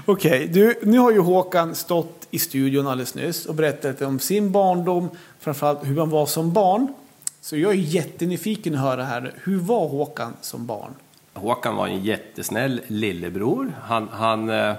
Okej, 0.04 0.48
du, 0.48 0.74
nu 0.82 0.98
har 0.98 1.10
ju 1.10 1.20
Håkan 1.20 1.74
stått 1.74 2.28
i 2.30 2.38
studion 2.38 2.86
alldeles 2.86 3.14
nyss 3.14 3.46
och 3.46 3.54
berättat 3.54 4.02
om 4.02 4.18
sin 4.18 4.52
barndom, 4.52 5.08
framförallt 5.40 5.86
hur 5.86 5.98
han 5.98 6.10
var 6.10 6.26
som 6.26 6.52
barn. 6.52 6.94
Så 7.40 7.56
jag 7.56 7.72
är 7.72 7.76
jättenyfiken 7.76 8.74
att 8.74 8.80
höra 8.80 9.04
här, 9.04 9.34
hur 9.44 9.58
var 9.58 9.88
Håkan 9.88 10.32
som 10.40 10.66
barn? 10.66 10.94
Håkan 11.34 11.76
var 11.76 11.86
en 11.86 12.04
jättesnäll 12.04 12.80
lillebror. 12.86 13.72
Han, 13.82 14.08
han, 14.12 14.50
eh, 14.50 14.74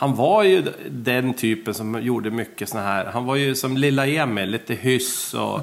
han 0.00 0.14
var 0.14 0.42
ju 0.42 0.64
den 0.90 1.34
typen 1.34 1.74
som 1.74 2.02
gjorde 2.02 2.30
mycket 2.30 2.68
såna 2.68 2.82
här. 2.82 3.04
Han 3.04 3.24
var 3.24 3.36
ju 3.36 3.54
som 3.54 3.76
lilla 3.76 4.06
Emil, 4.06 4.50
lite 4.50 4.74
hyss 4.74 5.34
och 5.34 5.60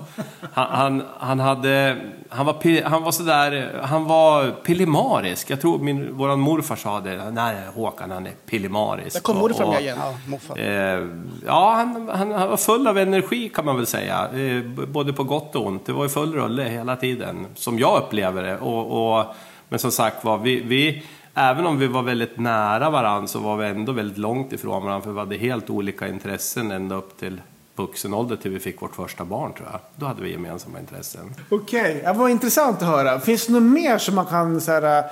han, 0.53 0.67
han, 0.71 1.03
han 1.19 1.39
hade, 1.39 1.97
han 2.29 2.45
var, 2.45 2.83
han 2.83 3.03
var 3.03 3.11
sådär, 3.11 3.79
han 3.83 4.05
var 4.05 4.51
pillemarisk. 4.51 5.49
Jag 5.49 5.61
tror 5.61 5.79
min, 5.79 6.17
våran 6.17 6.39
morfar 6.39 6.75
sa 6.75 6.99
det. 6.99 7.31
Nej, 7.31 7.55
Håkan 7.75 8.11
han 8.11 8.27
är 8.27 8.31
pillemarisk. 8.31 9.13
Där 9.13 9.21
kom 9.21 9.37
morfar 9.37 9.67
med 9.67 9.81
igen. 9.81 9.97
Ja, 10.01 10.13
morfar. 10.27 10.59
Eh, 10.59 11.07
ja, 11.45 11.73
han, 11.75 12.09
han, 12.13 12.31
han 12.31 12.49
var 12.49 12.57
full 12.57 12.87
av 12.87 12.97
energi 12.97 13.49
kan 13.49 13.65
man 13.65 13.75
väl 13.75 13.87
säga. 13.87 14.29
Eh, 14.33 14.63
både 14.87 15.13
på 15.13 15.23
gott 15.23 15.55
och 15.55 15.65
ont. 15.65 15.85
Det 15.85 15.93
var 15.93 16.03
ju 16.03 16.09
full 16.09 16.33
rulle 16.33 16.63
hela 16.63 16.95
tiden, 16.95 17.45
som 17.55 17.79
jag 17.79 18.03
upplever 18.03 18.43
det. 18.43 18.57
Och, 18.57 19.17
och, 19.17 19.25
men 19.69 19.79
som 19.79 19.91
sagt 19.91 20.23
var, 20.23 20.37
vi, 20.37 20.61
vi, 20.61 21.03
även 21.37 21.65
om 21.65 21.79
vi 21.79 21.87
var 21.87 22.03
väldigt 22.03 22.39
nära 22.39 22.89
varandra 22.89 23.27
så 23.27 23.39
var 23.39 23.57
vi 23.57 23.67
ändå 23.67 23.91
väldigt 23.91 24.17
långt 24.17 24.53
ifrån 24.53 24.83
varandra. 24.83 25.03
För 25.03 25.11
vi 25.11 25.19
hade 25.19 25.37
helt 25.37 25.69
olika 25.69 26.07
intressen 26.07 26.71
ända 26.71 26.95
upp 26.95 27.19
till 27.19 27.41
vuxen 27.75 28.13
ålder 28.13 28.35
till 28.35 28.51
vi 28.51 28.59
fick 28.59 28.81
vårt 28.81 28.95
första 28.95 29.25
barn 29.25 29.53
tror 29.53 29.67
jag. 29.71 29.79
Då 29.95 30.05
hade 30.05 30.21
vi 30.21 30.31
gemensamma 30.31 30.79
intressen. 30.79 31.35
Okej, 31.49 32.01
ja, 32.03 32.13
vad 32.13 32.31
intressant 32.31 32.81
att 32.81 32.87
höra. 32.87 33.19
Finns 33.19 33.47
det 33.47 33.53
något 33.53 33.63
mer 33.63 33.97
som 33.97 34.15
man 34.15 34.25
kan 34.25 34.61
så 34.61 34.71
här, 34.71 34.99
äh, 34.99 35.05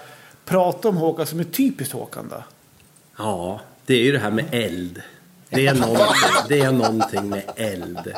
prata 0.46 0.90
om 0.90 0.98
Håkan 0.98 1.26
som 1.26 1.40
är 1.40 1.44
typiskt 1.44 1.94
Håkan 1.94 2.28
då? 2.30 2.44
Ja, 3.18 3.60
det 3.86 3.94
är 3.94 4.04
ju 4.04 4.12
det 4.12 4.20
här 4.20 4.32
med 4.32 4.46
eld. 4.52 5.02
Det 5.50 5.68
är 5.68 5.74
någonting, 5.74 6.06
det 6.50 6.60
är 6.60 6.72
någonting 6.72 7.30
med 7.30 7.44
eld. 7.56 8.14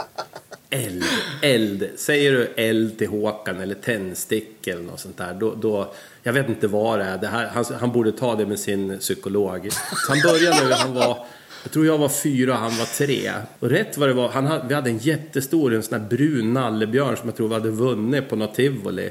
Eld, 0.70 1.04
eld. 1.42 1.90
Säger 1.96 2.32
du 2.32 2.46
eld 2.56 2.98
till 2.98 3.08
Håkan 3.08 3.62
eller 3.62 3.76
tändsticka 3.76 4.72
eller 4.72 4.84
något 4.84 5.00
sånt 5.00 5.18
där, 5.18 5.34
då, 5.34 5.56
då 5.56 5.94
jag 6.24 6.34
vet 6.34 6.50
inte 6.50 6.68
vad 6.68 7.00
det 7.00 7.06
är. 7.06 7.18
Det 7.18 7.28
här, 7.28 7.48
han, 7.48 7.66
han 7.80 7.92
borde 7.92 8.12
ta 8.12 8.36
det 8.36 8.46
med 8.46 8.60
sin 8.60 9.00
psykolog. 9.00 9.68
Så 9.72 10.14
han 10.14 10.22
började 10.22 10.66
nu, 10.66 10.74
han 10.74 10.94
var, 10.94 11.26
jag 11.64 11.72
tror 11.72 11.86
jag 11.86 11.98
var 11.98 12.10
fyra 12.10 12.54
och 12.54 12.60
han 12.60 12.78
var 12.78 12.98
tre. 12.98 13.32
Och 13.60 13.70
rätt 13.70 13.98
vad 13.98 14.10
det 14.10 14.14
var, 14.14 14.30
han 14.30 14.68
vi 14.68 14.74
hade 14.74 14.90
en 14.90 14.98
jättestor, 14.98 15.74
en 15.74 15.84
sån 15.84 16.02
här 16.02 16.10
brun 16.10 16.54
nallebjörn 16.54 17.18
som 17.18 17.30
jag 17.30 17.36
tror 17.36 17.48
vi 17.48 17.54
hade 17.54 17.70
vunnit 17.70 18.30
på 18.30 18.36
något 18.36 18.56
tivoli. 18.56 19.10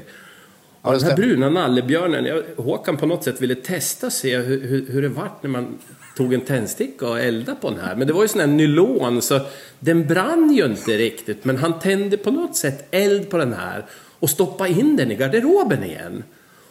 Ja, 0.81 0.91
den 0.91 1.03
här 1.03 1.15
bruna 1.15 1.49
nallebjörnen, 1.49 2.25
jag, 2.25 2.43
Håkan 2.57 2.97
på 2.97 3.05
något 3.05 3.23
sätt 3.23 3.41
ville 3.41 3.55
testa 3.55 4.09
se 4.09 4.37
hur, 4.37 4.67
hur, 4.67 4.85
hur 4.91 5.01
det 5.01 5.09
vart 5.09 5.43
när 5.43 5.49
man 5.49 5.77
tog 6.17 6.33
en 6.33 6.41
tändsticka 6.41 7.07
och 7.07 7.19
eldade 7.19 7.57
på 7.61 7.69
den 7.69 7.79
här. 7.79 7.95
Men 7.95 8.07
det 8.07 8.13
var 8.13 8.21
ju 8.21 8.27
sån 8.27 8.39
här 8.39 8.47
nylon 8.47 9.21
så 9.21 9.39
den 9.79 10.07
brann 10.07 10.53
ju 10.53 10.65
inte 10.65 10.97
riktigt. 10.97 11.45
Men 11.45 11.57
han 11.57 11.79
tände 11.79 12.17
på 12.17 12.31
något 12.31 12.55
sätt 12.55 12.87
eld 12.91 13.29
på 13.29 13.37
den 13.37 13.53
här 13.53 13.85
och 14.19 14.29
stoppade 14.29 14.69
in 14.69 14.95
den 14.95 15.11
i 15.11 15.15
garderoben 15.15 15.83
igen. 15.83 16.23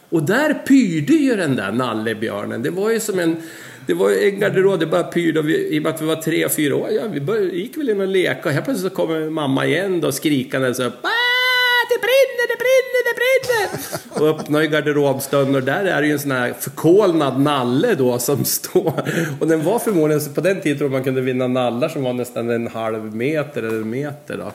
Och 0.09 0.23
där 0.23 0.53
pyrde 0.53 1.13
ju 1.13 1.35
den 1.35 1.55
där 1.55 1.71
nallebjörnen. 1.71 2.63
Det 2.63 2.69
var 2.69 2.91
ju 2.91 2.99
som 2.99 3.19
en... 3.19 3.35
Det 3.87 3.93
var 3.93 4.09
ju 4.09 4.29
en 4.29 4.39
garderob, 4.39 4.79
det 4.79 4.85
bara 4.85 5.03
pyrde. 5.03 5.39
Och 5.39 5.49
vi, 5.49 5.75
I 5.75 5.79
och 5.79 5.83
med 5.83 5.93
att 5.95 6.01
vi 6.01 6.05
var 6.05 6.15
tre, 6.15 6.49
fyra 6.49 6.75
år, 6.75 6.89
ja, 6.91 7.01
vi 7.13 7.21
började, 7.21 7.47
gick 7.57 7.77
väl 7.77 7.89
in 7.89 8.01
och 8.01 8.07
leka. 8.07 8.49
Och 8.49 8.51
helt 8.55 8.65
plötsligt 8.65 8.91
så 8.91 8.95
kommer 8.95 9.29
mamma 9.29 9.65
igen 9.65 10.01
då 10.01 10.11
skrikande 10.11 10.73
så 10.73 10.83
här, 10.83 10.91
"Ah, 11.01 11.79
det 11.91 11.99
brinner, 12.07 12.45
det 12.51 12.57
brinner, 12.65 13.01
det 13.09 13.15
brinner! 13.21 13.56
Och 14.09 14.27
öppnar 14.27 14.61
ju 14.61 14.67
garderobsdörren 14.67 15.55
och 15.55 15.63
där 15.63 15.85
är 15.85 16.01
det 16.01 16.07
ju 16.07 16.13
en 16.13 16.19
sån 16.19 16.31
här 16.31 16.53
förkolnad 16.59 17.41
nalle 17.41 17.95
då 17.95 18.19
som 18.19 18.45
står. 18.45 18.93
Och 19.39 19.47
den 19.47 19.63
var 19.63 19.79
förmodligen, 19.79 20.21
så 20.21 20.29
på 20.29 20.41
den 20.41 20.61
tiden 20.61 20.77
tror 20.77 20.89
man 20.89 21.03
kunde 21.03 21.21
vinna 21.21 21.47
nallar 21.47 21.89
som 21.89 22.03
var 22.03 22.13
nästan 22.13 22.49
en 22.49 22.67
halv 22.67 23.15
meter 23.15 23.63
eller 23.63 23.81
en 23.81 23.89
meter 23.89 24.37
då. 24.37 24.51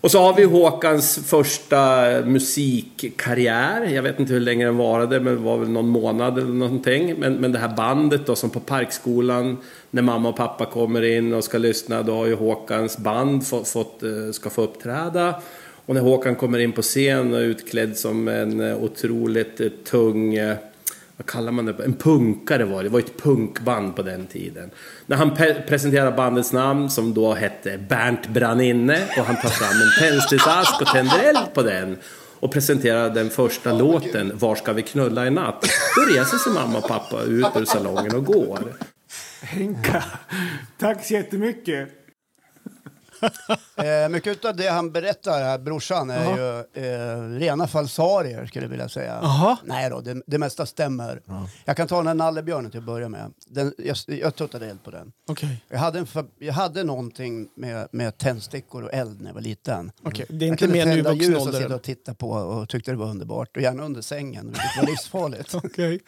Och 0.00 0.10
så 0.10 0.20
har 0.20 0.34
vi 0.34 0.44
Håkans 0.44 1.18
första 1.26 2.04
musikkarriär. 2.24 3.84
Jag 3.84 4.02
vet 4.02 4.20
inte 4.20 4.32
hur 4.32 4.40
länge 4.40 4.64
den 4.64 4.76
varade, 4.76 5.20
men 5.20 5.34
det 5.34 5.40
var 5.40 5.58
väl 5.58 5.68
någon 5.68 5.88
månad 5.88 6.38
eller 6.38 6.52
någonting. 6.52 7.14
Men, 7.18 7.34
men 7.34 7.52
det 7.52 7.58
här 7.58 7.76
bandet 7.76 8.26
då 8.26 8.36
som 8.36 8.50
på 8.50 8.60
Parkskolan, 8.60 9.56
när 9.90 10.02
mamma 10.02 10.28
och 10.28 10.36
pappa 10.36 10.64
kommer 10.64 11.02
in 11.02 11.32
och 11.32 11.44
ska 11.44 11.58
lyssna, 11.58 12.02
då 12.02 12.14
har 12.14 12.26
ju 12.26 12.34
Håkans 12.34 12.98
band 12.98 13.46
fått, 13.46 13.68
fått, 13.68 14.02
ska 14.32 14.50
få 14.50 14.62
uppträda. 14.62 15.34
Och 15.88 15.94
när 15.94 16.00
Håkan 16.02 16.36
kommer 16.36 16.58
in 16.58 16.72
på 16.72 16.82
scen 16.82 17.32
och 17.32 17.40
är 17.40 17.44
utklädd 17.44 17.96
som 17.96 18.28
en 18.28 18.60
eh, 18.60 18.76
otroligt 18.76 19.60
eh, 19.60 19.68
tung 19.68 20.34
eh, 20.34 20.56
vad 21.16 21.26
kallar 21.26 21.52
man 21.52 21.64
det? 21.66 21.84
En 21.84 21.94
punkare 21.94 22.64
var 22.64 22.76
det. 22.76 22.82
Det 22.88 22.92
var 22.92 22.98
ett 23.00 23.22
punkband 23.22 23.96
på 23.96 24.02
den 24.02 24.26
tiden. 24.26 24.70
När 25.06 25.16
han 25.16 25.30
pe- 25.36 25.66
presenterar 25.66 26.12
bandets 26.16 26.52
namn 26.52 26.90
som 26.90 27.14
då 27.14 27.34
hette 27.34 27.78
Bernt 27.88 28.28
Branninne 28.28 28.98
och 29.18 29.24
han 29.24 29.36
tar 29.36 29.48
fram 29.48 29.82
en 29.82 29.90
tändsticksask 30.10 30.80
och 30.80 30.86
tänder 30.86 31.18
eld 31.18 31.54
på 31.54 31.62
den 31.62 31.96
och 32.40 32.52
presenterar 32.52 33.10
den 33.10 33.30
första 33.30 33.72
låten 33.72 34.32
Var 34.34 34.54
ska 34.54 34.72
vi 34.72 34.82
knulla 34.82 35.26
i 35.26 35.30
natt? 35.30 35.64
Då 35.96 36.14
reser 36.18 36.38
sig 36.38 36.52
mamma 36.52 36.78
och 36.78 36.88
pappa 36.88 37.22
ut 37.22 37.46
ur 37.56 37.64
salongen 37.64 38.14
och 38.14 38.24
går. 38.24 38.58
Henka, 39.42 40.04
tack 40.78 41.04
så 41.04 41.12
jättemycket. 41.14 41.88
Eh, 43.78 44.08
mycket 44.08 44.44
av 44.44 44.56
det 44.56 44.68
han 44.68 44.92
berättar 44.92 45.42
här, 45.42 45.58
brorsan, 45.58 46.10
är 46.10 46.36
ju 46.36 46.58
eh, 46.84 47.38
rena 47.38 47.66
falsarier 47.66 48.46
skulle 48.46 48.64
jag 48.64 48.70
vilja 48.70 48.88
säga. 48.88 49.18
Jaha. 49.22 49.56
Nej 49.64 49.90
då, 49.90 50.00
det, 50.00 50.22
det 50.26 50.38
mesta 50.38 50.66
stämmer. 50.66 51.22
Jag 51.64 51.76
kan 51.76 51.88
ta 51.88 51.96
den 51.96 52.06
här 52.06 52.14
nallebjörnen 52.14 52.70
till 52.70 52.80
att 52.80 52.86
börja 52.86 53.08
med. 53.08 53.32
Den, 53.46 53.74
jag, 53.78 53.96
jag 54.06 54.34
tuttade 54.34 54.66
eld 54.66 54.82
på 54.84 54.90
den. 54.90 55.12
Okej. 55.28 55.64
Jag 55.68 55.78
hade, 55.78 55.98
en, 55.98 56.06
jag 56.38 56.52
hade 56.52 56.84
någonting 56.84 57.48
med, 57.56 57.88
med 57.92 58.18
tändstickor 58.18 58.82
och 58.82 58.94
eld 58.94 59.20
när 59.20 59.28
jag 59.28 59.34
var 59.34 59.40
liten. 59.40 59.92
Okej, 60.02 60.26
det 60.28 60.44
är 60.44 60.48
Jag 60.48 60.54
inte 60.54 60.64
kunde 60.64 60.78
mer 60.78 60.86
nu 60.86 60.92
i 60.92 61.04
tända 61.04 61.12
ljus 61.12 61.46
och 61.46 61.54
sitta 61.54 61.74
och 61.74 61.82
titta 61.82 62.14
på 62.14 62.30
och 62.30 62.68
tyckte 62.68 62.90
det 62.90 62.96
var 62.96 63.10
underbart. 63.10 63.56
Och 63.56 63.62
gärna 63.62 63.84
under 63.84 64.00
sängen, 64.00 64.46
vilket 64.46 64.76
var 64.76 64.86
livsfarligt. 64.90 65.54
Okej. 65.54 66.00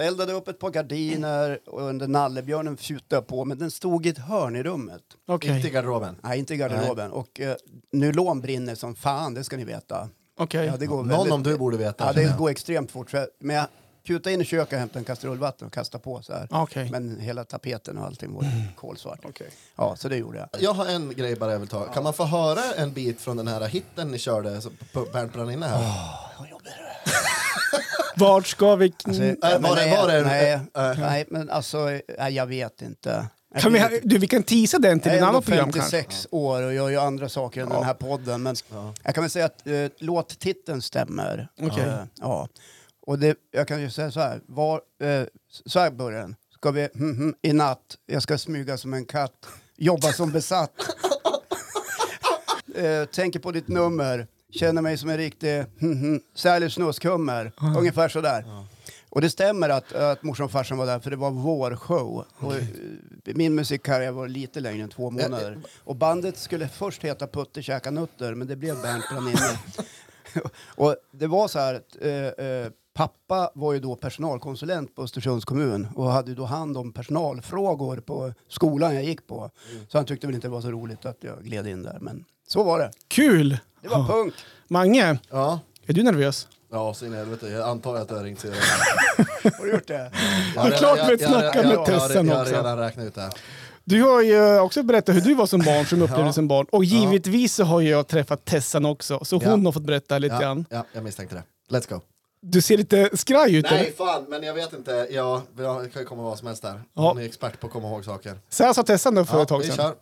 Så 0.00 0.04
jag 0.04 0.08
eldade 0.08 0.32
upp 0.32 0.48
ett 0.48 0.58
par 0.58 0.70
gardiner 0.70 1.58
och 1.66 1.82
under 1.82 2.08
nallebjörnen 2.08 2.76
fjutade 2.76 3.16
jag 3.16 3.26
på, 3.26 3.44
men 3.44 3.58
den 3.58 3.70
stod 3.70 4.06
i 4.06 4.08
ett 4.08 4.18
hörn 4.18 4.56
i 4.56 4.62
rummet. 4.62 5.02
Okej. 5.28 5.56
Inte 5.56 5.68
i 5.68 5.70
garderoben. 5.70 6.16
Nej, 6.22 6.38
inte 6.38 6.54
i 6.54 6.56
garderoben. 6.56 7.10
Och 7.12 7.40
eh, 7.40 7.56
nylon 7.92 8.40
brinner 8.40 8.74
som 8.74 8.94
fan, 8.94 9.34
det 9.34 9.44
ska 9.44 9.56
ni 9.56 9.64
veta. 9.64 10.08
Okej. 10.38 10.66
Ja, 10.66 10.76
det 10.76 10.86
går 10.86 10.96
Någon 10.96 11.08
väldigt- 11.08 11.32
om 11.32 11.42
du 11.42 11.58
borde 11.58 11.76
veta. 11.76 12.04
Ja, 12.06 12.12
det 12.12 12.22
jag. 12.22 12.36
går 12.38 12.50
extremt 12.50 12.90
fort. 12.90 13.12
Men 13.40 13.56
jag 13.56 13.66
kutade 14.06 14.34
in 14.34 14.40
i 14.40 14.44
köket 14.44 14.72
och 14.72 14.78
hämtade 14.78 14.98
en 14.98 15.04
kastrull 15.04 15.38
vatten 15.38 15.66
och 15.66 15.72
kastade 15.72 16.04
på 16.04 16.22
så 16.22 16.32
här. 16.32 16.48
Okej. 16.50 16.88
Men 16.90 17.20
hela 17.20 17.44
tapeten 17.44 17.98
och 17.98 18.06
allting 18.06 18.34
var 18.34 18.44
kolsvart. 18.76 19.20
Okej. 19.24 19.50
Ja, 19.76 19.96
så 19.96 20.08
det 20.08 20.16
gjorde 20.16 20.38
jag. 20.38 20.48
Jag 20.62 20.72
har 20.72 20.86
en 20.86 21.10
grej 21.14 21.36
bara 21.36 21.52
jag 21.52 21.58
vill 21.58 21.68
ta. 21.68 21.84
Kan 21.84 22.02
man 22.04 22.12
få 22.12 22.24
höra 22.24 22.60
en 22.76 22.92
bit 22.92 23.20
från 23.20 23.36
den 23.36 23.48
här 23.48 23.68
hitten 23.68 24.10
ni 24.10 24.18
körde 24.18 24.60
på 24.92 25.06
Bernt 25.12 25.32
brann 25.32 25.50
inne 25.50 25.66
här? 25.66 26.89
Vart 28.16 28.46
ska 28.46 28.76
vi... 28.76 28.92
Alltså, 29.04 29.22
Äh, 29.22 29.34
var 29.40 29.76
det- 29.76 29.86
nej, 29.86 29.96
var 29.96 30.08
det- 30.08 30.24
nej, 30.24 30.52
äh, 30.52 30.60
nej, 31.00 31.24
men 31.28 31.50
alltså, 31.50 31.78
nej, 32.18 32.34
jag 32.34 32.46
vet 32.46 32.82
inte. 32.82 33.26
Jag 33.54 33.62
kan 33.62 33.72
vi, 33.72 34.00
du, 34.02 34.18
vi 34.18 34.26
kan 34.26 34.42
teasa 34.42 34.78
den 34.78 35.00
till 35.00 35.08
Jag 35.12 35.18
är 35.18 35.22
ändå 35.22 35.28
annat 35.28 35.44
program 35.44 35.72
kanske. 35.72 35.90
56 35.96 36.26
år 36.30 36.62
och 36.62 36.74
jag 36.74 36.92
gör 36.92 37.06
andra 37.06 37.28
saker 37.28 37.62
än 37.62 37.68
den 37.68 37.84
här 37.84 37.94
podden. 37.94 38.42
Men 38.42 38.56
jag 39.02 39.14
kan 39.14 39.24
väl 39.24 39.30
säga 39.30 39.44
att 39.44 39.66
eh, 39.66 39.86
låttiteln 39.98 40.82
stämmer. 40.82 41.48
Okej. 41.62 41.84
Eh, 41.84 42.02
ja. 42.20 42.48
Och 43.06 43.18
det, 43.18 43.36
jag 43.50 43.68
kan 43.68 43.80
ju 43.80 43.90
säga 43.90 44.10
så 44.10 44.20
här. 44.20 44.40
Var, 44.46 44.80
eh, 45.02 45.22
så 45.66 45.78
här 45.80 45.90
börjar 45.90 46.20
den. 46.20 46.36
Ska 46.54 46.70
vi 46.70 46.88
hm, 46.94 47.16
hm, 47.16 47.34
i 47.42 47.52
natt, 47.52 47.96
jag 48.06 48.22
ska 48.22 48.38
smyga 48.38 48.76
som 48.78 48.94
en 48.94 49.04
katt, 49.04 49.46
jobba 49.76 50.12
som 50.12 50.32
besatt. 50.32 50.72
eh, 52.74 53.04
tänker 53.04 53.40
på 53.40 53.52
ditt 53.52 53.68
nummer, 53.68 54.26
känner 54.52 54.82
mig 54.82 54.98
som 54.98 55.10
en 55.10 55.16
riktig 55.16 55.64
hm, 55.80 56.00
hm, 56.00 56.20
säljer 56.34 56.68
snuskummer. 56.68 57.52
Ungefär 57.76 58.08
sådär. 58.08 58.44
Och 59.10 59.20
det 59.20 59.30
stämmer 59.30 59.68
att, 59.68 59.92
att 59.92 60.22
morsan 60.22 60.44
och 60.44 60.50
farsan 60.52 60.78
var 60.78 60.86
där 60.86 60.98
för 61.00 61.10
det 61.10 61.16
var 61.16 61.30
vår 61.30 61.76
show. 61.76 62.24
Och, 62.38 62.54
eh, 62.54 62.64
min 63.24 63.54
musikkarriär 63.54 64.10
var 64.10 64.28
lite 64.28 64.60
längre 64.60 64.82
än 64.82 64.88
två 64.88 65.10
månader. 65.10 65.58
Och 65.84 65.96
bandet 65.96 66.36
skulle 66.36 66.68
först 66.68 67.04
heta 67.04 67.26
Putte 67.26 67.62
käka 67.62 67.90
nutter 67.90 68.34
men 68.34 68.48
det 68.48 68.56
blev 68.56 68.82
Bernt 68.82 69.08
brann 69.08 69.28
inne. 69.28 69.58
och 70.76 70.96
det 71.12 71.26
var 71.26 71.48
så 71.48 71.58
här 71.58 71.74
att 71.74 71.96
eh, 72.00 72.46
eh, 72.46 72.70
pappa 72.94 73.50
var 73.54 73.72
ju 73.72 73.78
då 73.80 73.96
personalkonsulent 73.96 74.94
på 74.96 75.02
Östersunds 75.02 75.44
kommun 75.44 75.88
och 75.94 76.10
hade 76.10 76.28
ju 76.30 76.34
då 76.34 76.44
hand 76.44 76.76
om 76.76 76.92
personalfrågor 76.92 77.96
på 77.96 78.32
skolan 78.48 78.94
jag 78.94 79.04
gick 79.04 79.26
på. 79.26 79.50
Så 79.88 79.98
han 79.98 80.04
tyckte 80.04 80.26
väl 80.26 80.34
inte 80.34 80.46
det 80.48 80.52
var 80.52 80.60
så 80.60 80.70
roligt 80.70 81.06
att 81.06 81.16
jag 81.20 81.44
gled 81.44 81.66
in 81.66 81.82
där. 81.82 81.98
Men 82.00 82.24
så 82.48 82.62
var 82.62 82.78
det. 82.78 82.90
Kul! 83.08 83.58
Det 83.82 83.88
var 83.88 84.04
punk. 84.06 84.34
Mange, 84.68 85.18
Ja. 85.30 85.60
är 85.86 85.92
du 85.92 86.02
nervös? 86.02 86.48
Ja, 86.72 86.94
så 86.94 87.06
in 87.06 87.12
i 87.14 87.16
helvete. 87.16 87.48
Jag 87.48 87.68
antar 87.68 87.94
att 87.96 88.08
du 88.08 88.14
har 88.14 88.24
ringt 88.24 88.40
Syrien. 88.40 88.62
Har 89.58 89.64
du 89.64 89.72
gjort 89.72 89.86
det? 89.86 90.12
Jag 90.54 90.62
har 90.62 90.70
är 90.70 90.76
klart 90.78 90.98
vi 91.10 91.18
snackar 91.18 91.62
med 91.64 91.72
jag- 91.74 91.86
Tessan 91.86 92.26
Jag 92.28 92.34
har 92.34 92.42
också. 92.42 92.54
redan 92.54 92.78
räknat 92.78 93.06
ut 93.06 93.14
det. 93.14 93.20
här. 93.20 93.32
Du 93.84 94.02
har 94.02 94.22
ju 94.22 94.58
också 94.60 94.82
berättat 94.82 95.14
hur 95.16 95.20
du 95.20 95.34
var 95.34 95.46
som 95.46 95.60
barn, 95.60 95.86
som 95.86 96.02
upplevde 96.02 96.24
Ja. 96.26 96.32
som 96.32 96.48
barn. 96.48 96.66
Och 96.72 96.84
givetvis 96.84 97.54
så 97.54 97.64
har 97.64 97.80
jag 97.80 98.06
träffat 98.08 98.44
Tessan 98.44 98.84
också, 98.86 99.24
så 99.24 99.36
hon 99.36 99.60
Ja. 99.62 99.68
har 99.68 99.72
fått 99.72 99.82
berätta 99.82 100.18
lite 100.18 100.34
Ja, 100.34 100.40
grann. 100.40 100.64
ja, 100.70 100.84
jag 100.92 101.04
misstänkte 101.04 101.34
det. 101.36 101.76
Let's 101.76 101.88
go. 101.94 102.00
Du 102.42 102.60
ser 102.62 102.76
lite 102.76 103.16
skraj 103.16 103.56
ut. 103.56 103.66
Nej, 103.70 103.80
eller? 103.80 103.92
fan, 103.92 104.24
men 104.28 104.42
jag 104.42 104.54
vet 104.54 104.72
inte. 104.72 105.06
Jag, 105.10 105.42
jag 105.58 105.92
kan 105.92 106.04
komma 106.04 106.22
vad 106.22 106.38
som 106.38 106.46
helst 106.46 106.62
där. 106.62 106.80
Ja. 106.94 107.08
Hon 107.08 107.18
är 107.18 107.24
expert 107.26 107.60
på 107.60 107.66
att 107.66 107.72
komma 107.72 107.88
ihåg 107.88 108.04
saker. 108.04 108.38
Så 108.48 108.64
här 108.64 108.72
sa 108.72 108.82
Tessan 108.82 109.14
då 109.14 109.24
för 109.24 109.36
Ja, 109.36 109.42
ett 109.42 109.48
tag 109.48 109.64
sedan. 109.64 109.76
kör. 109.76 109.94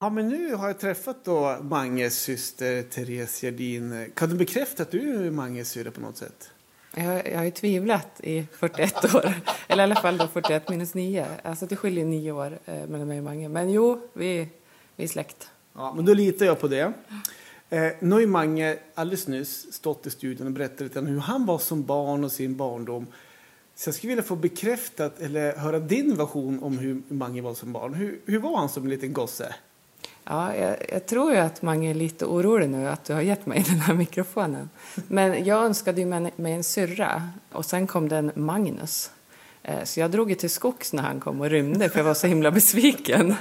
Ja, 0.00 0.10
men 0.10 0.28
nu 0.28 0.54
har 0.54 0.66
jag 0.66 0.78
träffat 0.80 1.24
då 1.24 1.56
Manges 1.60 2.18
syster 2.20 2.82
Therese 2.82 3.42
Gerdin. 3.42 4.12
Kan 4.16 4.28
du 4.30 4.34
bekräfta 4.36 4.82
att 4.82 4.90
du 4.90 5.26
är 5.26 5.30
Manges 5.30 5.70
syrra 5.70 5.90
på 5.90 6.00
något 6.00 6.16
sätt? 6.16 6.50
Jag, 6.96 7.28
jag 7.32 7.36
har 7.38 7.44
ju 7.44 7.50
tvivlat 7.50 8.20
i 8.20 8.46
41 8.52 9.04
år. 9.14 9.34
Eller 9.68 9.82
i 9.82 9.84
alla 9.84 9.94
fall 10.00 10.16
då 10.18 10.26
41 10.26 10.68
minus 10.68 10.94
9. 10.94 11.26
Alltså 11.44 11.66
det 11.66 11.76
skiljer 11.76 12.04
nio 12.04 12.32
år 12.32 12.58
eh, 12.64 12.74
mellan 12.86 13.08
mig 13.08 13.18
och 13.18 13.24
Mange. 13.24 13.48
Men 13.48 13.70
jo, 13.70 14.08
vi, 14.12 14.48
vi 14.96 15.04
är 15.04 15.08
släkt. 15.08 15.50
Ja, 15.74 15.92
men 15.96 16.04
då 16.04 16.14
litar 16.14 16.46
jag 16.46 16.60
på 16.60 16.68
det. 16.68 16.92
Eh, 17.72 17.92
nu 18.00 18.10
har 18.10 18.20
ju 18.20 18.26
Mange 18.26 18.76
alldeles 18.94 19.26
nyss 19.26 19.72
stått 19.72 20.06
i 20.06 20.10
studion 20.10 20.46
och 20.46 20.52
berättat 20.52 20.80
lite 20.80 20.98
om 20.98 21.06
hur 21.06 21.18
han 21.18 21.46
var 21.46 21.58
som 21.58 21.82
barn 21.82 22.24
och 22.24 22.32
sin 22.32 22.56
barndom. 22.56 23.06
Så 23.74 23.88
jag 23.88 23.94
skulle 23.94 24.08
vilja 24.08 24.22
få 24.22 24.36
bekräftat, 24.36 25.20
eller 25.20 25.56
höra 25.56 25.78
din 25.78 26.16
version 26.16 26.62
om 26.62 26.78
hur 26.78 27.02
Mange 27.08 27.42
var 27.42 27.54
som 27.54 27.72
barn. 27.72 27.94
Hur, 27.94 28.20
hur 28.26 28.38
var 28.38 28.58
han 28.58 28.68
som 28.68 28.88
liten 28.88 29.12
gosse? 29.12 29.54
Ja, 30.24 30.56
jag, 30.56 30.76
jag 30.88 31.06
tror 31.06 31.32
ju 31.32 31.38
att 31.38 31.62
Mange 31.62 31.90
är 31.90 31.94
lite 31.94 32.24
orolig 32.24 32.70
nu 32.70 32.88
att 32.88 33.04
du 33.04 33.12
har 33.12 33.20
gett 33.20 33.46
mig 33.46 33.64
den 33.68 33.80
här 33.80 33.94
mikrofonen. 33.94 34.70
Men 35.08 35.44
jag 35.44 35.64
önskade 35.64 36.00
ju 36.00 36.06
mig 36.06 36.32
mig 36.36 36.52
en 36.52 36.64
syrra 36.64 37.28
och 37.52 37.64
sen 37.64 37.86
kom 37.86 38.08
det 38.08 38.16
en 38.16 38.32
Magnus. 38.34 39.10
Eh, 39.62 39.84
Så 39.84 40.00
jag 40.00 40.10
drog 40.10 40.30
ju 40.30 40.34
till 40.36 40.50
skogs 40.50 40.92
när 40.92 41.02
han 41.02 41.20
kom 41.20 41.40
och 41.40 41.50
rymde 41.50 41.88
för 41.88 41.98
jag 41.98 42.04
var 42.04 42.14
så 42.14 42.26
himla 42.26 42.50
besviken. 42.50 43.34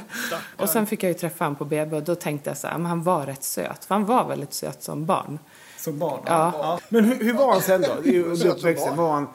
Och 0.58 0.70
sen 0.70 0.86
fick 0.86 1.04
jag 1.04 1.08
ju 1.10 1.14
träffa 1.14 1.46
honom 1.46 1.56
på 1.56 1.66
BB 1.66 1.96
och 1.96 2.04
då 2.04 2.16
tänkte 2.16 2.50
jag 2.50 2.58
så 2.58 2.68
här, 2.68 2.78
men 2.78 2.86
han 2.86 3.04
var 3.04 3.26
rätt 3.26 3.44
söt. 3.44 3.86
För 3.86 3.96
han 3.96 4.06
var 4.06 4.28
väldigt 4.28 4.54
söt 4.54 4.84
som 4.84 5.06
barn. 5.06 5.40
Som 5.78 6.00
barn? 6.00 6.20
Ja. 6.26 6.80
Men 6.90 7.06
hur, 7.06 7.16
hur 7.24 7.34
var 7.34 7.52
han 7.52 7.62
sen 7.62 7.82
då? 7.82 8.12
Under 8.12 8.48
uppväxten? 8.48 8.96
Var 8.98 9.12
han 9.14 9.28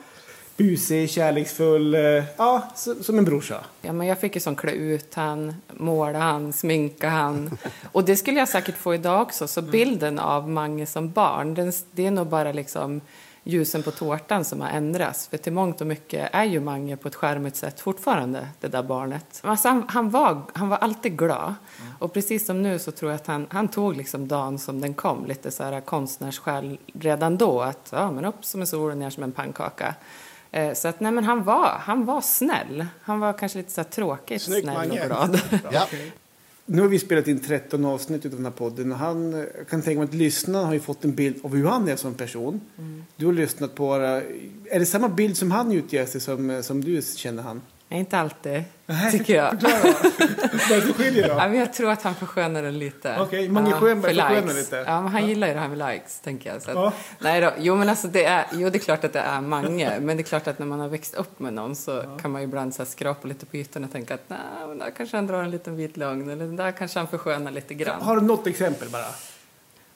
busig, 0.57 1.11
kärleksfull? 1.11 1.95
eh, 1.95 2.01
Ja, 2.37 2.69
som 3.03 3.19
en 3.19 3.25
brorsa. 3.25 3.65
Ja, 3.83 3.93
men 3.93 4.07
jag 4.07 4.21
fick 4.21 4.35
ju 4.35 4.41
som 4.41 4.57
klä 4.57 4.71
ut 4.73 5.15
han, 5.15 5.55
måla 5.73 6.19
han, 6.19 6.53
sminka 6.53 7.09
han. 7.09 7.59
Och 7.93 8.05
det 8.05 8.17
skulle 8.17 8.39
jag 8.39 8.49
säkert 8.49 8.77
få 8.77 8.95
idag 8.95 9.23
också. 9.23 9.49
Så 9.49 9.63
bilden 9.63 10.19
av 10.19 10.49
Mange 10.51 10.87
som 10.87 11.11
barn, 11.13 11.55
den, 11.55 11.73
det 11.91 12.07
är 12.07 12.11
nog 12.11 12.27
bara 12.27 12.53
liksom 12.53 13.01
ljusen 13.49 13.83
på 13.83 13.91
tårtan 13.91 14.45
som 14.45 14.61
har 14.61 14.69
ändrats. 14.69 15.29
För 15.29 15.37
till 15.37 15.53
mångt 15.53 15.81
och 15.81 15.87
mycket 15.87 16.31
är 16.33 16.45
ju 16.45 16.61
Mange 16.61 16.97
på 16.97 17.09
ett 17.09 17.15
skärmigt 17.15 17.57
sätt 17.57 17.81
fortfarande 17.81 18.49
det 18.61 18.69
där 18.69 18.83
barnet. 18.83 19.41
Alltså 19.43 19.69
han, 19.69 19.85
han, 19.89 20.11
var, 20.11 20.43
han 20.53 20.69
var 20.69 20.77
alltid 20.77 21.19
glad. 21.19 21.55
Och 21.99 22.13
precis 22.13 22.47
som 22.47 22.63
nu 22.63 22.79
så 22.79 22.91
tror 22.91 23.11
jag 23.11 23.17
att 23.21 23.27
han, 23.27 23.47
han 23.51 23.69
tog 23.69 23.97
liksom 23.97 24.29
dagen 24.29 24.59
som 24.59 24.81
den 24.81 24.95
kom. 24.95 25.27
Lite 25.27 25.51
så 25.51 25.63
här 25.63 25.81
konstnärssjäl 25.81 26.79
redan 26.95 27.37
då. 27.39 27.61
Att 27.61 27.89
ja, 27.93 28.11
men 28.11 28.25
upp 28.25 28.45
som 28.45 28.61
en 28.61 28.67
sol 28.67 28.91
och 28.91 28.97
ner 28.99 29.11
som 29.11 29.23
en 29.23 29.33
pannkaka. 29.33 29.95
Eh, 30.51 30.73
Så 30.75 30.89
att 30.89 31.01
nej 31.01 31.13
men 31.13 31.25
han 31.25 31.45
var, 31.45 31.69
han 31.81 32.05
var 32.05 32.21
snäll. 32.21 32.87
Han 33.03 33.21
var 33.21 33.33
kanske 33.33 33.59
lite 33.59 33.71
så 33.73 33.81
här 33.81 33.89
tråkigt 33.89 34.43
Snyggt, 34.43 34.63
snäll 34.63 34.77
Mange. 34.77 35.01
och 35.01 35.07
glad. 35.07 35.41
Ja. 35.73 35.87
Nu 36.69 36.83
har 36.83 36.89
vi 36.89 36.99
spelat 36.99 37.29
in 37.29 37.41
13 37.41 37.85
avsnitt 37.85 38.25
av 38.25 38.31
den 38.31 38.45
här 38.45 38.53
podden 38.53 38.93
och 38.93 38.99
han, 38.99 39.33
jag 39.33 39.69
kan 39.69 39.83
tänka 39.83 39.99
mig 39.99 40.09
att 40.09 40.15
lyssnarna 40.15 40.67
har 40.67 40.75
ju 40.75 40.81
fått 40.81 41.05
en 41.05 41.15
bild 41.15 41.37
av 41.43 41.55
hur 41.55 41.67
han 41.67 41.89
är 41.89 41.97
som 41.97 42.15
person. 42.15 42.61
Du 43.17 43.27
har 43.27 43.33
lyssnat 43.33 43.75
på, 43.75 43.95
är 44.71 44.79
det 44.79 44.87
samma 44.87 45.09
bild 45.09 45.37
som 45.37 45.51
han 45.51 45.73
utger 45.73 46.07
sig 46.07 46.21
som, 46.21 46.63
som 46.63 46.85
du 46.85 47.03
känner 47.03 47.43
han? 47.43 47.61
Nej, 47.89 47.99
inte 48.01 48.19
alltid, 48.19 48.65
tycker 49.13 49.35
jag. 49.37 49.53
Varför 50.71 50.93
skiljer 50.93 51.29
Ja, 51.29 51.49
men 51.49 51.55
jag 51.59 51.73
tror 51.73 51.91
att 51.91 52.03
han 52.03 52.15
förskönar 52.15 52.63
den 52.63 52.79
lite. 52.79 53.17
Okej, 53.21 53.49
Mange 53.49 53.71
Ja, 53.71 53.77
Schönberg 53.77 54.15
för 54.15 54.23
förskönar 54.23 54.55
lite. 54.55 54.85
Ja, 54.87 55.01
men 55.01 55.13
han 55.13 55.27
gillar 55.29 55.49
ju 55.49 55.55
det 55.55 55.61
här 55.61 55.69
med 55.69 55.93
likes, 55.93 56.21
tänker 56.21 56.53
jag. 56.53 56.63
Så 56.63 56.71
att, 56.71 56.77
Ja. 56.77 56.93
nej 57.19 57.41
då. 57.41 57.53
Jo, 57.59 57.77
men 57.77 57.89
alltså 57.89 58.09
det 58.09 58.25
är, 58.25 58.47
jo, 58.53 58.71
det 58.71 58.79
är 58.79 58.81
klart 58.81 59.05
att 59.05 59.13
det 59.13 59.19
är 59.21 59.41
Mange. 59.41 60.01
Men 60.01 60.17
det 60.17 60.23
är 60.23 60.25
klart 60.25 60.47
att 60.47 60.59
när 60.59 60.67
man 60.67 60.81
har 60.81 60.89
växt 60.89 61.15
upp 61.15 61.39
med 61.41 61.53
någon 61.53 61.77
så 61.77 62.03
kan 62.23 62.31
man 62.31 62.41
ju 62.41 62.47
ibland 62.49 62.75
så 62.75 62.83
här 62.83 62.91
skrapa 62.91 63.29
lite 63.29 63.47
på 63.47 63.57
ytan 63.57 63.85
och 63.85 63.93
tänka 63.93 64.15
att 64.15 64.25
nej, 64.29 64.39
men 64.69 64.79
där 64.79 64.91
kanske 64.91 65.17
han 65.17 65.27
drar 65.27 65.43
en 65.43 65.51
liten 65.51 65.77
vit 65.77 65.97
lögn. 65.97 66.31
Eller 66.31 66.47
där 66.47 66.73
kanske 66.73 66.99
han 66.99 67.09
förskönar 67.09 67.51
lite 67.51 67.75
grann. 67.75 68.03
Har 68.03 68.17
du 68.17 68.23
något 68.23 68.47
exempel 68.47 68.89
bara? 68.89 69.07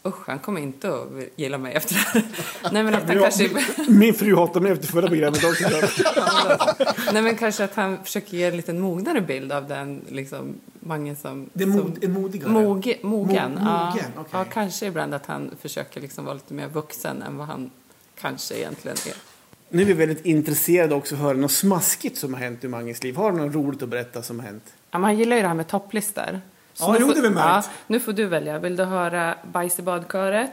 Usch, 0.04 0.26
han 0.26 0.38
kommer 0.38 0.60
inte 0.60 0.94
att 0.94 1.08
gilla 1.36 1.58
mig 1.58 1.74
efter 1.74 1.94
det 1.94 2.00
här. 2.00 2.24
Nej, 2.72 2.82
men 2.82 2.94
att 2.94 3.08
han 3.08 3.18
kanske... 3.18 3.50
Min 3.88 4.14
fru 4.14 4.36
hatade 4.36 4.60
mig 4.60 4.72
efter 4.72 4.86
förra 4.86 5.08
programmet 5.08 5.44
också. 5.44 5.64
Nej, 7.12 7.22
men 7.22 7.36
kanske 7.36 7.64
att 7.64 7.74
han 7.74 8.04
försöker 8.04 8.36
ge 8.36 8.44
en 8.44 8.56
liten 8.56 8.80
mognare 8.80 9.20
bild 9.20 9.52
av 9.52 9.68
den 9.68 10.04
liksom, 10.08 10.54
Mange 10.80 11.16
som... 11.16 11.50
Det 11.52 11.64
är 11.64 11.68
som 11.68 11.76
mod, 11.76 12.04
en 12.04 12.12
modigare. 12.12 12.50
Moge, 12.50 12.98
mogen. 13.02 13.58
Mo- 13.58 13.62
ja. 13.64 13.86
mogen, 13.86 14.12
okej. 14.16 14.30
ja, 14.32 14.44
kanske 14.44 14.86
ibland 14.86 15.14
att 15.14 15.26
han 15.26 15.50
försöker 15.60 16.00
liksom 16.00 16.24
vara 16.24 16.34
lite 16.34 16.54
mer 16.54 16.68
vuxen 16.68 17.22
än 17.22 17.36
vad 17.36 17.46
han 17.46 17.70
kanske 18.20 18.54
egentligen 18.54 18.96
är. 19.06 19.14
Nu 19.68 19.82
är 19.82 19.86
vi 19.86 19.92
väldigt 19.92 20.26
intresserade 20.26 20.94
också 20.94 21.14
att 21.14 21.20
höra 21.20 21.36
något 21.36 21.52
smaskigt 21.52 22.18
som 22.18 22.34
har 22.34 22.40
hänt 22.40 22.64
i 22.64 22.68
Manges 22.68 23.02
liv. 23.02 23.16
Har 23.16 23.32
du 23.32 23.38
något 23.38 23.54
roligt 23.54 23.82
att 23.82 23.88
berätta 23.88 24.22
som 24.22 24.40
har 24.40 24.46
hänt? 24.46 24.64
Ja, 24.90 24.98
men 24.98 25.04
han 25.04 25.18
gillar 25.18 25.36
ju 25.36 25.42
det 25.42 25.48
här 25.48 25.54
med 25.54 25.68
topplistor. 25.68 26.40
Så 26.80 26.86
Ja, 26.86 26.92
nu 26.92 26.98
jo, 27.00 27.06
får- 27.14 27.22
det 27.22 27.30
märkt. 27.30 27.66
Ja, 27.66 27.72
nu 27.86 28.00
får 28.00 28.12
du 28.12 28.26
välja. 28.26 28.58
Vill 28.58 28.76
du 28.76 28.84
höra 28.84 29.34
Bajs 29.52 29.78
i 29.78 29.82
badkaret, 29.82 30.50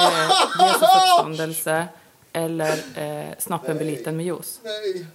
eh, 0.00 0.66
Jesus 0.66 0.82
uppståndelse 0.82 1.86
eller 2.32 2.72
eh, 2.96 3.34
Snoppen 3.38 3.76
blir 3.76 3.86
liten 3.86 4.16
med 4.16 4.26
juice? 4.26 4.60
Nej. 4.64 5.06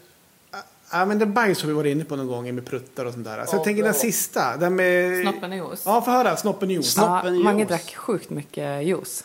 Ja, 0.92 1.06
men 1.06 1.20
den 1.20 1.34
bajs 1.34 1.62
har 1.62 1.68
vi 1.68 1.74
varit 1.74 1.92
inne 1.92 2.04
på 2.06 2.16
någon 2.16 2.28
gång 2.28 2.56
med 2.56 2.66
pruttar 2.66 3.06
och 3.06 3.14
sånt 3.14 3.26
där. 3.26 3.46
Så 3.46 3.56
jag 3.56 3.64
tänker 3.64 3.84
den 3.84 3.94
sista. 3.94 4.58
Den 4.58 4.76
med... 4.76 5.22
Snoppen 5.22 5.52
och 5.52 5.58
juice? 5.58 5.82
Ja, 5.86 6.02
få 6.02 6.12
höra. 6.12 6.38
Snoppen 6.38 6.70
och 6.70 6.74
juice. 6.74 6.98
Ja, 6.98 7.24
Mange 7.32 7.66
drack 7.66 7.96
sjukt 7.96 8.30
mycket 8.30 8.84
juice. 8.86 9.24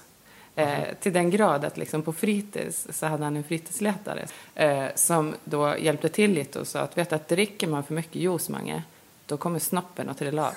Eh, 0.54 0.78
till 1.00 1.12
den 1.12 1.30
grad 1.30 1.64
att 1.64 1.76
liksom 1.76 2.02
på 2.02 2.12
fritids 2.12 2.86
så 2.92 3.06
hade 3.06 3.24
han 3.24 3.36
en 3.36 3.44
fritidsletare 3.44 4.26
eh, 4.54 4.84
som 4.94 5.34
då 5.44 5.78
hjälpte 5.78 6.08
till 6.08 6.32
lite 6.32 6.60
och 6.60 6.66
sa 6.66 6.80
att 6.80 6.98
vet 6.98 7.12
att 7.12 7.28
dricker 7.28 7.66
man 7.66 7.84
för 7.84 7.94
mycket 7.94 8.16
juice, 8.16 8.48
Mange, 8.48 8.82
då 9.26 9.36
kommer 9.36 9.58
snoppen 9.58 10.08
att 10.08 10.18
trilla 10.18 10.46
av. 10.46 10.52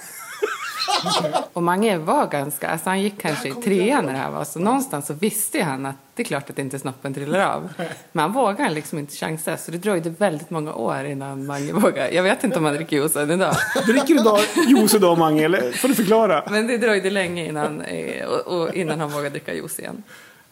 Och 1.54 1.64
Mange 1.64 1.98
var 1.98 2.28
ganska, 2.28 2.70
alltså 2.70 2.90
han 2.90 3.02
gick 3.02 3.22
kanske 3.22 3.48
i 3.48 3.52
trean 3.52 4.06
när 4.06 4.14
det 4.14 4.20
här 4.20 4.32
var, 4.32 4.44
så 4.44 4.60
någonstans 4.60 5.08
så 5.08 5.14
visste 5.14 5.64
han 5.64 5.86
att 5.86 5.96
det 6.16 6.24
är 6.24 6.26
klart 6.26 6.50
att 6.50 6.60
inte 6.60 6.80
snoppen 6.80 7.14
trillar 7.14 7.40
av. 7.40 7.70
Men 8.12 8.22
han 8.22 8.32
vågade 8.32 8.70
liksom 8.70 9.00
inte 9.00 9.16
chansa, 9.16 9.58
så 9.58 9.72
det 9.72 9.78
dröjde 9.78 10.10
väldigt 10.10 10.50
många 10.50 10.74
år 10.74 11.06
innan 11.06 11.46
Mange 11.46 11.74
vågade. 11.74 12.12
Jag 12.12 12.24
vet 12.24 12.44
inte 12.44 12.58
om 12.58 12.66
han 12.66 12.74
dricker 12.74 12.98
juice 12.98 13.16
än 13.16 13.32
idag. 13.32 13.56
Dricker 13.86 14.14
du 14.14 14.20
idag 14.20 14.40
juice 14.68 14.94
idag, 14.94 15.18
Mange? 15.18 15.46
Eller 15.46 15.72
får 15.72 15.88
du 15.88 15.96
förklara? 15.96 16.44
Men 16.50 16.68
det 16.68 16.78
dröjde 16.78 17.10
länge 17.10 17.46
innan, 17.46 17.82
eh, 17.82 18.26
och, 18.26 18.62
och 18.62 18.74
innan 18.74 19.00
han 19.00 19.12
vågade 19.12 19.30
dricka 19.30 19.54
juice 19.54 19.80
igen. 19.80 20.04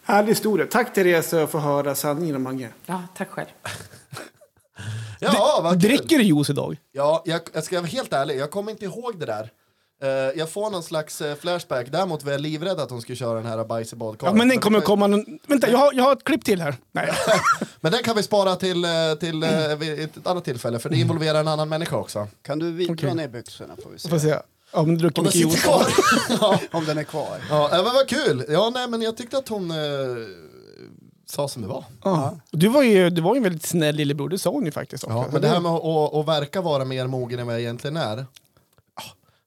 Härlig 0.04 0.28
historia. 0.28 0.66
Tack 0.70 0.92
Therese 0.94 1.30
för 1.30 1.44
att 1.44 1.50
få 1.50 1.58
höra 1.58 1.94
sanningen 1.94 2.36
om 2.36 2.42
Mange. 2.42 2.68
Ja, 2.86 3.02
tack 3.16 3.30
själv. 3.30 3.48
Ja. 5.20 5.72
Dricker 5.76 6.18
du 6.18 6.24
juice 6.24 6.50
idag? 6.50 6.76
Ja, 6.92 7.22
jag, 7.24 7.40
jag 7.52 7.64
ska 7.64 7.76
vara 7.76 7.86
helt 7.86 8.12
ärlig, 8.12 8.38
jag 8.38 8.50
kommer 8.50 8.70
inte 8.72 8.84
ihåg 8.84 9.18
det 9.18 9.26
där. 9.26 9.50
Eh, 10.04 10.10
jag 10.38 10.50
får 10.50 10.70
någon 10.70 10.82
slags 10.82 11.20
eh, 11.20 11.34
flashback, 11.36 11.86
däremot 11.90 12.24
var 12.24 12.32
jag 12.32 12.40
livrädd 12.40 12.80
att 12.80 12.88
de 12.88 13.00
skulle 13.00 13.16
köra 13.16 13.34
den 13.34 13.46
här 13.46 13.64
bajs 13.64 13.92
i 13.92 13.96
badkaret. 13.96 14.32
Ja, 14.32 14.38
men 14.38 14.48
den 14.48 14.58
kommer 14.58 14.80
komma 14.80 15.06
någon... 15.06 15.24
Vänta, 15.46 15.70
jag 15.70 15.78
har, 15.78 15.92
jag 15.92 16.04
har 16.04 16.12
ett 16.12 16.24
klipp 16.24 16.44
till 16.44 16.60
här. 16.60 16.74
Nej. 16.92 17.10
Men 17.80 17.92
den 17.92 18.02
kan 18.02 18.16
vi 18.16 18.22
spara 18.22 18.56
till, 18.56 18.84
eh, 18.84 18.90
till 19.20 19.44
vid 19.78 20.00
ett 20.00 20.26
annat 20.26 20.44
tillfälle, 20.44 20.78
för 20.78 20.90
det 20.90 20.96
involverar 20.96 21.40
en 21.40 21.48
annan 21.48 21.68
människa 21.68 21.96
också. 21.96 22.28
Kan 22.42 22.58
du 22.58 22.72
vi- 22.72 22.84
Okej. 22.84 22.96
dra 22.96 23.14
ner 23.14 23.28
byxorna 23.28 23.74
får 23.82 23.90
vi 23.90 23.98
se. 23.98 24.08
Får 24.08 24.18
se. 24.18 24.36
Ja, 24.72 24.82
men 24.82 24.94
du 24.94 24.96
druckit 24.96 25.18
Och 25.18 25.24
den 25.24 25.32
mycket 25.48 25.52
sitter 25.62 25.78
juice. 25.78 25.94
kvar! 26.28 26.38
ja, 26.72 26.78
Om 26.78 26.84
den 26.84 26.98
är 26.98 27.04
kvar. 27.04 27.38
ja, 27.50 27.68
men 27.72 27.84
vad 27.84 28.08
kul! 28.08 28.44
Ja, 28.48 28.70
nej, 28.74 28.88
men 28.88 29.02
jag 29.02 29.16
tyckte 29.16 29.38
att 29.38 29.48
hon 29.48 29.70
eh, 29.70 29.76
sa 31.26 31.48
som 31.48 31.62
det 31.62 31.68
var. 31.68 31.84
Ja. 32.04 32.38
Du 32.50 32.68
var 32.68 32.82
ju 32.82 33.10
du 33.10 33.22
var 33.22 33.34
ju 33.34 33.36
en 33.36 33.42
väldigt 33.42 33.66
snäll 33.66 33.94
lillebror, 33.94 34.28
det 34.28 34.38
sa 34.38 34.50
hon 34.50 34.64
ju 34.64 34.72
faktiskt 34.72 35.04
också. 35.04 35.16
Ja, 35.16 35.26
men 35.32 35.42
det 35.42 35.48
här 35.48 35.60
med 35.60 35.72
att, 35.72 36.26
verka 36.28 36.60
vara 36.60 36.84
mer 36.84 37.06
mogen 37.06 37.38
än 37.38 37.46
vad 37.46 37.54
jag 37.54 37.62
egentligen 37.62 37.96
är, 37.96 38.26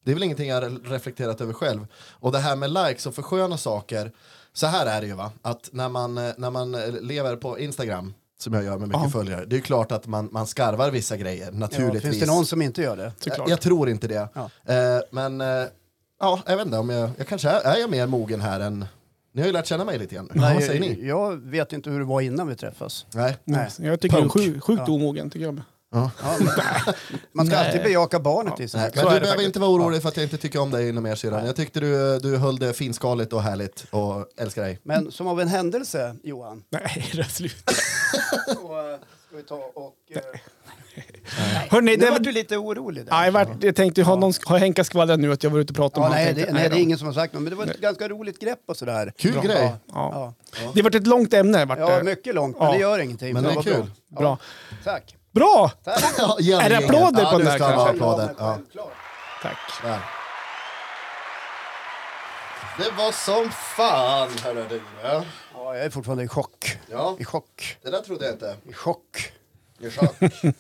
det 0.08 0.12
är 0.12 0.16
väl 0.16 0.24
ingenting 0.24 0.50
jag 0.50 0.62
har 0.62 0.90
reflekterat 0.90 1.42
över 1.42 1.54
själv. 1.54 1.88
Och 2.12 2.32
det 2.32 2.38
här 2.40 2.56
med 2.56 2.72
likes 2.74 3.06
och 3.06 3.16
försköna 3.16 3.58
saker, 3.58 4.12
så 4.54 4.68
här 4.68 4.86
är 4.86 5.02
det 5.02 5.08
ju 5.08 5.14
va, 5.14 5.32
att 5.42 5.70
när 5.72 5.90
man, 5.90 6.18
eh, 6.18 6.32
när 6.38 6.50
man 6.52 6.76
eh, 6.76 7.02
lever 7.02 7.36
på 7.36 7.60
Instagram, 7.60 8.14
som 8.40 8.54
jag 8.54 8.64
gör 8.64 8.78
med 8.78 8.88
mycket 8.88 9.04
Ja. 9.04 9.10
följare, 9.10 9.46
det 9.46 9.56
är 9.56 9.58
ju 9.58 9.64
klart 9.64 9.92
att 9.92 10.08
man, 10.08 10.30
man 10.32 10.48
skarvar 10.48 10.92
vissa 10.92 11.18
grejer, 11.18 11.46
Ja, 11.46 11.58
naturligtvis. 11.58 12.02
finns 12.04 12.20
det 12.20 12.26
någon 12.26 12.46
som 12.46 12.62
inte 12.62 12.82
gör 12.82 12.98
det? 12.98 13.12
Jag, 13.26 13.50
jag 13.50 13.62
tror 13.62 13.90
inte 13.90 14.08
det. 14.08 14.30
Ja. 14.34 14.50
Eh, 14.74 15.02
men 15.12 15.42
eh, 15.42 15.48
ja, 16.20 16.40
jag 16.46 16.58
vet 16.58 16.66
inte 16.66 16.78
om 16.78 16.90
jag, 16.90 17.10
jag 17.18 17.28
kanske 17.28 17.50
är, 17.50 17.62
är 17.76 17.78
jag 17.80 17.90
mer 17.90 18.08
mogen 18.08 18.42
här 18.42 18.60
än, 18.60 18.86
ni 19.34 19.42
har 19.42 19.48
ju 19.48 19.54
lärt 19.54 19.66
känna 19.68 19.86
mig 19.86 20.00
lite 20.00 20.16
grann. 20.16 20.30
Vad 20.36 20.64
säger 20.64 20.80
ni? 20.80 21.08
Jag 21.08 21.36
vet 21.36 21.74
inte 21.74 21.90
hur 21.90 22.00
det 22.00 22.06
var 22.06 22.22
innan 22.22 22.48
vi 22.48 22.56
träffas. 22.56 23.06
Nej. 23.14 23.38
Nej. 23.44 23.70
Jag 23.80 24.00
tycker 24.00 24.18
Punk. 24.18 24.34
du 24.34 24.40
är 24.42 24.46
sjukt, 24.52 24.64
sjukt 24.64 24.82
Ja. 24.88 24.94
omogen. 24.94 25.30
Tycker 25.30 25.46
jag. 25.46 25.62
Ja. 25.92 26.12
Ja, 26.24 26.38
man 27.32 27.46
ska 27.48 27.56
Nej. 27.56 27.66
alltid 27.66 27.84
bejaka 27.84 28.20
barnet 28.20 28.60
i 28.60 28.68
sig. 28.68 28.80
Nej, 28.82 28.92
Så 28.94 28.98
men 28.98 29.08
är 29.08 29.10
du 29.10 29.14
det 29.16 29.20
behöver 29.20 29.28
faktiskt. 29.28 29.46
inte 29.46 29.60
vara 29.60 29.72
orolig 29.72 30.02
för 30.02 30.10
att 30.10 30.18
jag 30.18 30.24
inte 30.24 30.38
tycker 30.38 30.60
om 30.62 30.72
dig 30.72 30.90
inom 30.90 31.04
mer 31.04 31.16
syrran. 31.16 31.46
Jag 31.46 31.56
tyckte 31.56 31.80
du, 31.80 32.20
du 32.20 32.38
höll 32.38 32.60
det 32.60 32.74
finskaligt 32.74 33.34
och 33.34 33.42
härligt 33.44 33.86
och 33.92 34.26
älskar 34.38 34.62
dig. 34.62 34.80
Men 34.84 35.12
som 35.12 35.28
av 35.28 35.42
en 35.42 35.48
händelse, 35.48 36.16
Johan, 36.24 36.64
Nej, 36.70 37.08
det 37.14 37.20
är 37.20 37.24
slut. 37.24 37.64
eh, 37.70 38.54
ska 39.28 39.38
vi 39.38 39.44
ta 39.44 39.56
och... 39.56 39.96
Eh, 40.16 40.22
Hörrni, 41.70 41.92
nu 41.98 42.06
det 42.06 42.12
var 42.12 42.20
du 42.20 42.32
lite 42.32 42.58
orolig 42.58 43.06
där. 43.06 43.12
Ja, 43.12 43.26
jag, 43.26 43.32
var, 43.32 43.58
jag 43.62 43.76
tänkte, 43.76 44.04
har, 44.04 44.18
någon, 44.18 44.34
har 44.46 44.58
Henka 44.58 44.84
skvallrat 44.84 45.20
nu 45.20 45.32
att 45.34 45.44
jag 45.44 45.50
var 45.52 45.60
ute 45.60 45.72
och 45.72 45.76
pratade 45.78 46.02
Ja, 46.06 46.10
om 46.10 46.16
nej, 46.16 46.26
tänkte, 46.26 46.46
det, 46.46 46.54
nej, 46.54 46.70
det 46.70 46.76
är 46.76 46.80
ingen 46.80 46.98
som 46.98 47.08
har 47.08 47.14
sagt 47.14 47.34
något, 47.34 47.42
men 47.44 47.50
det 47.50 47.56
var 47.56 47.66
ett 47.66 47.80
ganska 47.82 48.08
roligt 48.10 48.40
grepp 48.40 48.60
och 48.68 48.78
sådär. 48.78 49.14
Kul 49.18 49.32
Bra. 49.34 49.42
grej. 49.42 49.72
Ja, 49.88 50.34
Ja. 50.62 50.70
Det 50.74 50.80
har 50.80 50.84
varit 50.84 50.96
ett 50.96 51.08
långt 51.08 51.34
ämne. 51.34 51.66
Vart 51.66 51.80
ja 51.80 51.98
det. 51.98 52.04
mycket 52.04 52.36
långt, 52.36 52.58
men 52.60 52.68
Ja. 52.68 52.74
det 52.74 52.80
gör 52.80 53.00
ingenting. 53.00 53.34
Men 53.34 53.44
det 53.44 53.50
är 53.52 53.56
var 53.56 53.64
kul. 53.64 53.74
Bra. 54.08 54.20
Bra. 54.20 54.38
Ja, 54.70 54.76
tack. 54.84 55.16
Bra! 55.38 55.72
Ja, 56.40 56.62
Är 56.62 56.70
det 56.70 56.78
applåder 56.78 57.20
egen. 57.20 57.32
på 57.32 57.38
den 57.38 57.48
ja, 57.48 57.54
nu 57.54 57.60
vara 57.60 57.74
kanske? 57.74 57.90
applåder. 57.90 58.30
Ja. 58.38 58.58
Tack. 59.42 59.58
där. 59.84 60.00
Det 62.78 62.92
var 62.98 63.12
som 63.12 63.52
fan, 63.52 64.30
hörru 64.44 64.66
du. 64.70 64.82
Ja. 65.04 65.24
Ja, 65.54 65.76
jag 65.76 65.86
är 65.86 65.90
fortfarande 65.90 66.24
i 66.24 66.28
chock. 66.28 66.78
Ja, 66.92 67.16
I 67.20 67.26
chock. 67.26 67.78
det 67.84 67.90
där 67.90 68.02
trodde 68.02 68.26
jag 68.26 68.34
inte. 68.36 68.56
I 68.70 68.74
chock. 68.74 69.32
Jag 69.80 69.94
sa, 69.94 70.08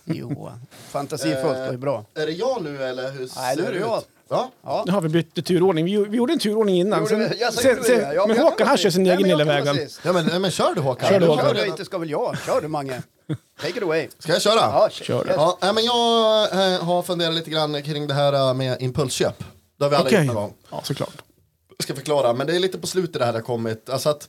Johan. 0.03 0.61
Fantasifullt 0.89 1.45
och 1.45 1.73
är 1.73 1.77
bra. 1.77 2.05
Är 2.15 2.25
det 2.25 2.31
jag 2.31 2.63
nu 2.63 2.83
eller 2.83 3.11
hur 3.11 3.29
Nej, 3.35 3.55
nu 3.55 3.61
ser 3.63 3.69
är 3.69 3.71
det 3.71 3.77
ut? 3.77 3.81
jag. 3.81 4.03
Ja? 4.29 4.51
Ja. 4.63 4.83
Nu 4.85 4.91
har 4.91 5.01
vi 5.01 5.09
bytt 5.09 5.45
turordning. 5.45 5.85
Vi, 5.85 5.97
vi 6.05 6.17
gjorde 6.17 6.33
en 6.33 6.39
turordning 6.39 6.75
innan. 6.79 6.99
Gjorde 6.99 7.09
Sen, 7.09 7.19
vi- 7.29 7.41
jag 7.41 7.53
sen, 7.53 7.83
sen? 7.83 8.11
Ja, 8.15 8.27
men 8.27 8.37
Håkan 8.37 8.57
kan 8.57 8.67
han 8.67 8.77
kör 8.77 8.89
sin 8.89 9.05
egen 9.05 9.21
Nej, 9.37 9.45
men 9.45 9.65
lilla 9.65 9.73
sist. 9.73 9.99
Ja, 10.03 10.13
men, 10.13 10.41
men 10.41 10.51
kör 10.51 10.75
du 10.75 10.81
Håkan. 10.81 11.09
Kör 11.09 11.19
du, 11.19 11.25
Håkan. 11.27 11.45
Kör 11.45 11.53
det. 11.53 11.61
du, 11.61 11.67
inte 11.67 11.85
ska 11.85 11.97
väl 11.97 12.09
jag. 12.09 12.37
Kör 12.45 12.61
du 12.61 12.67
Mange. 12.67 13.01
Take 13.61 13.77
it 13.77 13.83
away. 13.83 14.07
Ska 14.19 14.33
jag 14.33 14.41
köra? 14.41 14.59
Ja, 14.59 14.89
Kör. 14.91 15.25
Ja, 15.35 15.57
nej, 15.61 15.73
men 15.73 15.85
jag 15.85 16.43
eh, 16.73 16.83
har 16.83 17.03
funderat 17.03 17.33
lite 17.33 17.49
grann 17.49 17.83
kring 17.83 18.07
det 18.07 18.13
här 18.13 18.33
eh, 18.33 18.53
med 18.53 18.81
impulsköp. 18.81 19.43
Det 19.77 19.85
har 19.85 19.89
vi 19.89 19.95
alla 19.95 20.05
Okej. 20.05 20.17
gjort 20.17 20.27
någon 20.27 20.43
gång. 20.43 20.53
Ja, 20.71 20.81
såklart. 20.83 21.15
Jag 21.77 21.83
ska 21.83 21.95
förklara, 21.95 22.33
men 22.33 22.47
det 22.47 22.55
är 22.55 22.59
lite 22.59 22.77
på 22.77 22.87
slutet 22.87 23.19
det 23.19 23.25
här 23.25 23.33
har 23.33 23.41
kommit. 23.41 23.89
Alltså 23.89 24.09
att, 24.09 24.27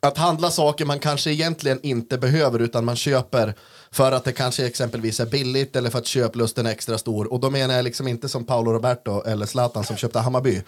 att 0.00 0.18
handla 0.18 0.50
saker 0.50 0.84
man 0.84 0.98
kanske 0.98 1.30
egentligen 1.30 1.80
inte 1.82 2.18
behöver 2.18 2.58
utan 2.58 2.84
man 2.84 2.96
köper 2.96 3.54
för 3.90 4.12
att 4.12 4.24
det 4.24 4.32
kanske 4.32 4.66
exempelvis 4.66 5.20
är 5.20 5.26
billigt 5.26 5.76
eller 5.76 5.90
för 5.90 5.98
att 5.98 6.06
köplusten 6.06 6.66
är 6.66 6.70
extra 6.70 6.98
stor. 6.98 7.32
Och 7.32 7.40
då 7.40 7.50
menar 7.50 7.74
jag 7.74 7.84
liksom 7.84 8.08
inte 8.08 8.28
som 8.28 8.44
Paolo 8.44 8.72
Roberto 8.72 9.22
eller 9.22 9.46
Zlatan 9.46 9.84
som 9.84 9.96
köpte 9.96 10.18
Hammarby. 10.18 10.62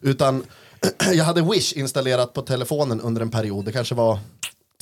Utan 0.00 0.44
jag 1.12 1.24
hade 1.24 1.42
Wish 1.42 1.72
installerat 1.72 2.32
på 2.32 2.42
telefonen 2.42 3.00
under 3.00 3.22
en 3.22 3.30
period, 3.30 3.64
det 3.64 3.72
kanske 3.72 3.94
var 3.94 4.18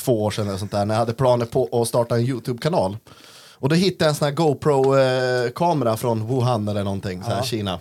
två 0.05 0.23
år 0.25 0.31
sedan 0.31 0.49
eller 0.49 0.59
sånt 0.59 0.71
där, 0.71 0.85
när 0.85 0.95
jag 0.95 0.99
hade 0.99 1.13
planer 1.13 1.47
på 1.47 1.69
att 1.83 1.89
starta 1.89 2.15
en 2.17 2.23
YouTube-kanal. 2.23 2.97
Och 3.55 3.69
då 3.69 3.75
hittade 3.75 4.05
jag 4.05 4.09
en 4.09 4.15
sån 4.15 4.25
här 4.25 4.35
GoPro-kamera 4.35 5.97
från 5.97 6.27
Wuhan 6.27 6.69
eller 6.69 6.85
någonting, 6.85 7.23
så 7.23 7.31
här, 7.31 7.43
Kina. 7.43 7.81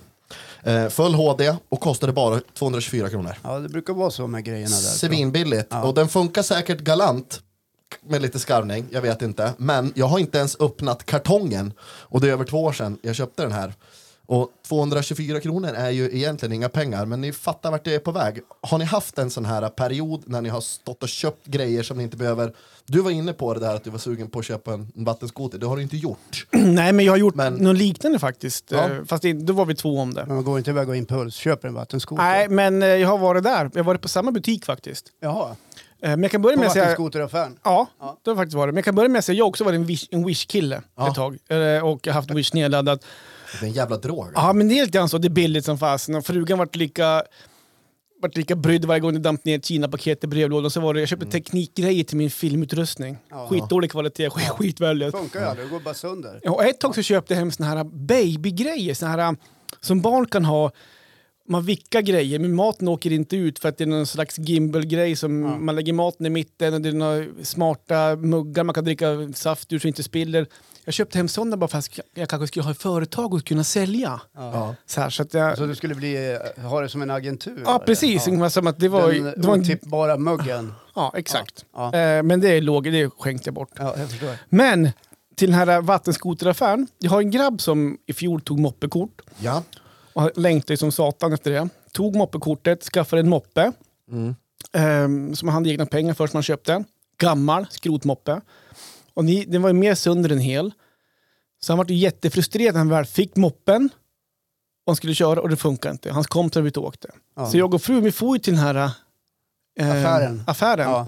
Eh, 0.64 0.88
full 0.88 1.14
HD 1.14 1.56
och 1.70 1.80
kostade 1.80 2.14
bara 2.14 2.42
224 2.54 3.10
kronor. 3.10 3.36
Ja, 3.44 3.60
det 3.60 3.70
brukar 3.70 3.94
vara 3.94 4.12
så 4.12 4.28
med 4.28 4.44
grejerna 4.44 4.76
där. 4.76 4.76
Svinbilligt. 4.76 5.74
Och 5.84 5.94
den 5.94 6.10
funkar 6.10 6.42
säkert 6.42 6.80
galant 6.80 7.42
med 8.04 8.22
lite 8.22 8.40
skarvning, 8.40 8.86
jag 8.92 9.02
vet 9.02 9.22
inte. 9.22 9.54
Men 9.58 9.94
jag 9.96 10.06
har 10.06 10.20
inte 10.20 10.38
ens 10.38 10.60
öppnat 10.60 11.06
kartongen. 11.06 11.74
Och 11.84 12.22
det 12.22 12.28
är 12.28 12.32
över 12.32 12.46
två 12.46 12.64
år 12.64 12.74
sedan 12.74 12.98
jag 13.02 13.16
köpte 13.16 13.44
den 13.44 13.52
här. 13.52 13.74
Och 14.34 14.50
224 14.68 15.40
kronor 15.40 15.70
är 15.76 15.90
ju 15.90 16.06
egentligen 16.18 16.54
inga 16.54 16.70
pengar, 16.70 17.06
men 17.06 17.22
ni 17.22 17.32
fattar 17.32 17.72
vart 17.72 17.84
det 17.84 17.96
är 17.96 18.00
på 18.00 18.12
väg. 18.12 18.40
Har 18.62 18.78
ni 18.78 18.86
haft 18.86 19.18
en 19.18 19.30
sån 19.30 19.46
här 19.46 19.70
period 19.70 20.24
när 20.26 20.42
ni 20.42 20.50
har 20.50 20.62
stått 20.62 21.04
och 21.04 21.10
köpt 21.10 21.46
grejer 21.48 21.84
som 21.84 21.98
ni 21.98 22.04
inte 22.04 22.18
behöver? 22.18 22.54
Du 22.86 23.02
var 23.02 23.12
inne 23.12 23.34
på 23.34 23.54
det 23.54 23.60
där 23.60 23.76
att 23.76 23.84
du 23.84 23.90
var 23.90 23.98
sugen 24.00 24.30
på 24.30 24.40
att 24.40 24.46
köpa 24.46 24.74
en 24.74 24.92
en 24.96 25.04
vattenskoter, 25.06 25.58
det 25.58 25.66
har 25.66 25.76
du 25.76 25.82
inte 25.84 25.98
gjort. 25.98 26.48
Nej, 26.52 26.94
men 26.94 27.06
jag 27.06 27.14
har 27.14 27.18
gjort 27.18 27.36
Men- 27.36 27.54
något 27.54 27.78
liknande 27.78 28.20
faktiskt. 28.20 28.66
Ja. 28.72 28.90
Eh, 28.90 29.04
Fast 29.08 29.22
det, 29.24 29.34
då 29.34 29.54
var 29.54 29.66
vi 29.66 29.76
två 29.76 30.00
om 30.00 30.14
det. 30.14 30.26
Men 30.26 30.36
man 30.36 30.44
går 30.44 30.58
inte 30.58 30.70
iväg 30.72 30.90
och 30.90 30.96
impulsköper 30.96 31.68
en 31.68 31.74
vattenskoter. 31.74 32.24
Nej, 32.24 32.50
men 32.50 32.82
eh, 32.84 32.88
jag 32.88 33.08
har 33.08 33.18
varit 33.18 33.44
där. 33.44 33.70
Jag 33.74 33.80
har 33.80 33.84
varit 33.84 34.02
på 34.02 34.08
samma 34.08 34.32
butik 34.32 34.66
faktiskt. 34.66 35.06
Jaha, 35.22 35.56
Eh, 36.04 36.10
Men 36.10 36.22
jag 36.22 36.32
kan 36.32 36.42
börja 36.42 36.56
på 36.56 36.60
med 36.60 36.68
att 36.68 36.74
säga... 36.74 36.84
vattenskoteraffären. 36.86 37.58
Ja, 37.64 37.88
Ja. 38.00 38.18
det 38.24 38.30
har 38.30 38.36
faktiskt 38.38 38.56
varit. 38.56 38.74
Men 38.74 38.78
jag 38.78 38.86
kan 38.86 38.96
börja 38.96 39.10
med 39.10 39.20
att 39.20 39.26
säga 39.26 39.38
jag 39.38 39.46
har 39.46 39.50
också 39.50 39.64
varit 39.64 39.76
en 39.76 39.86
Wish- 39.88 40.08
en 40.12 40.26
Wish-kille 40.26 40.82
Ja. 40.96 41.08
ett 41.08 41.16
tag. 41.16 41.34
Och 41.34 41.38
jag 41.50 41.82
har 41.82 42.12
haft 42.12 42.32
Wish 42.32 42.54
nedladdat. 42.54 43.06
Det 43.60 43.66
är 43.66 43.68
en 43.70 43.74
jävla 43.74 43.98
drog. 43.98 44.28
Ja, 44.36 44.54
men 44.54 44.68
det 44.68 44.80
är 44.80 44.86
lite 44.86 44.98
grann 44.98 45.10
så. 45.10 45.18
Det 45.18 45.28
är 45.28 45.30
billigt 45.30 45.66
som 45.66 45.78
fasen. 45.78 46.16
Och 46.16 46.26
frugan 46.26 46.58
vart 46.58 46.76
lika, 46.76 47.24
vart 48.22 48.38
lika 48.38 48.56
brydd 48.56 48.86
varje 48.86 49.00
gång 49.00 49.14
det 49.14 49.20
damp 49.20 49.46
ner 49.46 49.60
Kina-paket 49.60 50.24
i 50.24 50.28
brevlådan. 50.28 50.72
Så 50.72 50.80
var 50.82 50.94
det, 50.94 51.00
jag 51.00 51.10
köpte 51.10 51.26
teknikgrejer 51.26 52.04
till 52.04 52.18
min 52.18 52.32
filmutrustning. 52.32 53.18
Ja. 53.30 53.48
Skitdålig 53.48 53.92
kvalitet, 53.92 54.30
skit, 54.30 54.50
skitvärdelöst. 54.50 55.18
funkar 55.18 55.40
ju 55.40 55.46
aldrig, 55.46 55.68
det 55.68 55.72
går 55.72 55.80
bara 55.80 55.94
sönder. 55.94 56.40
Ja, 56.44 56.52
och 56.52 56.64
ett 56.66 56.80
tag 56.80 56.96
så 56.96 57.02
köpte 57.02 57.34
jag 57.34 57.40
hem 57.40 57.52
såna 57.52 57.70
här 57.70 57.84
babygrejer, 57.84 58.94
såna 58.94 59.12
här 59.12 59.36
som 59.82 60.02
barn 60.02 60.26
kan 60.26 60.46
ha. 60.46 60.72
Man 61.52 61.64
vickar 61.66 62.02
grejer, 62.02 62.40
men 62.40 62.56
maten 62.56 62.88
åker 62.88 63.12
inte 63.12 63.36
ut 63.38 63.60
för 63.60 63.70
att 63.70 63.78
det 63.78 63.84
är 63.84 63.88
någon 63.88 64.06
slags 64.08 64.38
gimbal-grej 64.40 65.16
som 65.16 65.66
man 65.66 65.76
lägger 65.76 65.94
maten 65.94 66.26
i 66.26 66.30
mitten 66.30 66.74
och 66.74 66.82
det 66.82 66.90
är 66.90 66.94
några 66.94 67.26
smarta 67.44 68.16
muggar 68.16 68.64
man 68.64 68.74
kan 68.74 68.84
dricka 68.84 69.30
saft 69.34 69.74
ur 69.74 69.80
så 69.80 69.84
det 69.84 69.88
inte 69.88 70.04
spiller. 70.04 70.48
Jag 70.86 70.94
köpte 70.94 71.18
hem 71.18 71.28
sådana 71.28 71.58
bara 71.58 71.68
för 71.68 71.78
att 71.78 72.00
jag 72.14 72.30
kanske 72.30 72.48
skulle 72.48 72.64
ha 72.64 72.72
ett 72.72 72.82
företag 72.82 73.34
och 73.34 73.46
kunna 73.46 73.64
sälja. 73.64 74.22
Ja. 74.36 74.76
Så, 74.86 75.02
här, 75.02 75.10
så 75.10 75.24
att 75.24 75.34
jag, 75.34 75.58
Så 75.58 75.66
du 75.66 75.76
skulle 75.76 75.96
bli, 75.96 76.38
eh, 76.58 76.64
ha 76.64 76.82
det 76.82 76.90
som 76.90 77.02
en 77.02 77.12
agentur? 77.12 77.62
ja, 77.66 77.76
eller? 77.76 77.86
precis. 77.86 78.28
Ja. 78.28 78.50
Som 78.50 78.68
att 78.68 78.80
det 78.80 78.88
var, 78.88 79.12
Den 79.12 79.24
det 79.24 79.48
var 79.48 79.54
en, 79.54 79.60
otippbara 79.62 80.18
muggen. 80.18 80.74
ja, 80.96 81.14
exakt. 81.16 81.66
Ja. 81.76 81.94
Eh, 81.96 82.24
men 82.24 82.40
det 82.42 82.62
låg, 82.62 82.84
det 82.84 83.10
skänkte 83.18 83.48
jag 83.48 83.54
bort. 83.54 83.70
Ja, 83.76 83.96
jag. 84.22 84.36
Men 84.50 84.90
till 85.36 85.52
den 85.52 85.60
här 85.60 85.82
vattenskoteraffären. 85.82 86.88
Jag 87.00 87.12
har 87.12 87.22
en 87.22 87.32
grabb 87.32 87.62
som 87.62 87.98
i 88.06 88.14
fjol 88.14 88.42
tog 88.42 88.60
moppekort. 88.60 89.22
ja. 89.40 89.64
Och 90.14 90.32
längtade 90.36 90.78
som 90.78 90.92
satan 90.92 91.34
efter 91.34 91.52
det. 91.52 91.70
Tog 91.92 92.16
moppekortet, 92.16 92.84
skaffade 92.84 93.20
en 93.20 93.30
moppe. 93.30 93.72
ehm, 94.74 95.36
som 95.36 95.48
han 95.48 95.56
hade 95.56 95.70
egna 95.70 95.86
pengar 95.86 96.14
för 96.14 96.28
som 96.28 96.38
han 96.38 96.44
köpte. 96.44 96.84
Gammal 97.18 97.68
skrotmoppe. 97.70 98.42
Och 99.14 99.26
ni, 99.26 99.46
den 99.46 99.62
var 99.62 99.70
ju 99.70 99.74
mer 99.74 99.96
sönder 99.96 100.30
än 100.32 100.40
hel. 100.40 100.72
Så 101.64 101.72
han 101.74 101.78
var 101.78 101.86
ju 101.86 101.96
jättefrustrerad 101.96 102.74
när 102.74 102.80
han 102.80 102.90
väl 102.90 103.06
fick 103.06 103.36
moppen. 103.36 103.90
Och 104.86 104.92
han 104.92 104.96
skulle 104.96 105.14
köra 105.14 105.42
och 105.42 105.50
det 105.50 105.56
funkar 105.58 105.92
inte. 105.92 106.12
Hans 106.12 106.28
kompisar 106.28 106.62
var 106.62 106.68
ute 106.68 106.80
och 106.80 106.86
åkte. 106.86 107.10
Ja. 107.36 107.50
Så 107.50 107.58
jag 107.58 107.74
och 107.74 107.82
frun 107.82 108.04
vi 108.04 108.12
får 108.12 108.36
ju 108.36 108.40
till 108.40 108.54
den 108.54 108.64
här 108.64 108.76
eh, 109.80 109.90
Affären. 109.92 110.44
affären. 110.48 110.90
Ja. 110.90 111.08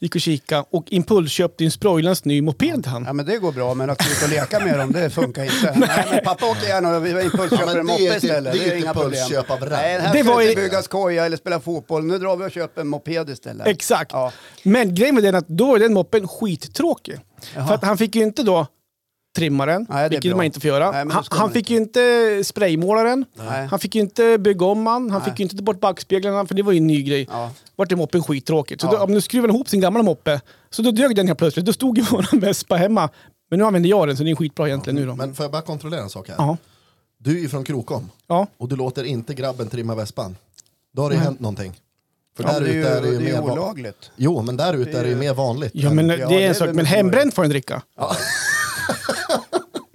Gick 0.00 0.14
och 0.14 0.20
kika 0.20 0.64
och 0.70 0.84
impulsköpte 0.88 1.64
en 1.64 1.70
sprojlans 1.70 2.24
ny 2.24 2.42
moped 2.42 2.86
han. 2.86 3.04
Ja 3.06 3.12
men 3.12 3.26
det 3.26 3.36
går 3.38 3.52
bra, 3.52 3.74
men 3.74 3.90
att 3.90 3.98
gå 4.04 4.10
ut 4.12 4.22
och 4.22 4.28
leka 4.28 4.60
med 4.60 4.78
dem, 4.78 4.92
det 4.92 5.10
funkar 5.10 5.44
inte. 5.44 5.74
Nej, 5.76 6.06
men 6.10 6.24
pappa 6.24 6.46
åker 6.46 6.66
gärna 6.68 6.96
och 6.96 7.08
Ja, 7.08 7.22
impulsköper 7.22 7.66
en 7.66 7.74
det 7.74 7.78
är 7.80 7.82
moppe 7.82 8.02
ju- 8.02 8.14
istället. 8.16 8.52
det 8.52 8.58
är 8.64 8.68
Det 8.68 8.74
är 8.74 8.78
inga 8.78 8.94
problem. 8.94 9.12
impulsköp 9.22 9.50
av 9.50 9.60
rang. 9.60 9.70
Nej, 9.70 10.00
här 10.00 10.12
Det 10.12 10.24
ska 10.24 10.32
var 10.32 10.40
inte 10.42 10.60
ju- 10.60 10.66
bygga 10.68 10.82
skoja 10.82 11.26
eller 11.26 11.36
spela 11.36 11.60
fotboll. 11.60 12.04
Nu 12.04 12.18
drar 12.18 12.36
vi 12.36 12.44
och 12.46 12.50
köper 12.50 12.80
en 12.80 12.88
moped 12.88 13.30
istället. 13.30 13.66
Exakt. 13.66 14.10
Ja. 14.12 14.32
Men 14.62 14.94
grejen 14.94 15.14
var 15.14 15.22
den 15.22 15.34
att 15.34 15.48
då 15.48 15.66
var 15.66 15.78
den 15.78 15.92
moppen 15.94 16.28
skittråkig. 16.28 17.20
För 17.54 17.74
att 17.74 17.84
han 17.84 17.98
fick 17.98 18.14
ju 18.14 18.22
inte 18.22 18.42
då 18.42 18.66
trimma 19.38 19.66
den, 19.66 19.86
Nej, 19.88 20.08
vilket 20.08 20.30
bra. 20.30 20.36
man 20.36 20.46
inte 20.46 20.60
får 20.60 20.68
göra. 20.68 20.90
Nej, 20.90 21.06
han 21.12 21.24
han 21.30 21.50
fick 21.52 21.70
ju 21.70 21.76
inte 21.76 22.00
spraymåla 22.44 23.02
den. 23.02 23.24
Nej. 23.34 23.66
Han 23.66 23.78
fick 23.78 23.94
ju 23.94 24.00
inte 24.00 24.38
bygga 24.38 24.66
om. 24.66 24.86
Han 24.86 25.06
Nej. 25.06 25.20
fick 25.24 25.38
ju 25.38 25.42
inte 25.42 25.56
ta 25.56 25.62
bort 25.62 25.80
backspeglarna, 25.80 26.46
för 26.46 26.54
det 26.54 26.62
var 26.62 26.72
ju 26.72 26.78
en 26.78 26.86
ny 26.86 27.02
grej. 27.02 27.28
Ja. 27.30 27.50
Vart 27.76 27.88
det 27.88 27.96
moppen 27.96 28.22
skittråkigt. 28.22 28.80
Så 28.80 28.86
Ja. 28.86 28.90
då, 28.92 28.98
om 29.04 29.12
du 29.12 29.20
skruvade 29.20 29.52
ihop 29.52 29.68
sin 29.68 29.80
gamla 29.80 30.02
moppe, 30.02 30.40
så 30.70 30.82
då 30.82 30.90
dög 30.90 31.16
den 31.16 31.26
helt 31.26 31.38
plötsligt. 31.38 31.66
Då 31.66 31.72
stod 31.72 31.98
ju 31.98 32.04
våran 32.10 32.40
Vespa 32.40 32.76
hemma. 32.76 33.08
Men 33.50 33.58
nu 33.58 33.64
använder 33.64 33.90
jag 33.90 34.08
den, 34.08 34.16
så 34.16 34.22
det 34.24 34.30
är 34.30 34.34
skitbra 34.34 34.66
egentligen 34.68 34.94
nu 34.96 35.06
då. 35.06 35.14
Men 35.14 35.34
får 35.34 35.44
jag 35.44 35.50
bara 35.52 35.62
kontrollera 35.62 36.00
en 36.02 36.10
sak 36.10 36.28
här? 36.28 36.34
Ja. 36.38 36.56
Du 37.18 37.36
är 37.36 37.40
ju 37.40 37.48
från 37.48 37.64
Krokom 37.64 38.10
Ja. 38.28 38.46
och 38.58 38.68
du 38.68 38.76
låter 38.76 39.04
inte 39.04 39.34
grabben 39.34 39.68
trimma 39.68 39.94
vespan. 39.94 40.36
Då 40.96 41.02
har 41.02 41.10
det 41.10 41.16
ju 41.16 41.22
hänt 41.22 41.40
någonting. 41.40 41.72
För 42.36 42.44
Ja, 42.44 42.52
där 42.52 42.60
det 42.60 42.68
är 42.70 42.72
ju, 42.72 42.80
ute 42.80 42.88
är 42.90 43.00
det 43.02 43.08
ju 43.08 43.18
det 43.18 43.30
är 43.30 43.32
mer 43.40 43.46
va- 43.48 43.52
olagligt. 43.52 44.10
Jo, 44.16 44.42
men 44.42 44.56
där 44.56 44.74
ute 44.74 44.98
är 44.98 45.02
det 45.02 45.08
ju 45.10 45.16
mer 45.16 45.34
vanligt. 45.34 45.70
Ja, 45.74 45.90
men 45.90 46.08
Ja, 46.08 46.28
det 46.28 46.44
är 46.44 46.48
en 46.48 46.54
sak. 46.54 46.68
Men 46.72 46.86
hembränt 46.86 47.34
får 47.34 47.44
en 47.44 47.50
dricka. 47.50 47.82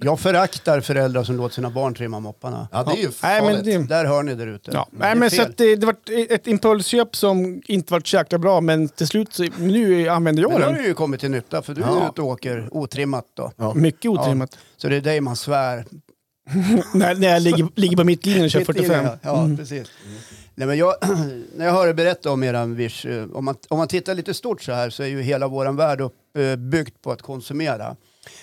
Jag 0.04 0.20
föraktar 0.20 0.80
föräldrar 0.80 1.24
som 1.24 1.36
låter 1.36 1.54
sina 1.54 1.70
barn 1.70 1.94
trimma 1.94 2.20
mopparna. 2.20 2.68
Ja, 2.72 2.82
det 2.84 2.92
är 2.92 2.96
ju 2.96 3.02
Nej, 3.02 3.12
farligt. 3.40 3.66
men 3.66 3.86
det, 3.86 3.94
Där 3.94 4.04
hör 4.04 4.22
ni 4.22 4.34
där 4.34 4.46
ute. 4.46 4.70
Ja, 4.74 4.88
Det 4.90 4.98
nej, 4.98 5.14
men 5.14 5.30
så 5.30 5.42
det, 5.56 5.76
det 5.76 5.86
var 5.86 5.96
ett 6.30 6.46
impulsköp 6.46 7.16
som 7.16 7.62
inte 7.66 7.92
var 7.92 8.00
så 8.04 8.16
jäkla 8.16 8.38
bra, 8.38 8.60
men 8.60 8.88
till 8.88 9.06
slut 9.08 9.32
så, 9.34 9.42
nu 9.58 10.08
använder 10.08 10.42
jag 10.42 10.50
Men 10.52 10.60
nu 10.60 10.66
har 10.66 10.72
den. 10.72 10.82
det 10.82 10.88
ju 10.88 10.94
kommit 10.94 11.20
till 11.20 11.30
nytta 11.30 11.62
för 11.62 11.74
du 11.74 11.82
är 11.82 11.86
Ja. 11.86 12.08
ute 12.12 12.22
och 12.22 12.28
åker 12.28 12.68
otrimmat 12.70 13.24
då. 13.34 13.52
Ja. 13.56 13.74
Mycket 13.74 14.10
otrimmat. 14.10 14.58
Så 14.76 14.88
det 14.88 14.96
är 14.96 15.00
dig 15.00 15.20
man 15.20 15.36
svär. 15.36 15.84
när, 16.94 17.14
när 17.14 17.28
jag 17.28 17.42
ligger, 17.42 17.68
ligger 17.74 17.96
på 17.96 18.04
mittlinjen 18.04 18.44
och 18.44 18.50
kör 18.50 18.60
Mitt 18.60 18.68
i 18.68 18.72
45. 18.72 19.04
det, 19.04 19.18
Ja, 19.22 19.48
precis. 19.56 19.88
Nej, 20.54 20.66
men 20.68 20.78
jag, 20.78 20.94
när 21.56 21.64
jag 21.66 21.72
hör 21.72 21.88
er 21.88 21.92
berätta 21.92 22.30
om 22.30 22.42
eran 22.42 22.74
Wish, 22.76 23.06
eh, 23.06 23.24
om 23.34 23.44
man, 23.44 23.54
om 23.68 23.78
man 23.78 23.88
tittar 23.88 24.14
lite 24.14 24.34
stort 24.34 24.62
så 24.62 24.72
här 24.72 24.90
så 24.90 25.02
är 25.02 25.06
ju 25.06 25.22
hela 25.22 25.48
vår 25.48 25.72
värld 25.72 26.00
upp, 26.00 26.12
eh, 26.38 26.56
byggt 26.56 27.02
på 27.02 27.12
att 27.12 27.22
konsumera. 27.22 27.96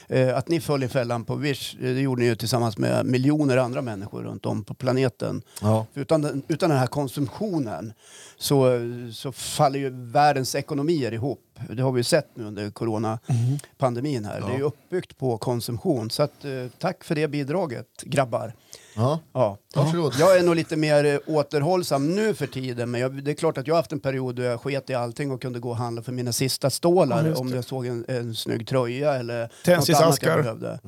Eh, 0.07 0.37
Att 0.37 0.47
ni 0.49 0.59
föll 0.59 0.83
i 0.83 0.87
fällan 0.87 1.25
på 1.25 1.35
Wish, 1.35 1.75
eh, 1.75 1.81
det 1.81 2.01
gjorde 2.01 2.21
ni 2.21 2.27
ju 2.27 2.35
tillsammans 2.35 2.77
med 2.77 3.05
miljoner 3.05 3.57
andra 3.57 3.81
människor 3.81 4.23
runt 4.23 4.45
om 4.45 4.63
på 4.63 4.73
planeten. 4.73 5.41
Ja. 5.61 5.85
Utan 5.93 6.21
den, 6.21 6.43
utan 6.47 6.69
den 6.69 6.79
här 6.79 6.87
konsumtionen 6.87 7.93
så, 8.37 8.79
så 9.13 9.31
faller 9.31 9.79
ju 9.79 9.89
världens 9.89 10.55
ekonomier 10.55 11.11
ihop. 11.11 11.59
Det 11.69 11.81
har 11.83 11.91
vi 11.91 11.99
ju 11.99 12.03
sett 12.03 12.27
nu 12.35 12.43
under 12.43 12.69
coronapandemin 12.71 14.25
här. 14.25 14.41
Det 14.41 14.53
är 14.53 14.57
ju 14.57 14.63
uppbyggt 14.63 15.17
på 15.17 15.37
konsumtion. 15.37 16.09
Så 16.09 16.23
att, 16.23 16.45
eh, 16.45 16.51
tack 16.79 17.03
för 17.03 17.15
det 17.15 17.27
bidraget, 17.27 17.87
grabbar. 18.03 18.53
Ja. 18.95 19.19
Ja. 19.33 19.57
Varsågod. 19.75 20.13
Jag 20.19 20.37
är 20.37 20.43
nog 20.43 20.55
lite 20.55 20.75
mer 20.75 21.05
eh, 21.05 21.17
återhållsam 21.27 22.15
nu 22.15 22.33
för 22.33 22.47
tiden, 22.47 22.91
men 22.91 23.01
jag, 23.01 23.23
det 23.23 23.31
är 23.31 23.35
klart 23.35 23.57
att 23.57 23.67
jag 23.67 23.75
har 23.75 23.79
haft 23.79 23.91
en 23.91 23.99
period 23.99 24.35
då 24.35 24.41
jag 24.41 24.61
sket 24.61 24.89
i 24.89 24.93
allting 24.93 25.31
och 25.31 25.41
kunde 25.41 25.59
gå 25.59 25.69
och 25.69 25.77
handla 25.77 26.01
för 26.01 26.11
mina 26.11 26.31
sista 26.31 26.65
Ja, 26.65 26.69
stålar 26.69 27.25
just 27.27 27.41
om 27.41 27.53
jag 27.53 27.63
såg 27.63 27.85
en, 27.85 28.05
en 28.07 28.35
snygg 28.35 28.67
tröja 28.67 29.13
eller 29.13 29.49
jag 29.65 30.43
behövde. 30.43 30.79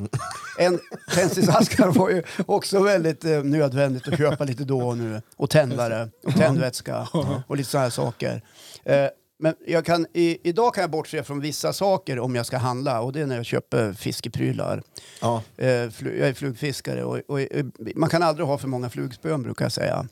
En 0.57 0.79
tändsticksaskar 1.15 1.87
var 1.87 2.09
ju 2.09 2.23
också 2.45 2.83
väldigt 2.83 3.25
eh, 3.25 3.43
nödvändigt 3.43 4.07
att 4.07 4.17
köpa 4.17 4.43
lite 4.43 4.63
då 4.63 4.87
och 4.87 4.97
nu. 4.97 5.21
Och 5.37 5.49
tändare 5.49 6.09
och 6.25 6.33
tändvätska 6.35 7.07
och 7.47 7.57
lite 7.57 7.69
sådana 7.69 7.83
här 7.83 7.89
saker. 7.91 8.41
Eh, 8.85 9.07
men 9.43 9.55
jag 9.65 9.85
kan, 9.85 10.05
i, 10.13 10.49
idag 10.49 10.73
kan 10.73 10.81
jag 10.81 10.91
bortse 10.91 11.23
från 11.23 11.39
vissa 11.39 11.73
saker 11.73 12.19
om 12.19 12.35
jag 12.35 12.45
ska 12.45 12.57
handla 12.57 13.01
och 13.01 13.13
det 13.13 13.21
är 13.21 13.25
när 13.25 13.35
jag 13.35 13.45
köper 13.45 13.93
fiskeprylar. 13.93 14.83
Ja. 15.21 15.43
Eh, 15.57 15.89
flu, 15.89 16.19
jag 16.19 16.29
är 16.29 16.33
flugfiskare 16.33 17.03
och, 17.03 17.19
och, 17.27 17.41
eh, 17.41 17.65
man 17.95 18.09
kan 18.09 18.23
aldrig 18.23 18.47
ha 18.47 18.57
för 18.57 18.67
många 18.67 18.89
flugspön 18.89 19.43
brukar 19.43 19.65
jag 19.65 19.71
säga. 19.71 20.07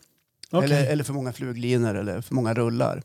Okej. 0.51 0.65
Eller, 0.65 0.91
eller 0.91 1.03
för 1.03 1.13
många 1.13 1.33
fluglinor 1.33 1.95
eller 1.95 2.21
för 2.21 2.35
många 2.35 2.53
rullar. 2.53 3.03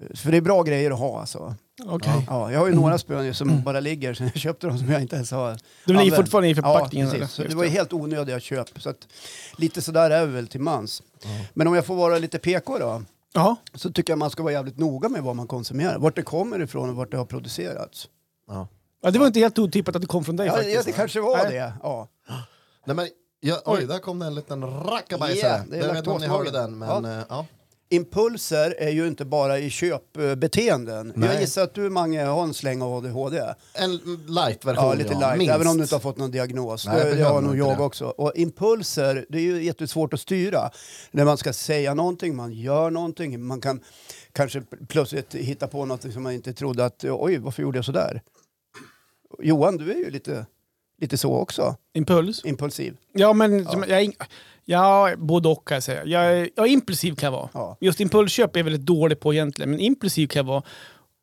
Eh, 0.00 0.16
För 0.16 0.30
det 0.30 0.36
är 0.36 0.40
bra 0.40 0.62
grejer 0.62 0.90
att 0.90 0.98
ha 0.98 1.20
alltså. 1.20 1.54
Okej. 1.86 2.24
Ja, 2.26 2.52
jag 2.52 2.58
har 2.58 2.66
ju 2.66 2.74
några 2.74 2.98
spön 2.98 3.34
som 3.34 3.62
bara 3.62 3.80
ligger 3.80 4.14
sen 4.14 4.30
jag 4.34 4.42
köpte 4.42 4.66
dem 4.66 4.78
som 4.78 4.90
jag 4.90 5.02
inte 5.02 5.16
ens 5.16 5.30
har 5.30 5.58
De 5.86 5.92
ligger 5.92 6.16
fortfarande 6.16 6.48
i 6.48 6.54
förpackningen. 6.54 7.08
Ja, 7.12 7.18
precis. 7.18 7.46
Det 7.48 7.54
var 7.54 7.64
ju 7.64 7.70
helt 7.70 7.92
onödiga 7.92 8.40
köp. 8.40 8.82
Så 8.82 8.90
att, 8.90 9.08
lite 9.56 9.82
sådär 9.82 10.10
är 10.10 10.26
vi 10.26 10.32
väl 10.32 10.48
till 10.48 10.60
mans. 10.60 11.02
Men 11.54 11.66
om 11.66 11.74
jag 11.74 11.86
får 11.86 11.94
vara 11.94 12.18
lite 12.18 12.38
PK 12.38 12.78
då. 12.78 13.02
Ja. 13.36 13.56
Så 13.74 13.92
tycker 13.92 14.12
jag 14.12 14.18
man 14.18 14.30
ska 14.30 14.42
vara 14.42 14.52
jävligt 14.52 14.78
noga 14.78 15.08
med 15.08 15.22
vad 15.22 15.36
man 15.36 15.46
konsumerar. 15.46 15.98
Vart 15.98 16.16
det 16.16 16.22
kommer 16.22 16.60
ifrån 16.62 16.90
och 16.90 16.96
vart 16.96 17.10
det 17.10 17.16
har 17.16 17.24
producerats. 17.24 18.08
Ja. 18.48 18.68
ja, 19.02 19.10
det 19.10 19.18
var 19.18 19.26
inte 19.26 19.40
helt 19.40 19.58
otippat 19.58 19.96
att 19.96 20.02
det 20.02 20.08
kom 20.08 20.24
från 20.24 20.36
dig 20.36 20.46
Ja, 20.46 20.52
faktiskt. 20.52 20.74
ja, 20.76 20.82
det 20.84 20.92
kanske 20.92 21.20
var 21.20 21.36
Nej. 21.36 21.52
det. 21.52 21.72
Ja. 21.82 22.08
Nej, 22.84 22.96
men, 22.96 23.08
ja, 23.40 23.60
oj, 23.64 23.86
där 23.86 23.98
kom 23.98 24.18
det 24.18 24.26
en 24.26 24.34
liten 24.34 24.64
rackabajsare. 24.64 25.64
Är 25.72 25.76
jag 25.76 25.88
vet 25.88 25.96
inte 25.96 26.10
om 26.10 26.20
ni 26.20 26.26
hörde 26.26 26.50
den, 26.50 26.78
men 26.78 26.88
Ja. 26.88 27.02
ja. 27.04 27.24
ja. 27.28 27.46
Impulser 27.88 28.74
är 28.78 28.90
ju 28.90 29.06
inte 29.06 29.24
bara 29.24 29.58
i 29.58 29.70
köpbeteenden. 29.70 31.12
Jag 31.16 31.20
Nej. 31.20 31.40
gissar 31.40 31.62
att 31.62 31.74
du 31.74 31.90
Mange 31.90 32.24
har 32.24 32.42
en 32.42 32.54
släng 32.54 32.82
av 32.82 32.92
ADHD. 32.94 33.54
En 33.74 33.96
light-version, 34.28 34.84
Ja, 34.84 34.94
lite 34.94 35.14
light. 35.14 35.38
minst. 35.38 35.54
Även 35.54 35.66
om 35.66 35.76
du 35.76 35.82
inte 35.82 35.94
har 35.94 36.00
fått 36.00 36.16
någon 36.18 36.30
diagnos. 36.30 36.86
Nej, 36.86 36.98
jag 37.08 37.16
det, 37.16 37.22
har 37.24 37.40
nog 37.40 37.56
jag 37.56 37.78
det. 37.78 37.82
också. 37.82 38.04
Och 38.06 38.32
impulser, 38.34 39.26
det 39.28 39.38
är 39.38 39.42
ju 39.42 39.62
jättesvårt 39.64 40.14
att 40.14 40.20
styra. 40.20 40.70
När 41.10 41.24
man 41.24 41.38
ska 41.38 41.52
säga 41.52 41.94
någonting, 41.94 42.36
man 42.36 42.52
gör 42.52 42.90
någonting. 42.90 43.42
Man 43.46 43.60
kan 43.60 43.80
kanske 44.32 44.62
plötsligt 44.88 45.34
hitta 45.34 45.66
på 45.68 45.84
något 45.84 46.12
som 46.12 46.22
man 46.22 46.32
inte 46.32 46.52
trodde 46.52 46.84
att, 46.84 47.04
oj, 47.04 47.38
varför 47.38 47.62
gjorde 47.62 47.78
jag 47.78 47.84
sådär? 47.84 48.22
Johan, 49.38 49.76
du 49.76 49.90
är 49.92 49.96
ju 49.96 50.10
lite, 50.10 50.46
lite 51.00 51.16
så 51.18 51.34
också. 51.34 51.76
Impuls? 51.94 52.44
Impulsiv. 52.44 52.96
Ja, 53.12 53.32
men 53.32 53.64
som, 53.66 53.80
jag, 53.88 53.90
är 54.00 54.04
ing- 54.04 54.22
ja, 54.66 55.10
både 55.16 55.48
och 55.48 55.68
kan 55.68 55.74
jag 55.74 55.82
säga. 55.82 56.04
Jag, 56.04 56.48
ja, 56.56 56.66
impulsiv 56.66 57.14
kan 57.14 57.26
jag 57.26 57.32
vara. 57.32 57.48
Ja. 57.54 57.76
Just 57.80 58.00
impulsköp 58.00 58.56
är 58.56 58.60
jag 58.60 58.64
väldigt 58.64 58.86
dålig 58.86 59.20
på 59.20 59.34
egentligen, 59.34 59.70
men 59.70 59.80
impulsiv 59.80 60.26
kan 60.26 60.40
jag 60.40 60.44
vara. 60.44 60.62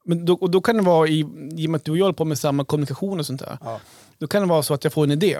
Men 0.05 0.25
då, 0.25 0.33
och 0.33 0.51
då 0.51 0.61
kan 0.61 0.77
det 0.77 0.83
vara, 0.83 1.07
i, 1.07 1.19
i 1.57 1.67
och 1.67 1.69
med 1.71 1.75
att 1.75 1.85
du 1.85 1.91
och 1.91 1.97
jag 1.97 2.03
håller 2.03 2.13
på 2.13 2.25
med 2.25 2.39
samma 2.39 2.65
kommunikation 2.65 3.19
och 3.19 3.25
sånt 3.25 3.39
där, 3.39 3.57
Ja. 3.61 3.79
då 4.17 4.27
kan 4.27 4.41
det 4.41 4.47
vara 4.47 4.63
så 4.63 4.73
att 4.73 4.83
jag 4.83 4.93
får 4.93 5.03
en 5.03 5.11
idé. 5.11 5.37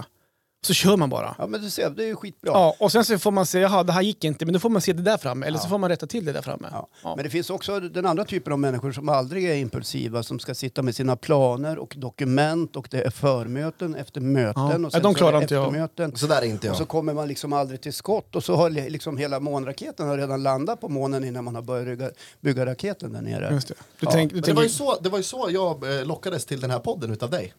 Så 0.66 0.74
kör 0.74 0.98
man 0.98 1.10
bara. 1.10 1.36
ja, 1.38 1.48
men 1.48 1.62
du 1.62 1.70
ser, 1.70 1.90
det 1.90 2.04
är 2.04 2.08
ju 2.08 2.16
skitbra. 2.16 2.52
Ja, 2.54 2.76
och 2.80 2.92
sen 2.92 3.06
så 3.06 3.20
får 3.20 3.32
man 3.32 3.46
säga, 3.46 3.62
jaha 3.70 3.84
det 3.84 3.94
här 3.94 4.02
gick 4.02 4.24
inte, 4.24 4.46
men 4.46 4.54
då 4.54 4.60
får 4.60 4.70
man 4.70 4.82
se 4.82 4.94
det 4.94 5.02
där 5.02 5.18
framme. 5.18 5.46
Eller 5.46 5.58
så 5.60 5.68
får 5.70 5.78
man 5.78 5.90
rätta 5.90 6.08
till 6.08 6.26
det 6.26 6.32
där 6.32 6.42
framme. 6.42 6.68
Ja. 6.72 6.88
Ja. 7.04 7.16
Men 7.16 7.24
det 7.24 7.30
finns 7.30 7.50
också 7.50 7.80
den 7.80 8.06
andra 8.06 8.26
typen 8.26 8.54
av 8.54 8.60
människor 8.60 8.92
som 8.92 9.10
aldrig 9.10 9.46
är 9.50 9.56
impulsiva, 9.56 10.24
som 10.24 10.40
ska 10.40 10.56
sitta 10.56 10.82
med 10.82 10.96
sina 10.96 11.16
planer 11.16 11.78
och 11.78 11.94
dokument 11.98 12.76
och 12.76 12.88
det 12.92 13.02
är 13.06 13.10
förmöten 13.10 13.96
efter 13.96 14.22
möten 14.22 14.64
Ja. 14.64 14.76
och 14.76 14.82
Ja, 14.84 14.90
sen 14.90 15.02
de 15.02 15.02
så 15.02 15.10
är 15.10 15.14
klarar 15.14 15.42
inte 15.42 15.54
jag. 15.56 16.18
Så 16.20 16.28
där 16.28 16.42
är 16.42 16.46
inte 16.46 16.68
Och 16.68 16.72
jag. 16.72 16.78
så 16.78 16.86
kommer 16.86 17.14
man 17.14 17.28
liksom 17.28 17.54
aldrig 17.54 17.82
till 17.82 17.94
skott 17.94 18.36
och 18.36 18.44
så 18.44 18.56
har 18.56 18.70
li- 18.70 18.90
liksom 18.90 19.18
hela 19.18 19.40
månraketen 19.40 20.08
har 20.08 20.18
redan 20.18 20.44
landat 20.44 20.82
på 20.82 20.90
månen 20.90 21.24
innan 21.24 21.44
man 21.44 21.56
har 21.56 21.62
börjat 21.62 21.86
bygga, 21.88 22.10
bygga 22.42 22.66
raketen 22.66 23.14
där 23.14 23.22
nere. 23.22 23.54
Just 23.54 23.68
det. 23.68 23.74
Du 24.00 24.06
Ja. 24.06 24.12
tänk, 24.12 24.30
du 24.32 24.36
Men 24.36 24.44
det, 24.44 24.54
var 24.54 24.64
ju 24.64 24.70
så, 24.70 25.00
det 25.02 25.10
var 25.10 25.18
ju 25.18 25.24
så 25.24 25.48
jag 25.52 26.00
eh, 26.00 26.06
lockades 26.06 26.46
till 26.46 26.60
den 26.62 26.72
här 26.72 26.80
podden 26.80 27.12
utav 27.12 27.30
dig. 27.30 27.54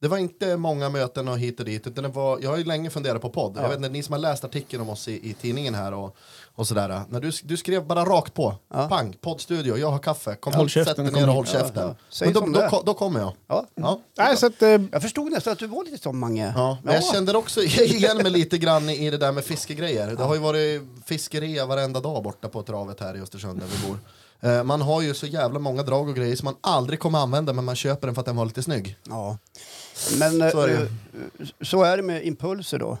Det 0.00 0.08
var 0.08 0.18
inte 0.18 0.56
många 0.56 0.88
möten 0.88 1.28
och 1.28 1.38
hit 1.38 1.60
och 1.60 1.66
dit. 1.66 1.86
Utan 1.86 2.02
det 2.04 2.10
var, 2.10 2.38
jag 2.42 2.50
har 2.50 2.56
ju 2.56 2.64
länge 2.64 2.90
funderat 2.90 3.22
på 3.22 3.30
podd. 3.30 3.56
Jag 3.56 3.68
vet 3.68 3.76
inte, 3.76 3.88
ni 3.88 4.02
som 4.02 4.12
har 4.12 4.18
läst 4.20 4.44
artikeln 4.44 4.82
om 4.82 4.88
oss 4.90 5.08
i, 5.08 5.30
i 5.30 5.34
tidningen 5.34 5.74
här 5.74 5.94
och, 5.94 6.16
och 6.54 6.66
sådär. 6.66 7.02
När 7.08 7.20
du, 7.20 7.30
du 7.44 7.56
skrev 7.56 7.86
bara 7.86 8.04
rakt 8.04 8.34
på. 8.34 8.54
Ja. 8.74 8.88
Pang, 8.88 9.12
poddstudio, 9.20 9.76
jag 9.78 9.90
har 9.90 9.98
kaffe. 9.98 10.34
Kom 10.34 10.52
Håll 10.52 10.60
håll 10.60 10.70
sätt 10.70 10.86
käften, 10.86 11.04
dig 11.04 11.14
ner 11.14 11.28
och 11.28 11.34
håll 11.34 11.46
Ja, 11.52 11.60
käften. 11.60 11.94
ja. 12.10 12.24
Men 12.24 12.32
då, 12.32 12.40
då, 12.60 12.68
ko- 12.68 12.82
då 12.86 12.94
kommer 12.94 13.20
jag. 13.20 13.32
Ja. 13.46 13.66
Ja. 13.74 14.00
nej, 14.18 14.36
så 14.36 14.46
att, 14.46 14.62
eh, 14.62 14.68
Jag 14.92 15.02
förstod 15.02 15.32
nästan 15.32 15.52
att 15.52 15.58
du 15.58 15.66
var 15.66 15.84
lite 15.84 15.98
som 15.98 16.18
Mange. 16.18 16.52
Ja, 16.56 16.78
men 16.84 16.94
jag 16.94 17.04
kände 17.04 17.36
också 17.38 17.62
igen 17.62 18.16
mig 18.16 18.30
lite 18.30 18.58
grann 18.58 18.90
i 18.90 19.10
det 19.10 19.16
där 19.18 19.32
med 19.32 19.44
fiskegrejer. 19.44 20.14
Det 20.16 20.22
har 20.22 20.34
ju 20.34 20.40
varit 20.40 20.82
fiskerea 21.06 21.66
varenda 21.66 22.00
dag 22.00 22.22
borta 22.22 22.48
på 22.48 22.62
travet 22.62 23.00
här 23.00 23.16
i 23.16 23.20
Östersund 23.20 23.60
där 23.60 23.66
vi 23.66 23.88
bor. 23.88 23.98
Eh, 24.40 24.64
Man 24.64 24.80
har 24.80 25.02
ju 25.02 25.14
så 25.14 25.26
jävla 25.26 25.58
många 25.58 25.82
drag 25.82 26.08
och 26.08 26.16
grejer 26.16 26.36
som 26.36 26.44
man 26.44 26.56
aldrig 26.60 27.00
kommer 27.00 27.18
använda 27.18 27.52
men 27.52 27.64
man 27.64 27.76
köper 27.76 28.06
den 28.06 28.14
för 28.14 28.20
att 28.20 28.26
den 28.26 28.36
var 28.36 28.44
lite 28.44 28.62
snygg. 28.62 28.96
Ja. 29.08 29.38
Men 30.18 30.50
Så 30.50 30.60
är 30.60 30.68
det 30.68 30.74
eh, 30.74 30.88
så 31.62 31.82
är 31.82 31.96
det 31.96 32.02
med 32.02 32.26
impulser 32.26 32.78
då. 32.78 32.98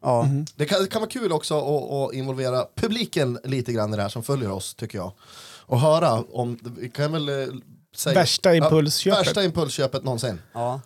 Ja. 0.00 0.26
Det 0.56 0.66
kan, 0.66 0.82
det 0.82 0.88
kan 0.88 1.00
vara 1.00 1.10
kul 1.10 1.32
också 1.32 1.58
att, 1.58 1.92
att 1.92 2.14
involvera 2.14 2.66
publiken 2.76 3.38
lite 3.44 3.72
grann 3.72 3.94
i 3.94 3.96
det 3.96 4.02
här 4.02 4.08
som 4.08 4.22
följer 4.22 4.50
oss 4.50 4.74
tycker 4.74 4.98
jag. 4.98 5.12
Och 5.66 5.80
höra 5.80 6.12
om, 6.32 6.58
vi 6.78 6.88
kan 6.90 7.12
väl 7.12 7.28
eh, 7.28 7.46
säga... 7.96 8.14
Värsta 8.14 8.54
impulsköpet. 8.54 9.18
Ja, 9.18 9.24
värsta 9.24 9.44
impulsköpet 9.44 10.04
någonsin. 10.04 10.40
Ja. 10.52 10.80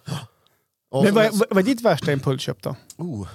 Och 0.90 1.04
men 1.04 1.14
vad, 1.14 1.32
vad 1.50 1.58
är 1.58 1.62
ditt 1.62 1.80
värsta 1.82 2.12
impulsköp 2.12 2.62
då? 2.62 2.76
Oh. 2.96 3.28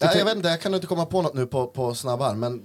Nej, 0.00 0.18
jag 0.18 0.24
vet 0.24 0.36
inte, 0.36 0.48
jag 0.48 0.60
kan 0.60 0.74
inte 0.74 0.86
komma 0.86 1.06
på 1.06 1.22
något 1.22 1.34
nu 1.34 1.46
på, 1.46 1.66
på 1.66 1.94
snabbarm, 1.94 2.40
men 2.40 2.64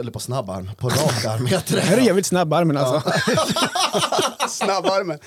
eller 0.00 0.10
på 0.12 0.18
snabbarm, 0.20 0.70
på 0.78 0.88
rak 0.88 1.24
arm 1.24 1.46
heter 1.46 1.74
Det 1.74 1.80
här 1.80 1.92
är 1.92 2.00
det. 2.00 2.06
jävligt 2.06 2.26
snabb 2.26 2.52
armen 2.52 2.76
alltså. 2.76 3.10
Snabbarmen. 4.48 5.18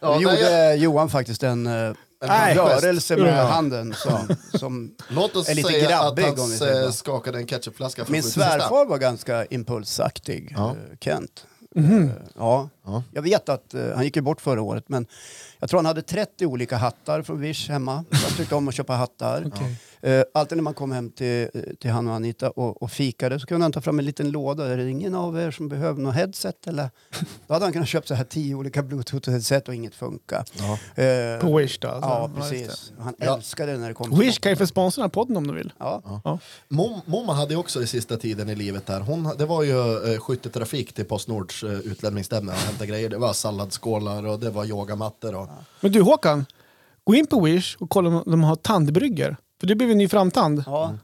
Ja, 0.00 0.14
Nu 0.18 0.22
gjorde 0.22 0.40
jag- 0.40 0.76
Johan 0.76 1.10
faktiskt 1.10 1.42
en, 1.42 1.66
eh, 1.66 1.92
Nej. 2.26 2.54
rörelse 2.56 3.16
med 3.16 3.38
Ja. 3.38 3.42
handen 3.46 3.94
som, 3.96 4.36
som 4.58 4.94
Låt 5.08 5.36
oss 5.36 5.48
är 5.48 5.54
lite 5.54 5.68
säga 5.68 5.88
grabbig, 5.88 6.24
att 6.24 6.38
han 6.82 6.92
skakade 6.92 7.38
en 7.38 7.46
ketchupflaska 7.46 8.04
Min 8.08 8.22
svärfar 8.22 8.86
var 8.86 8.98
ganska 8.98 9.44
impulsaktig, 9.44 10.54
Ja. 10.56 10.68
eh, 10.70 10.96
Kent. 11.00 11.44
Eh, 11.76 11.84
ja. 12.38 12.68
Ja. 12.86 13.02
Jag 13.12 13.22
vet 13.22 13.48
att 13.48 13.74
han 13.94 14.04
gick 14.04 14.16
ju 14.16 14.22
bort 14.22 14.40
förra 14.40 14.62
året, 14.62 14.84
men 14.88 15.06
jag 15.58 15.70
tror 15.70 15.78
han 15.78 15.86
hade 15.86 16.02
30 16.02 16.46
olika 16.46 16.76
hattar 16.76 17.22
från 17.22 17.40
Wish 17.40 17.68
hemma. 17.68 18.04
Jag 18.10 18.36
tyckte 18.36 18.54
om 18.54 18.68
att 18.68 18.74
köpa 18.74 18.92
hattar. 18.92 19.44
Okej. 19.54 19.76
Eh, 20.02 20.22
alltid 20.34 20.58
när 20.58 20.62
man 20.62 20.74
kom 20.74 20.92
hem 20.92 21.10
till, 21.10 21.48
till 21.80 21.90
han 21.90 22.08
och 22.08 22.14
Anita 22.14 22.50
och, 22.50 22.82
och 22.82 22.90
fikade 22.90 23.40
så 23.40 23.46
kunde 23.46 23.64
han 23.64 23.72
ta 23.72 23.80
fram 23.80 23.98
en 23.98 24.04
liten 24.04 24.30
låda. 24.30 24.66
Är 24.72 24.76
det 24.76 24.90
ingen 24.90 25.14
av 25.14 25.40
er 25.40 25.50
som 25.50 25.68
behöver 25.68 26.02
något 26.02 26.14
headset? 26.14 26.66
Eller? 26.66 26.90
Då 27.46 27.54
hade 27.54 27.64
han 27.66 27.72
kunnat 27.72 27.88
köpa 27.88 28.06
så 28.06 28.14
här 28.14 28.24
tio 28.24 28.54
olika 28.54 28.82
bluetooth-headset 28.82 29.68
och 29.68 29.74
inget 29.74 29.94
funkar. 29.94 30.44
Ja. 30.52 31.02
Eh, 31.04 31.40
På 31.40 31.56
Wish 31.56 31.78
då? 31.78 31.88
alltså. 31.88 32.08
Ja, 32.10 32.30
precis. 32.36 32.92
Han 32.98 33.14
Ja. 33.18 33.36
älskade 33.36 33.72
det 33.72 33.78
när 33.78 33.88
det 33.88 33.94
kom 33.94 34.10
det. 34.10 34.16
Wish 34.16 34.38
kan 34.38 34.52
ju 34.52 34.56
få 34.56 34.66
sponsra 34.66 35.08
podden 35.08 35.36
om 35.36 35.46
du 35.46 35.54
vill. 35.54 35.72
Ja. 35.78 36.38
Mom, 36.68 37.00
Momma 37.06 37.32
hade 37.32 37.54
ju 37.54 37.60
också 37.60 37.82
i 37.82 37.86
sista 37.86 38.16
tiden 38.16 38.48
i 38.48 38.54
livet 38.54 38.86
där. 38.86 39.00
Hon, 39.00 39.30
det 39.38 39.46
var 39.46 39.62
ju 39.62 40.12
eh, 40.14 40.20
skyttetrafik 40.20 40.92
till 40.92 41.04
Postnords 41.04 41.62
eh, 41.64 41.70
utlämningsställe 41.72 42.52
och 42.52 42.58
hämta 42.58 42.86
grejer. 42.86 43.08
Det 43.08 43.18
var 43.18 43.32
salladsskålar 43.32 44.26
och 44.26 44.38
det 44.40 44.50
var 44.50 44.64
yogamattor. 44.64 45.34
Och, 45.34 45.48
Men 45.80 45.92
du 45.92 46.02
Håkan, 46.02 46.46
gå 47.04 47.14
in 47.14 47.26
på 47.26 47.40
Wish 47.40 47.76
och 47.76 47.90
kolla 47.90 48.08
om 48.08 48.22
de 48.26 48.44
har 48.44 48.56
tandbrygger. 48.56 49.36
För 49.60 49.66
det 49.66 49.74
blev 49.74 49.90
en 49.90 49.98
ny 49.98 50.08
framtand. 50.08 50.62
Ja. 50.66 50.94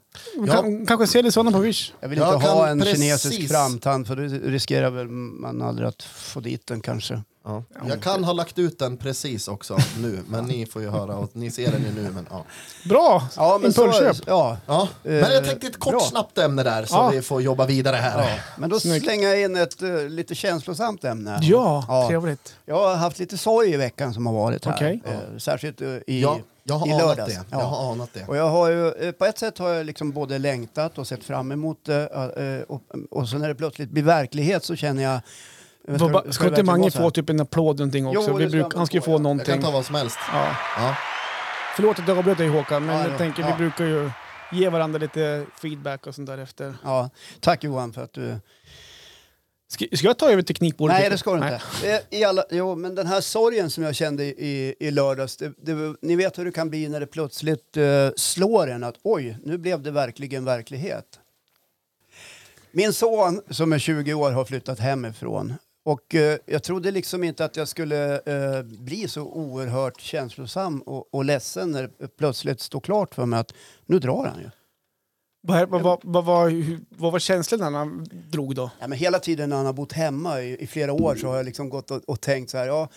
Kan, 0.51 0.87
kanske 0.87 1.07
ser 1.07 1.23
det 1.23 1.33
sådana 1.33 1.51
på 1.53 1.59
Wish. 1.59 1.93
Jag 2.01 2.09
vill 2.09 2.19
Jag 2.19 2.35
inte 2.35 2.47
kan 2.47 2.57
ha 2.57 2.69
en 2.69 2.81
precis- 2.81 2.99
kinesisk 3.01 3.49
framtand 3.53 4.07
för 4.07 4.17
då 4.17 4.23
riskerar 4.49 4.91
väl 4.91 5.09
man 5.09 5.63
aldrig 5.63 5.89
att 5.89 6.03
få 6.03 6.41
dit 6.41 6.67
den 6.67 6.81
kanske. 6.81 7.23
Ja. 7.45 7.63
Jag 7.89 8.01
kan 8.03 8.25
ha 8.25 8.33
lagt 8.33 8.59
ut 8.59 8.79
den 8.79 8.97
precis 8.97 9.49
också 9.49 9.79
nu, 10.01 10.23
men 10.29 10.45
ni 10.45 10.67
får 10.67 10.83
ju 10.83 10.91
höra 10.91 11.17
och 11.17 11.31
ni 11.33 11.51
ser 11.51 11.73
den 11.73 11.83
ju 11.83 12.03
nu. 12.03 12.11
Men, 12.11 12.27
ja. 12.31 12.45
Bra! 12.89 13.29
Ja, 13.37 13.59
men 13.63 13.73
så, 13.73 13.85
Impulsköp. 13.85 14.17
ja, 14.27 14.57
Ja. 14.67 14.89
Men 15.03 15.19
jag 15.33 15.45
tänkte 15.45 15.67
ett 15.67 15.79
kort 15.81 15.93
bra. 15.93 16.01
snabbt 16.01 16.39
ämne 16.39 16.63
där 16.63 16.85
så 16.85 16.95
Ja. 16.95 17.09
vi 17.13 17.23
får 17.23 17.43
jobba 17.43 17.67
vidare 17.67 17.97
här. 17.97 18.23
ja. 18.23 18.37
Men 18.59 18.71
då 18.71 18.81
Snyggt. 18.81 19.05
slänger 19.05 19.29
jag 19.29 19.41
in 19.41 19.57
ett 19.57 19.83
eh, 19.83 20.09
lite 20.09 20.35
känslosamt 20.35 21.05
ämne. 21.05 21.39
Ja, 21.43 21.85
Ja. 21.89 22.09
trevligt. 22.09 22.57
Jag 22.67 22.75
har 22.89 22.95
haft 22.97 23.19
lite 23.19 23.39
sorg 23.39 23.71
i 23.73 23.77
veckan 23.77 24.15
som 24.15 24.27
har 24.27 24.33
varit 24.35 24.65
här. 24.65 24.75
Okej. 24.75 25.03
Eh, 25.05 25.39
särskilt 25.39 25.81
eh, 25.81 25.89
i, 25.89 26.21
Ja, 26.23 26.39
jag 26.65 26.75
har 26.75 26.87
i 26.89 26.93
anat 26.93 27.07
lördags. 27.07 27.35
det. 27.35 27.45
Ja. 27.51 27.61
Jag 27.61 27.67
har 27.67 27.93
anat 27.93 28.11
det. 28.13 28.25
Och 28.27 28.37
jag 28.37 28.49
har 28.51 28.69
ju, 28.71 28.93
eh, 28.93 29.13
på 29.13 29.25
ett 29.25 29.39
sätt 29.39 29.59
har 29.59 29.69
jag 29.71 29.87
liksom 29.87 30.13
både 30.13 30.39
längtat 30.39 30.99
och 30.99 31.07
sett 31.09 31.25
fram 31.25 31.53
emot 31.53 31.79
det. 31.85 32.03
eh, 32.67 32.75
Och, 32.75 32.83
och 33.11 33.29
så 33.29 33.39
när 33.39 33.49
det 33.49 33.55
plötsligt 33.55 33.91
blir 33.91 34.03
verkliget 34.03 34.65
så 34.65 34.77
känner 34.77 35.03
jag... 35.03 35.21
jag 35.87 36.13
ba- 36.13 36.23
det 36.23 36.33
Ska 36.33 36.49
inte 36.49 36.63
Mange 36.63 36.91
få 36.91 37.11
typ 37.11 37.31
en 37.31 37.41
applåd 37.41 37.77
eller 37.77 37.87
någonting 37.87 38.05
Jo, 38.13 38.21
också? 38.21 38.23
ska 38.39 38.49
bruk, 38.49 38.75
han 38.75 38.87
ska 38.87 38.97
ju 38.97 39.01
få, 39.01 39.11
ja. 39.11 39.15
Jag 39.15 39.21
någonting. 39.23 39.55
kan 39.55 39.63
ta 39.63 39.71
vad 39.71 39.87
som 39.87 39.95
helst. 39.95 40.19
Ja. 40.33 40.57
Ja. 40.77 40.97
Förlåt 41.77 41.99
att 41.99 42.09
jag 42.09 42.19
avbröt 42.19 42.39
dig 42.39 42.49
Håkan, 42.49 42.87
men 42.87 42.97
Ja, 42.97 43.03
jag 43.03 43.13
ja. 43.13 43.19
tänker 43.19 43.43
Ja. 43.43 43.49
vi 43.49 43.57
brukar 43.59 43.85
ju 43.85 44.11
ge 44.53 44.69
varandra 44.69 44.99
lite 44.99 45.45
feedback 45.63 46.07
och 46.07 46.15
sånt 46.15 46.27
där 46.27 46.39
efter. 46.39 46.75
Ja, 46.85 47.11
tack 47.41 47.65
Johan 47.65 47.93
för 47.93 48.03
att 48.05 48.13
du... 48.13 48.37
Ska, 49.69 49.85
ska 49.97 50.07
jag 50.07 50.19
ta 50.19 50.31
över 50.31 50.43
teknikbordet? 50.43 50.97
Nej, 50.99 51.11
det 51.11 51.19
ska 51.19 51.31
du 51.37 51.37
inte. 51.37 51.61
I 52.11 52.25
alla, 52.25 52.45
jo, 52.51 52.77
men 52.77 52.95
den 52.95 53.07
här 53.07 53.21
sorgen 53.21 53.71
som 53.71 53.85
jag 53.85 53.95
kände 53.95 54.25
i, 54.25 54.75
i 54.81 54.91
lördags, 54.91 55.37
det, 55.37 55.53
det, 55.63 55.95
ni 56.03 56.17
vet 56.17 56.39
hur 56.39 56.45
det 56.45 56.53
kan 56.53 56.71
bli 56.71 56.89
när 56.89 57.01
det 57.01 57.07
plötsligt 57.07 57.77
eh, 57.77 57.85
slår 58.17 58.71
en 58.71 58.85
att 58.85 58.95
oj, 59.03 59.37
nu 59.45 59.59
blev 59.59 59.83
det 59.83 59.91
verkligen 59.91 60.45
verklighet. 60.45 61.05
Min 62.73 62.93
son 62.93 63.41
som 63.51 63.73
är 63.73 63.79
20 63.79 64.15
år 64.15 64.33
har 64.33 64.45
flyttat 64.45 64.79
hemifrån 64.79 65.55
och 65.85 66.15
eh, 66.15 66.39
jag 66.47 66.63
trodde 66.63 66.91
liksom 66.91 67.25
inte 67.25 67.45
att 67.45 67.57
jag 67.57 67.69
skulle 67.69 68.15
eh, 68.19 68.63
bli 68.63 69.09
så 69.09 69.23
oerhört 69.23 70.01
känslosam 70.01 70.81
och, 70.83 71.15
och 71.15 71.25
ledsen 71.25 71.71
när 71.71 71.83
det 71.99 72.09
plötsligt 72.17 72.61
står 72.61 72.81
klart 72.81 73.15
för 73.15 73.27
mig 73.27 73.39
att 73.41 73.55
nu 73.87 73.99
drar 73.99 74.25
han 74.27 74.39
ju. 74.41 74.51
Vad, 75.47 75.69
vad, 75.69 75.83
vad, 75.83 75.99
vad, 76.03 76.25
var- 76.25 76.49
hur- 76.51 76.81
vad 76.89 77.13
var 77.13 77.19
känslan 77.19 77.61
när 77.73 77.79
han 77.79 78.07
drog 78.31 78.55
då? 78.55 78.71
Ja, 78.81 78.89
men 78.89 78.99
hela 78.99 79.19
tiden 79.19 79.49
när 79.51 79.57
han 79.57 79.67
har 79.67 79.73
bott 79.73 79.93
hemma 79.93 80.43
i, 80.43 80.63
i 80.63 80.67
flera 80.67 80.93
år 80.93 81.17
så 81.17 81.29
har 81.29 81.37
jag 81.37 81.47
liksom 81.47 81.69
gått 81.69 81.91
och, 81.91 82.03
och 82.07 82.21
tänkt 82.21 82.51
så 82.51 82.59
här, 82.59 82.67
ja, 82.67 82.89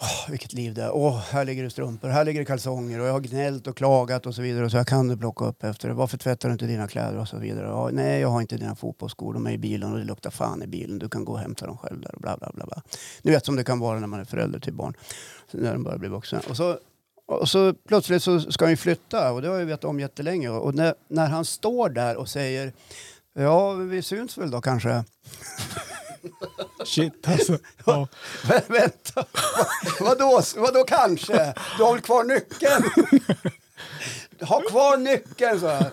Oh, 0.00 0.30
vilket 0.30 0.52
liv 0.52 0.74
det 0.74 0.82
är. 0.82 0.90
Oh, 0.90 1.16
här 1.16 1.44
ligger 1.44 1.62
det 1.62 1.70
strumpor, 1.70 2.08
här 2.08 2.24
ligger 2.24 2.40
det 2.40 2.44
kalsonger 2.44 3.00
och 3.00 3.06
jag 3.06 3.12
har 3.12 3.20
gnällt 3.20 3.66
och 3.66 3.76
klagat 3.76 4.26
och 4.26 4.34
så 4.34 4.42
vidare. 4.42 4.64
Och 4.64 4.70
så 4.70 4.76
här 4.76 4.84
kan 4.84 5.08
du 5.08 5.16
plocka 5.16 5.44
upp 5.44 5.64
efter 5.64 5.88
det. 5.88 5.94
Varför 5.94 6.18
tvättar 6.18 6.48
du 6.48 6.52
inte 6.52 6.66
dina 6.66 6.88
kläder 6.88 7.18
och 7.18 7.28
så 7.28 7.38
vidare. 7.38 7.72
Oh, 7.72 7.90
nej, 7.92 8.20
jag 8.20 8.28
har 8.28 8.40
inte 8.40 8.56
dina 8.56 8.74
fotbollsskor, 8.74 9.34
de 9.34 9.46
är 9.46 9.50
i 9.50 9.58
bilen 9.58 9.92
och 9.92 9.98
det 9.98 10.04
luktar 10.04 10.30
fan 10.30 10.62
i 10.62 10.66
bilen. 10.66 10.98
Du 10.98 11.08
kan 11.08 11.24
gå 11.24 11.32
och 11.32 11.38
hämta 11.38 11.66
dem 11.66 11.78
själv 11.78 12.00
där 12.00 12.14
och 12.14 12.20
bla 12.20 12.36
bla 12.36 12.50
bla. 12.54 12.66
bla. 12.66 12.82
Ni 13.22 13.30
vet 13.30 13.46
som 13.46 13.56
det 13.56 13.64
kan 13.64 13.78
vara 13.78 14.00
när 14.00 14.06
man 14.06 14.20
är 14.20 14.24
förälder 14.24 14.60
till 14.60 14.74
barn, 14.74 14.94
när 15.50 15.72
de 15.72 15.82
börjar 15.82 15.98
bli 15.98 16.08
vuxna. 16.08 16.40
Och 16.48 16.56
så, 16.56 16.78
och 17.26 17.48
så 17.48 17.74
plötsligt 17.74 18.22
så 18.22 18.40
ska 18.40 18.64
han 18.64 18.72
ju 18.72 18.76
flytta 18.76 19.32
och 19.32 19.42
det 19.42 19.48
har 19.48 19.58
jag 19.58 19.66
vetat 19.66 19.84
om 19.84 20.00
jättelänge. 20.00 20.48
Och 20.48 20.74
när, 20.74 20.94
när 21.08 21.26
han 21.26 21.44
står 21.44 21.88
där 21.88 22.16
och 22.16 22.28
säger 22.28 22.72
Ja, 23.34 23.72
vi 23.72 24.02
syns 24.02 24.38
väl 24.38 24.50
då 24.50 24.60
kanske. 24.60 25.04
Shit 26.84 27.28
alltså. 27.28 27.58
Ja. 27.84 28.08
Men 28.48 28.60
vänta, 28.68 29.24
vad, 30.00 30.08
vadå, 30.18 30.42
vadå 30.56 30.84
kanske? 30.84 31.54
Du 31.76 31.82
har 31.82 31.92
väl 31.92 32.02
kvar 32.02 32.24
nyckeln? 32.24 32.84
Ha 34.40 34.60
kvar 34.60 34.96
nyckeln, 34.96 35.60
så 35.60 35.66
jag. 35.66 35.84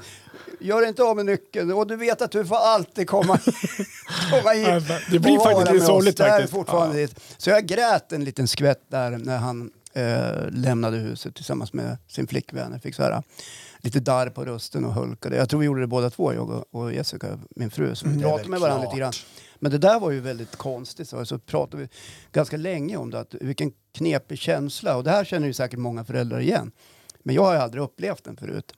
Gör 0.60 0.88
inte 0.88 1.04
av 1.04 1.16
med 1.16 1.26
nyckeln 1.26 1.72
och 1.72 1.88
du 1.88 1.96
vet 1.96 2.22
att 2.22 2.32
du 2.32 2.46
får 2.46 2.56
alltid 2.56 3.08
komma, 3.08 3.40
komma 4.32 4.50
hit. 4.52 4.68
Ja, 4.90 5.00
det 5.12 5.20
blir 5.20 5.40
faktiskt 5.40 5.72
lite 5.74 5.86
sorgligt 5.86 6.18
faktiskt. 6.18 6.54
fortfarande 6.54 6.98
dit. 6.98 7.20
Så 7.38 7.50
jag 7.50 7.66
grät 7.66 8.12
en 8.12 8.24
liten 8.24 8.48
skvätt 8.48 8.82
där 8.88 9.12
när 9.12 9.38
han 9.38 9.72
eh, 9.94 10.50
lämnade 10.52 10.98
huset 10.98 11.36
tillsammans 11.36 11.74
med 11.74 11.98
sin 12.08 12.28
flickvän. 12.28 12.72
Jag 12.72 12.82
fick 12.82 12.96
så 12.96 13.04
här, 13.04 13.24
lite 13.80 14.00
darr 14.00 14.30
på 14.30 14.46
rösten 14.46 14.86
och 14.86 14.94
hulkade. 14.94 15.36
Jag 15.36 15.50
tror 15.50 15.60
vi 15.60 15.66
gjorde 15.66 15.82
det 15.82 15.88
båda 15.88 16.10
två, 16.10 16.34
jag 16.34 16.64
och- 16.72 16.94
Jessica, 16.94 17.40
min 17.56 17.72
fru. 17.72 17.96
Så 17.96 18.06
vi 18.06 18.12
Mm, 18.12 18.24
pratade 18.24 18.50
med 18.50 18.60
varandra 18.60 18.82
klart. 18.82 18.94
lite 18.94 19.00
grann. 19.00 19.14
Men 19.60 19.72
det 19.72 19.78
där 19.78 20.00
var 20.00 20.12
ju 20.12 20.20
väldigt 20.20 20.56
konstigt. 20.56 21.10
Så, 21.10 21.26
så 21.26 21.40
pratade 21.40 21.84
vi 21.84 21.90
ganska 22.32 22.58
länge 22.58 22.98
om 22.98 23.12
det. 23.12 23.20
Att, 23.20 23.34
vilken 23.34 23.72
knepig 23.92 24.40
känsla. 24.40 24.98
Och 24.98 25.04
det 25.04 25.12
här 25.12 25.24
känner 25.24 25.48
ju 25.48 25.54
säkert 25.54 25.80
många 25.80 26.06
föräldrar 26.06 26.40
igen. 26.40 26.72
Men 27.24 27.36
jag 27.36 27.44
har 27.44 27.54
ju 27.54 27.60
aldrig 27.60 27.84
upplevt 27.84 28.24
den 28.24 28.38
förut. 28.38 28.74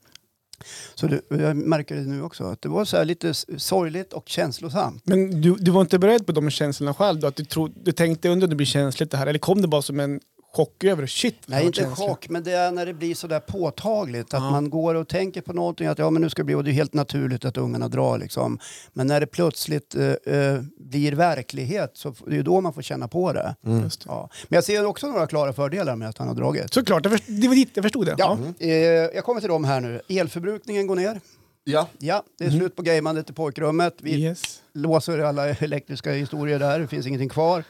Så 0.96 1.08
det, 1.08 1.22
jag 1.30 1.58
märker 1.58 1.96
det 1.96 2.02
nu 2.02 2.22
också. 2.22 2.44
Att 2.44 2.62
det 2.62 2.70
var 2.70 2.86
så 2.86 2.98
här 2.98 3.06
lite 3.06 3.34
sorgligt 3.58 4.14
och 4.14 4.30
känslosamt. 4.30 5.02
Men 5.06 5.42
du, 5.42 5.56
du 5.56 5.72
var 5.72 5.82
inte 5.82 6.00
beredd 6.00 6.26
på 6.26 6.32
de 6.32 6.50
känslorna 6.50 6.94
själv 6.94 7.20
då? 7.20 7.28
Att 7.28 7.36
du, 7.36 7.46
tro, 7.46 7.68
du 7.68 7.92
tänkte 7.92 8.30
under 8.30 8.48
det 8.48 8.56
blir 8.56 8.68
känsligt 8.68 9.12
det 9.12 9.18
här? 9.18 9.28
Eller 9.28 9.40
kom 9.40 9.62
det 9.62 9.68
bara 9.68 9.82
som 9.82 10.00
en 10.00 10.20
chock 10.58 10.84
över 10.84 11.02
det? 11.02 11.08
Shit, 11.08 11.36
Nej, 11.46 11.66
inte 11.66 11.80
känsligt. 11.80 12.10
chock, 12.10 12.30
men 12.30 12.44
det 12.44 12.52
är 12.52 12.72
när 12.72 12.86
det 12.86 12.94
blir 12.94 13.16
så 13.16 13.28
där 13.28 13.40
påtagligt. 13.40 14.34
Att 14.34 14.44
Ja. 14.44 14.52
man 14.52 14.70
går 14.70 14.96
och 14.96 15.08
tänker 15.08 15.42
på 15.42 15.54
någonting, 15.54 15.88
att 15.88 15.98
ja 16.00 16.10
men 16.10 16.22
nu 16.22 16.30
ska 16.30 16.40
det 16.42 16.46
bli, 16.46 16.56
och 16.56 16.64
det 16.64 16.72
är 16.72 16.74
helt 16.74 16.94
naturligt 16.94 17.46
att 17.46 17.58
ungarna 17.58 17.88
drar 17.88 18.18
liksom. 18.18 18.60
Men 18.94 19.08
när 19.08 19.20
det 19.20 19.28
plötsligt 19.28 19.96
eh, 19.96 20.06
eh, 20.36 20.62
blir 20.80 21.12
verklighet 21.12 21.92
så 21.94 22.14
det 22.28 22.38
är 22.38 22.44
då 22.44 22.62
man 22.62 22.74
får 22.74 22.82
känna 22.82 23.08
på 23.08 23.34
det. 23.34 23.56
Just 23.84 24.02
det. 24.02 24.06
Ja. 24.10 24.30
Men 24.48 24.58
jag 24.58 24.64
ser 24.64 24.86
också 24.86 25.08
några 25.08 25.28
klara 25.28 25.54
fördelar 25.54 25.96
med 25.96 26.10
att 26.10 26.18
han 26.18 26.28
har 26.28 26.36
dragit. 26.36 26.74
Såklart, 26.74 27.06
jag, 27.06 27.12
först, 27.12 27.24
det 27.28 27.48
var 27.48 27.56
dit 27.56 27.70
jag 27.74 27.84
förstod 27.84 28.06
det. 28.06 28.16
Ja, 28.18 28.38
eh, 28.60 28.70
jag 28.70 29.24
kommer 29.24 29.40
till 29.42 29.50
dem 29.50 29.64
här 29.64 29.82
nu. 29.82 30.02
Elförbrukningen 30.10 30.88
går 30.88 30.96
ner. 30.96 31.20
Ja. 31.64 31.88
Ja, 32.00 32.24
det 32.38 32.46
är 32.46 32.50
slut 32.52 32.76
på 32.76 32.82
gameandet 32.82 33.30
i 33.30 33.34
pojkrummet. 33.34 33.96
Vi 34.02 34.24
Yes. 34.24 34.62
låser 34.74 35.20
alla 35.20 35.50
elektriska 35.60 36.12
historier 36.12 36.60
där, 36.60 36.80
det 36.80 36.88
finns 36.88 37.08
ingenting 37.08 37.30
kvar. 37.30 37.64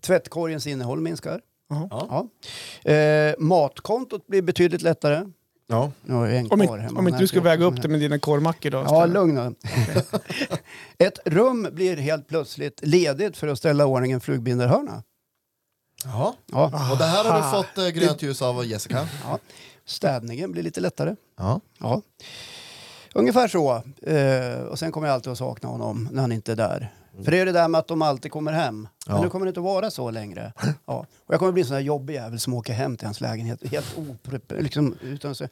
Tvättkorgens 0.00 0.66
innehåll 0.66 1.00
minskar. 1.00 1.40
Jaha. 1.90 2.26
Ja. 2.84 2.92
Eh, 2.92 3.34
matkontot 3.38 4.26
blir 4.26 4.42
betydligt 4.42 4.82
lättare. 4.82 5.24
Ja. 5.66 5.90
Nu 6.02 6.14
har 6.14 6.26
jag 6.26 6.36
en 6.38 6.42
Om, 6.44 6.48
kvar 6.48 6.60
inte, 6.60 6.76
hemma. 6.86 6.98
om 6.98 7.08
inte 7.08 7.20
du 7.20 7.26
ska 7.26 7.40
väga 7.40 7.64
upp 7.64 7.82
det 7.82 7.88
med 7.88 8.00
dina 8.00 8.18
korvmackor 8.18 8.70
då? 8.70 8.78
Ja, 8.78 8.84
istället. 8.84 9.10
lugn 9.14 9.34
nu. 9.34 9.54
Ett 11.06 11.18
rum 11.24 11.68
blir 11.72 11.96
helt 11.96 12.28
plötsligt 12.28 12.80
ledigt 12.82 13.36
för 13.36 13.48
att 13.48 13.58
ställa 13.58 13.84
i 13.84 13.86
ordning 13.86 14.12
en 14.12 14.20
flugbinderhörna. 14.20 15.02
Jaha. 16.04 16.32
Ja. 16.52 16.64
Och 16.92 16.98
det 16.98 17.04
här 17.04 17.24
har 17.24 17.36
du 17.36 17.62
fått 17.62 17.78
eh, 17.78 17.88
grönt 17.88 18.22
ljus 18.22 18.42
av 18.42 18.66
Jessica. 18.66 19.08
Ja. 19.24 19.38
Städningen 19.84 20.52
blir 20.52 20.62
lite 20.62 20.80
lättare. 20.80 21.16
Ja. 21.38 21.60
Ja. 21.78 22.02
Ungefär 23.14 23.48
så. 23.48 23.82
Eh, 24.02 24.62
och 24.62 24.78
sen 24.78 24.92
kommer 24.92 25.06
jag 25.06 25.14
alltid 25.14 25.32
att 25.32 25.38
sakna 25.38 25.68
honom 25.68 26.08
när 26.12 26.20
han 26.20 26.32
inte 26.32 26.52
är 26.52 26.56
där. 26.56 26.92
För 27.24 27.30
det 27.30 27.38
är 27.38 27.46
det 27.46 27.52
där 27.52 27.68
med 27.68 27.78
att 27.78 27.88
de 27.88 28.02
alltid 28.02 28.32
kommer 28.32 28.52
hem. 28.52 28.88
Men 29.06 29.16
Ja. 29.16 29.22
nu 29.22 29.28
kommer 29.28 29.46
det 29.46 29.48
inte 29.48 29.60
att 29.60 29.64
vara 29.64 29.90
så 29.90 30.10
längre. 30.10 30.52
Ja. 30.86 31.06
Och 31.26 31.34
jag 31.34 31.38
kommer 31.38 31.52
bli 31.52 31.62
en 31.62 31.68
sån 31.68 31.74
där 31.74 31.82
jobbig 31.82 32.14
jävel 32.14 32.40
som 32.40 32.54
åker 32.54 32.72
hem 32.72 32.96
till 32.96 33.06
hans 33.06 33.20
lägenhet 33.20 33.60
helt 33.70 33.98
oprepp... 33.98 34.52
Liksom, 34.58 34.94
utan 35.02 35.34
säga 35.34 35.50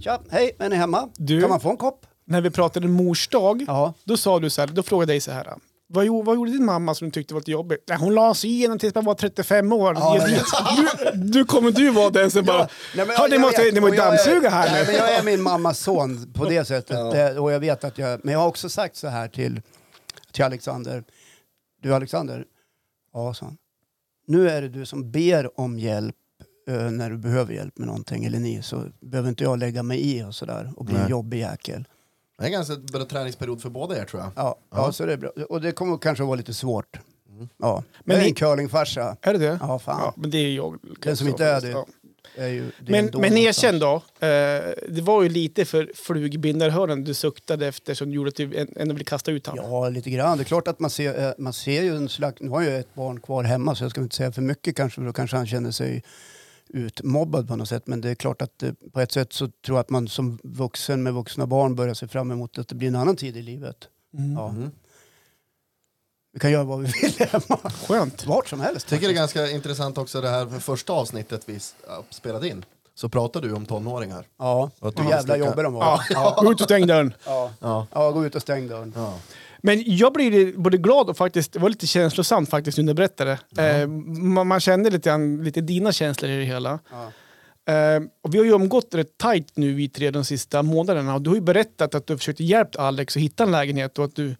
Tja, 0.00 0.20
hej, 0.30 0.56
är 0.58 0.68
ni 0.68 0.76
hemma? 0.76 1.08
Du- 1.16 1.40
Kan 1.40 1.50
man 1.50 1.60
få 1.60 1.70
en 1.70 1.76
kopp? 1.76 2.06
När 2.24 2.40
vi 2.40 2.50
pratade 2.50 2.88
mors 2.88 3.28
dag, 3.28 3.64
Ja. 3.66 3.94
då 4.04 4.16
sa 4.16 4.38
du 4.38 4.50
så 4.50 4.60
här, 4.60 4.68
då 4.68 4.82
frågade 4.82 5.02
jag 5.12 5.14
dig 5.14 5.20
så 5.20 5.30
här. 5.30 5.46
Vad, 5.92 6.24
vad 6.24 6.36
gjorde 6.36 6.50
din 6.50 6.64
mamma 6.64 6.94
som 6.94 7.08
du 7.08 7.12
tyckte 7.12 7.34
var 7.34 7.40
lite 7.40 7.50
jobbigt? 7.50 7.84
Nej, 7.88 7.98
hon 7.98 8.14
la 8.14 8.34
sig 8.34 8.50
igenom 8.50 8.78
tills 8.78 8.94
man 8.94 9.04
var 9.04 9.14
35 9.14 9.72
år. 9.72 9.94
Ja, 9.94 10.16
Ja, 10.18 10.28
jag 10.28 11.14
du, 11.14 11.20
du 11.30 11.44
kommer 11.44 11.70
du 11.70 11.90
vara 11.90 12.10
den 12.10 12.30
som 12.30 12.44
bara... 12.44 12.58
Nej, 12.96 13.06
men 13.06 13.16
Hör, 13.16 13.28
ni 13.28 13.34
jag 13.34 13.40
måste, 13.40 13.62
vet, 13.62 13.74
ni 13.74 13.80
måste 13.80 13.96
jag 13.96 14.06
är- 14.06 14.10
dammsuga 14.10 14.50
här 14.50 14.70
nej, 14.70 14.80
nu. 14.80 14.86
men 14.86 14.96
Jag 14.96 15.14
är 15.14 15.22
min 15.22 15.42
mammas 15.42 15.78
son 15.78 16.32
på 16.32 16.44
det 16.44 16.64
sättet. 16.68 16.96
Det- 17.12 17.38
Och 17.38 17.52
jag 17.52 17.60
vet 17.60 17.84
att 17.84 17.98
jag, 17.98 18.20
men 18.24 18.32
jag 18.32 18.40
har 18.40 18.46
också 18.48 18.68
sagt 18.68 18.96
så 18.96 19.08
här 19.08 19.28
till, 19.28 19.62
till 20.32 20.44
Alexander. 20.44 21.04
Du 21.82 21.94
Alexander, 21.94 22.44
ja 23.12 23.34
sa 23.34 23.46
han. 23.46 23.56
Nu 24.26 24.50
är 24.50 24.62
det 24.62 24.68
du 24.68 24.86
som 24.86 25.10
ber 25.10 25.60
om 25.60 25.78
hjälp 25.78 26.16
eh, 26.68 26.90
när 26.90 27.10
du 27.10 27.16
behöver 27.16 27.54
hjälp 27.54 27.78
med 27.78 27.86
någonting, 27.86 28.24
eller 28.24 28.38
ni, 28.38 28.62
så 28.62 28.84
behöver 29.00 29.28
inte 29.28 29.44
jag 29.44 29.58
lägga 29.58 29.82
mig 29.82 30.16
i 30.16 30.24
och 30.24 30.34
sådär 30.34 30.72
och 30.76 30.84
bli 30.84 30.94
Nej. 30.94 31.04
en 31.04 31.10
jobbig 31.10 31.38
jäkel. 31.38 31.84
Det 32.38 32.44
är 32.44 32.46
en 32.46 32.52
ganska 32.52 32.76
bra 32.76 33.04
träningsperiod 33.04 33.62
för 33.62 33.70
båda 33.70 33.98
er 33.98 34.04
tror 34.04 34.22
jag. 34.22 34.32
Ja, 34.36 34.56
ja. 34.70 34.92
så 34.92 35.06
det 35.06 35.12
är 35.12 35.16
bra. 35.16 35.30
Och 35.48 35.60
det 35.60 35.72
kommer 35.72 35.98
kanske 35.98 36.24
vara 36.24 36.36
lite 36.36 36.54
svårt. 36.54 36.98
Ja. 37.56 37.84
Men 38.04 38.16
jag 38.16 38.24
är 38.24 38.28
en 38.28 38.34
curlingfarsa. 38.34 39.16
Är 39.20 39.32
det 39.32 39.38
det? 39.38 39.58
Ja, 39.60 39.78
fan. 39.78 40.00
Ja, 40.00 40.14
men 40.16 40.30
det 40.30 40.38
är 40.38 40.54
jag. 40.56 40.78
Den 41.00 41.16
som 41.16 41.28
inte 41.28 41.44
är 41.46 41.60
det, 41.60 41.68
Ja. 41.70 41.86
Är 42.34 42.48
ju, 42.48 42.70
det 42.80 42.98
är 42.98 43.02
Men, 43.02 43.20
men 43.20 43.36
erkänn 43.38 43.78
då, 43.78 43.94
eh, 43.94 44.28
det 44.88 45.00
var 45.02 45.22
ju 45.22 45.28
lite 45.28 45.64
för 45.64 45.90
flugbindarhörnan 45.94 47.04
du 47.04 47.14
suktade 47.14 47.66
efter 47.66 47.94
som 47.94 48.10
gjorde 48.12 48.28
att 48.28 48.34
du 48.36 48.56
än- 48.58 48.74
ändå 48.76 48.94
ville 48.94 49.04
kasta 49.04 49.30
ut 49.30 49.46
honom. 49.46 49.64
Ja, 49.70 49.88
lite 49.88 50.10
grann. 50.10 50.38
Det 50.38 50.42
är 50.42 50.44
klart 50.44 50.68
att 50.68 50.80
man 50.80 50.90
ser, 50.90 51.26
eh, 51.28 51.32
man 51.38 51.52
ser 51.52 51.82
ju 51.82 51.96
en 51.96 52.08
slags... 52.08 52.40
Nu 52.40 52.48
har 52.48 52.62
jag 52.62 52.72
ju 52.72 52.78
ett 52.78 52.94
barn 52.94 53.20
kvar 53.20 53.44
hemma 53.44 53.74
så 53.74 53.84
jag 53.84 53.90
ska 53.90 54.00
inte 54.00 54.16
säga 54.16 54.32
för 54.32 54.42
mycket 54.42 54.76
kanske 54.76 55.00
för 55.00 55.06
då 55.06 55.12
kanske 55.12 55.36
han 55.36 55.46
känner 55.46 55.70
sig 55.70 56.02
utmobbad 56.68 57.48
på 57.48 57.56
något 57.56 57.68
sätt. 57.68 57.86
Men 57.86 58.00
det 58.00 58.10
är 58.10 58.14
klart 58.14 58.42
att 58.42 58.62
eh, 58.62 58.72
på 58.92 59.00
ett 59.00 59.12
sätt 59.12 59.32
så 59.32 59.48
tror 59.48 59.76
jag 59.76 59.80
att 59.80 59.90
man 59.90 60.08
som 60.08 60.38
vuxen 60.42 61.02
med 61.02 61.14
vuxna 61.14 61.46
barn 61.46 61.74
börjar 61.74 61.94
se 61.94 62.08
fram 62.08 62.30
emot 62.30 62.58
att 62.58 62.68
det 62.68 62.74
blir 62.74 62.88
en 62.88 62.96
annan 62.96 63.16
tid 63.16 63.36
i 63.36 63.42
livet. 63.42 63.76
Mm. 64.18 64.32
Ja. 64.32 64.54
Vi 66.32 66.40
kan 66.40 66.50
göra 66.50 66.64
vad 66.64 66.80
vi 66.80 66.92
vill 67.02 67.28
hemma. 67.28 67.70
Skönt. 67.88 68.26
Vart 68.26 68.48
som 68.48 68.60
helst. 68.60 68.88
Tycker 68.88 69.06
det 69.08 69.12
är 69.12 69.16
ganska 69.16 69.50
intressant 69.50 69.98
också 69.98 70.20
det 70.20 70.28
här 70.28 70.46
första 70.60 70.92
avsnittet 70.92 71.42
vi 71.46 71.58
ja, 71.88 72.02
spelade 72.10 72.48
in. 72.48 72.64
Så 72.94 73.08
pratade 73.08 73.48
du 73.48 73.54
om 73.54 73.66
tonåringar. 73.66 74.24
Ja, 74.38 74.70
Och 74.80 74.88
att 74.88 74.96
du 74.96 75.02
hur 75.02 75.10
jävla 75.10 75.36
jobbiga 75.36 75.62
de 75.62 75.72
var. 75.74 76.00
Ja, 76.10 76.38
gå 76.42 76.52
ut 76.52 76.60
och 76.60 76.64
stäng 76.64 76.86
dörren. 76.86 77.14
Ja. 77.26 77.50
Ja. 77.60 77.86
ja, 77.92 78.10
gå 78.10 78.26
ut 78.26 78.34
och 78.34 78.42
stäng 78.42 78.68
dörren. 78.68 78.92
Ja. 78.96 79.14
Men 79.62 79.82
jag 79.86 80.12
blir 80.12 80.56
både 80.56 80.76
glad 80.76 81.08
och 81.10 81.16
faktiskt, 81.16 81.52
det 81.52 81.58
var 81.58 81.68
lite 81.68 81.86
känslosamt 81.86 82.50
faktiskt 82.50 82.78
när 82.78 82.84
du 82.84 82.94
berättade. 82.94 83.38
Eh, 83.58 83.86
man, 83.88 84.46
man 84.46 84.60
kände 84.60 84.90
lite, 84.90 85.08
grann- 85.08 85.44
lite 85.44 85.60
dina 85.60 85.92
känslor 85.92 86.30
i 86.30 86.36
det 86.38 86.44
hela. 86.44 86.78
Ja. 86.90 87.12
Eh, 87.74 88.00
och 88.22 88.34
vi 88.34 88.38
har 88.38 88.44
ju 88.44 88.50
umgått 88.52 88.94
rätt 88.94 89.18
tajt 89.18 89.52
nu 89.56 89.74
vi 89.74 89.88
tre 89.88 90.10
de 90.10 90.24
sista 90.24 90.62
månaderna 90.62 91.14
och 91.14 91.22
du 91.22 91.30
har 91.30 91.34
ju 91.34 91.40
berättat 91.42 91.94
att 91.94 92.06
du 92.06 92.12
har 92.12 92.18
försökt 92.18 92.40
hjälpa 92.40 92.82
Alex 92.82 93.16
att 93.16 93.22
hitta 93.22 93.42
en 93.44 93.52
lägenhet 93.52 93.98
och 93.98 94.04
att 94.04 94.16
du, 94.16 94.36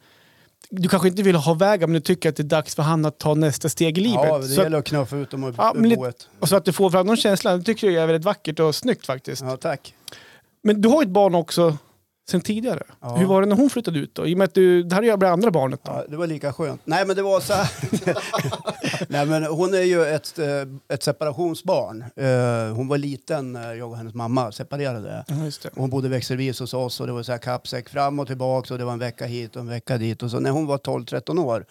du 0.71 0.89
kanske 0.89 1.09
inte 1.09 1.23
vill 1.23 1.37
ha 1.37 1.55
vägen 1.55 1.91
men 1.91 1.95
du 1.95 2.01
tycker 2.01 2.29
att 2.29 2.37
det 2.37 2.43
är 2.43 2.45
dags 2.45 2.75
för 2.75 2.83
han 2.83 3.05
att 3.05 3.19
ta 3.19 3.35
nästa 3.35 3.69
steg 3.69 3.99
i 3.99 4.01
livet. 4.01 4.21
Ja, 4.25 4.39
det 4.39 4.49
så, 4.49 4.63
gäller 4.63 4.79
att 4.79 4.85
knuffa 4.85 5.17
ut 5.17 5.31
dem 5.31 5.45
ur 5.45 5.55
Ja, 5.59 5.75
boet. 5.75 6.29
och 6.41 6.49
så 6.49 6.57
att 6.57 6.65
du 6.65 6.73
får 6.73 6.91
fram 6.91 7.07
någon 7.07 7.17
känsla, 7.17 7.57
det 7.57 7.63
tycker 7.65 7.91
jag 7.91 8.03
är 8.03 8.07
väldigt 8.07 8.25
vackert 8.25 8.61
och 8.61 8.75
snyggt 8.75 9.07
faktiskt. 9.07 9.43
Ja, 9.43 9.57
tack. 9.57 9.95
Men 10.63 10.81
du 10.81 10.89
har 10.89 11.03
ju 11.03 11.07
ett 11.07 11.13
barn 11.13 11.35
också 11.35 11.77
sen 12.31 12.41
tidigare. 12.41 12.83
Ja. 13.01 13.16
Hur 13.16 13.27
var 13.27 13.41
det 13.43 13.47
när 13.49 13.57
hon 13.57 13.71
flyttade 13.71 13.99
ut 13.99 14.14
då? 14.14 14.27
I 14.27 14.35
och 14.35 14.39
med 14.39 14.45
att 14.45 14.55
du, 14.55 14.83
det 14.83 14.95
här 14.95 15.03
är 15.03 15.07
ju 15.07 15.16
det 15.16 15.31
andra 15.31 15.51
barnet 15.51 15.81
då. 15.85 15.93
Ja, 15.93 16.05
det 16.09 16.16
var 16.16 16.27
lika 16.27 16.53
skönt. 16.53 16.81
Nej, 16.85 17.07
men 17.07 17.16
det 17.16 17.23
var 17.23 17.41
så 17.41 17.53
här. 17.53 17.68
Nej, 19.09 19.27
men 19.27 19.45
hon 19.45 19.75
är 19.75 19.83
ju 19.83 20.05
ett, 20.05 20.39
eh, 20.39 20.47
ett 20.95 21.03
separationsbarn. 21.03 22.05
Eh, 22.16 22.77
Hon 22.77 22.89
var 22.89 22.99
liten 22.99 23.53
när 23.53 23.75
jag 23.75 23.91
och 23.91 23.97
hennes 23.97 24.14
mamma 24.14 24.53
separerade. 24.53 25.25
Ja, 25.29 25.45
just 25.45 25.62
det. 25.62 25.71
Hon 25.75 25.91
bodde 25.91 26.09
växelvis 26.09 26.61
hos 26.61 26.75
oss 26.75 27.01
och 27.01 27.07
det 27.07 27.12
var 27.12 27.23
så 27.23 27.33
här 27.33 27.39
kappsäck 27.39 27.89
fram 27.89 28.18
och 28.18 28.27
tillbaka 28.27 28.75
och 28.75 28.79
det 28.79 28.85
var 28.85 28.93
en 28.93 28.99
vecka 28.99 29.27
hit 29.27 29.57
och 29.57 29.62
en 29.62 29.68
vecka 29.68 29.99
dit. 29.99 30.23
Och 30.23 30.31
så 30.31 30.41
när 30.41 30.51
hon 30.51 30.66
var 30.66 30.79
12-13 30.79 31.39
år 31.45 31.64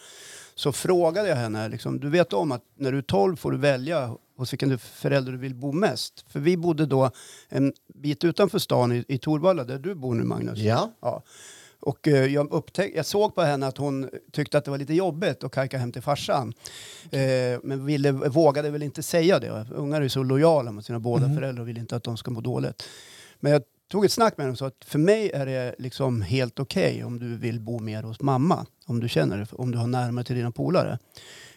så 0.55 0.71
frågade 0.71 1.29
jag 1.29 1.35
henne, 1.35 1.69
liksom, 1.69 1.99
du 1.99 2.09
vet 2.09 2.33
om 2.33 2.51
att 2.51 2.61
när 2.77 2.91
du 2.91 2.97
är 2.97 3.01
12 3.01 3.35
får 3.35 3.51
du 3.51 3.57
välja 3.57 4.15
hos 4.39 4.53
vilken 4.53 4.79
förälder 4.79 5.31
du 5.31 5.37
vill 5.37 5.55
bo 5.55 5.71
mest. 5.71 6.25
För 6.27 6.39
vi 6.39 6.57
bodde 6.57 6.85
då 6.85 7.11
en 7.49 7.73
bit 7.93 8.23
utanför 8.23 8.59
stan 8.59 8.91
i, 8.91 9.05
i 9.07 9.17
Torvalla 9.17 9.63
där 9.63 9.79
du 9.79 9.95
bor 9.95 10.15
nu 10.15 10.23
Magnus. 10.23 10.59
Ja. 10.59 10.91
Ja. 11.01 11.23
Och 11.79 12.07
eh, 12.07 12.25
jag, 12.25 12.51
upptäck, 12.51 12.91
jag 12.95 13.05
såg 13.05 13.35
på 13.35 13.41
henne 13.41 13.67
att 13.67 13.77
hon 13.77 14.09
tyckte 14.31 14.57
att 14.57 14.65
det 14.65 14.71
var 14.71 14.77
lite 14.77 14.93
jobbigt 14.93 15.43
att 15.43 15.51
kajka 15.51 15.77
hem 15.77 15.91
till 15.91 16.01
farsan. 16.01 16.53
Eh, 17.11 17.59
men 17.63 17.85
ville, 17.85 18.11
vågade 18.11 18.69
väl 18.69 18.83
inte 18.83 19.03
säga 19.03 19.39
det. 19.39 19.67
Ungar 19.71 20.01
är 20.01 20.07
så 20.07 20.23
lojala 20.23 20.71
mot 20.71 20.85
sina 20.85 20.99
båda 20.99 21.35
föräldrar 21.35 21.61
och 21.61 21.67
vill 21.67 21.77
inte 21.77 21.95
att 21.95 22.03
de 22.03 22.17
ska 22.17 22.31
må 22.31 22.41
dåligt. 22.41 22.83
Men 23.39 23.51
jag 23.51 23.61
tog 23.91 24.05
ett 24.05 24.11
snack 24.11 24.37
med 24.37 24.43
henne 24.43 24.51
och 24.51 24.57
sa 24.57 24.67
att 24.67 24.85
för 24.85 24.99
mig 24.99 25.31
är 25.33 25.45
det 25.45 25.75
liksom 25.79 26.21
helt 26.21 26.59
okej 26.59 27.03
om 27.03 27.19
du 27.19 27.37
vill 27.37 27.59
bo 27.59 27.79
mer 27.79 28.03
hos 28.03 28.21
mamma. 28.21 28.65
Om 28.85 28.99
du 28.99 29.09
känner 29.09 29.37
det, 29.37 29.47
om 29.51 29.71
du 29.71 29.77
har 29.77 29.87
närmare 29.87 30.25
till 30.25 30.35
dina 30.35 30.51
polare. 30.51 30.99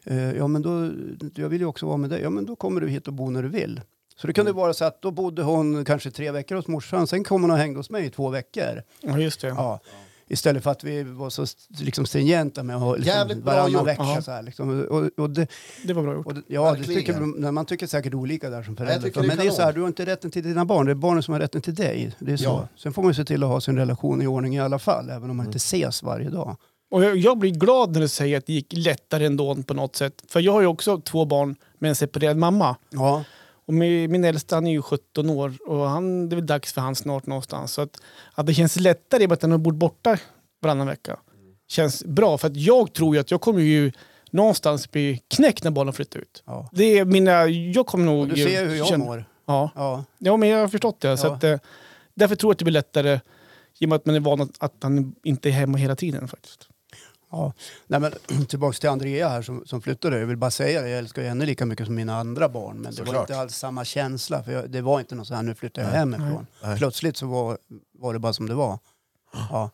Eh, 0.07 0.33
ja 0.37 0.47
men 0.47 0.63
då, 0.63 0.91
jag 1.35 1.49
vill 1.49 1.61
ju 1.61 1.67
också 1.67 1.87
vara 1.87 1.97
med 1.97 2.11
dig. 2.11 2.21
Ja 2.23 2.31
men 2.31 2.47
då 2.47 2.57
kommer 2.57 2.81
du 2.81 2.89
hit 2.89 3.07
och 3.09 3.15
bo 3.15 3.31
när 3.31 3.43
du 3.43 3.49
vill. 3.49 3.81
Så 4.17 4.27
det 4.27 4.33
kunde 4.33 4.53
vara 4.53 4.75
så 4.75 4.85
att 4.85 5.03
då 5.03 5.11
bodde 5.11 5.43
hon 5.43 5.85
kanske 5.85 6.11
tre 6.11 6.31
veckor 6.31 6.57
hos 6.57 6.67
morsan, 6.69 7.07
sen 7.07 7.25
kom 7.25 7.43
hon 7.43 7.51
och 7.51 7.57
hängde 7.57 7.79
hos 7.79 7.91
mig 7.91 8.07
i 8.07 8.11
två 8.11 8.29
veckor. 8.29 8.83
Ja, 9.01 9.19
just 9.19 9.41
det. 9.41 9.49
Ja. 9.49 9.81
Istället 10.29 10.63
för 10.63 10.71
att 10.71 10.85
vi 10.85 11.03
var 11.03 11.31
så 11.31 11.47
liksom, 11.81 12.07
stringenta 12.07 12.63
med 12.63 12.77
att 12.77 12.83
ha 12.83 12.95
liksom, 12.97 13.09
Jävligt 13.15 13.39
varannan 13.39 13.85
vecka. 13.85 14.03
Ja. 14.03 14.23
Så 14.23 14.31
här, 14.31 14.43
liksom. 14.43 14.81
och, 14.85 15.11
och 15.25 15.31
det, 15.31 15.47
Det 15.85 15.93
var 15.93 16.03
bra 16.03 16.15
gjort. 16.15 16.27
och 16.27 16.33
ja, 16.47 16.75
det 16.75 16.85
tycker, 16.85 17.51
man 17.53 17.67
tycker 17.67 17.87
säkert 17.87 18.15
olika 18.15 18.51
där 18.51 18.63
som 18.63 18.75
jag 18.79 18.87
förälder. 18.87 19.11
det 19.23 19.27
Men 19.27 19.37
det 19.37 19.47
är 19.47 19.51
så 19.51 19.63
här, 19.63 19.73
du 19.73 19.81
har 19.81 19.89
inte 19.89 20.07
rätten 20.07 20.31
till 20.31 20.43
dina 20.43 20.65
barn, 20.65 20.87
det 20.87 20.93
är 20.93 20.95
barnen 20.95 21.23
som 21.23 21.33
har 21.33 21.41
rätten 21.41 21.61
till 21.63 21.75
dig. 21.75 22.15
Det 22.19 22.33
är 22.33 22.37
så. 22.37 22.45
Ja. 22.45 22.69
Sen 22.77 22.93
får 22.93 23.03
man 23.03 23.11
ju 23.11 23.15
se 23.15 23.25
till 23.25 23.43
att 23.43 23.49
ha 23.49 23.61
sin 23.61 23.77
relation 23.77 24.23
i 24.23 24.27
ordning 24.27 24.55
i 24.57 24.61
alla 24.61 24.79
fall, 24.79 25.11
även 25.11 25.31
om 25.31 25.37
man 25.37 25.47
Mm. 25.47 25.47
inte 25.47 25.57
ses 25.57 26.03
varje 26.03 26.31
dag. 26.31 26.57
Och 26.93 27.05
jag, 27.05 27.17
jag 27.17 27.39
blir 27.39 27.51
glad 27.51 27.93
när 27.93 28.01
du 28.01 28.09
säger 28.09 28.39
att 28.39 28.47
det 28.47 28.53
gick 28.53 28.73
lättare 28.73 29.27
ändå 29.27 29.57
på 29.63 29.75
något 29.75 29.97
sätt. 29.97 30.23
För 30.29 30.41
jag 30.41 30.53
har 30.53 30.61
ju 30.61 30.67
också 30.67 31.01
två 31.01 31.25
barn 31.25 31.57
med 31.79 31.89
en 31.89 31.95
separerad 31.95 32.37
mamma. 32.37 32.77
Ja, 32.91 33.25
Och 33.67 33.75
min, 33.75 34.11
min 34.13 34.25
äldsta 34.25 34.57
han 34.57 34.67
är 34.67 34.71
ju 34.71 34.83
17 34.83 35.31
år 35.31 35.55
och 35.67 35.89
han, 35.89 36.29
det 36.29 36.35
är 36.35 36.37
väl 36.37 36.47
dags 36.47 36.73
för 36.73 36.81
han 36.81 36.95
snart 36.95 37.27
någonstans. 37.27 37.73
Så 37.73 37.83
att, 37.83 38.01
att 38.35 38.47
det 38.47 38.55
känns 38.55 38.77
lättare 38.81 39.23
i 39.23 39.27
och 39.27 39.29
med 39.31 39.35
att 39.37 39.43
han 39.43 39.51
har 39.51 39.59
bott 39.59 39.75
borta 39.75 40.19
varannan 40.63 40.87
vecka. 40.87 41.19
Känns 41.69 42.05
bra 42.05 42.39
för 42.39 42.47
att 42.49 42.57
jag 42.57 42.93
tror 42.93 43.15
ju 43.15 43.21
att 43.21 43.31
jag 43.31 43.41
kommer 43.41 43.61
ju 43.61 43.93
någonstans 44.31 44.91
bli 44.91 45.21
knäckt 45.29 45.65
när 45.65 45.71
barnen 45.71 45.93
flyttar 45.95 46.21
ut. 46.21 46.43
ja. 46.47 46.69
Det 46.73 46.99
är 46.99 47.05
mina, 47.05 47.47
jag 47.47 47.87
kommer 47.87 48.05
nog... 48.05 48.21
Och 48.21 48.29
du 48.29 48.35
ser 48.37 48.63
ju 48.63 48.69
hur 48.69 48.77
jag 48.77 48.87
känna- 48.87 49.05
mår. 49.05 49.25
Ja. 49.47 49.71
Ja. 49.75 50.05
ja, 50.19 50.37
men 50.37 50.49
jag 50.49 50.59
har 50.59 50.69
förstått 50.69 51.01
det. 51.01 51.17
Så 51.17 51.27
Ja. 51.27 51.35
att, 51.35 51.45
eh, 51.45 51.59
därför 52.15 52.37
tror 52.37 52.51
jag 52.51 52.55
att 52.55 52.59
det 52.59 52.65
blir 52.65 52.73
lättare 52.73 53.21
i 53.79 53.85
och 53.85 53.89
med 53.89 53.97
att 53.97 54.07
man 54.07 54.15
är 54.15 54.21
van 54.21 54.41
att, 54.41 54.51
att 54.59 54.75
han 54.83 55.15
inte 55.25 55.49
är 55.49 55.53
hemma 55.53 55.79
hela 55.79 55.97
tiden 55.97 56.29
faktiskt. 56.29 56.69
Ja. 57.33 57.53
Nej, 57.87 58.01
men, 58.01 58.13
tillbaks 58.49 58.81
till 58.81 58.89
Andrea 58.91 59.29
här 59.29 59.43
som, 59.43 59.63
som 59.67 59.83
flyttade. 59.83 60.19
Jag 60.19 60.27
vill 60.27 60.37
bara 60.37 60.51
säga 60.51 60.83
det, 60.83 60.89
jag 60.89 60.99
älskar 60.99 61.23
henne 61.23 61.47
lika 61.47 61.67
mycket 61.67 61.87
som 61.87 61.95
mina 61.95 62.17
andra 62.17 62.49
barn. 62.49 62.77
Men 62.77 62.95
det 62.95 63.01
var 63.01 63.07
Såklart. 63.07 63.31
inte 63.31 63.41
alls 63.41 63.57
samma 63.57 63.85
känsla. 63.85 64.43
För 64.43 64.53
jag, 64.53 64.71
det 64.71 64.81
var 64.81 65.01
inte 65.01 65.15
något 65.15 65.27
så 65.27 65.35
här, 65.35 65.43
nu 65.43 65.55
flyttar 65.55 65.83
jag 65.83 65.89
hemifrån. 65.89 66.47
Nej. 66.63 66.79
Plötsligt 66.79 67.17
så 67.17 67.27
var, 67.27 67.59
var 67.99 68.13
det 68.13 68.19
bara 68.19 68.33
som 68.33 68.49
det 68.49 68.55
var. 68.55 68.79
Ja. 69.51 69.71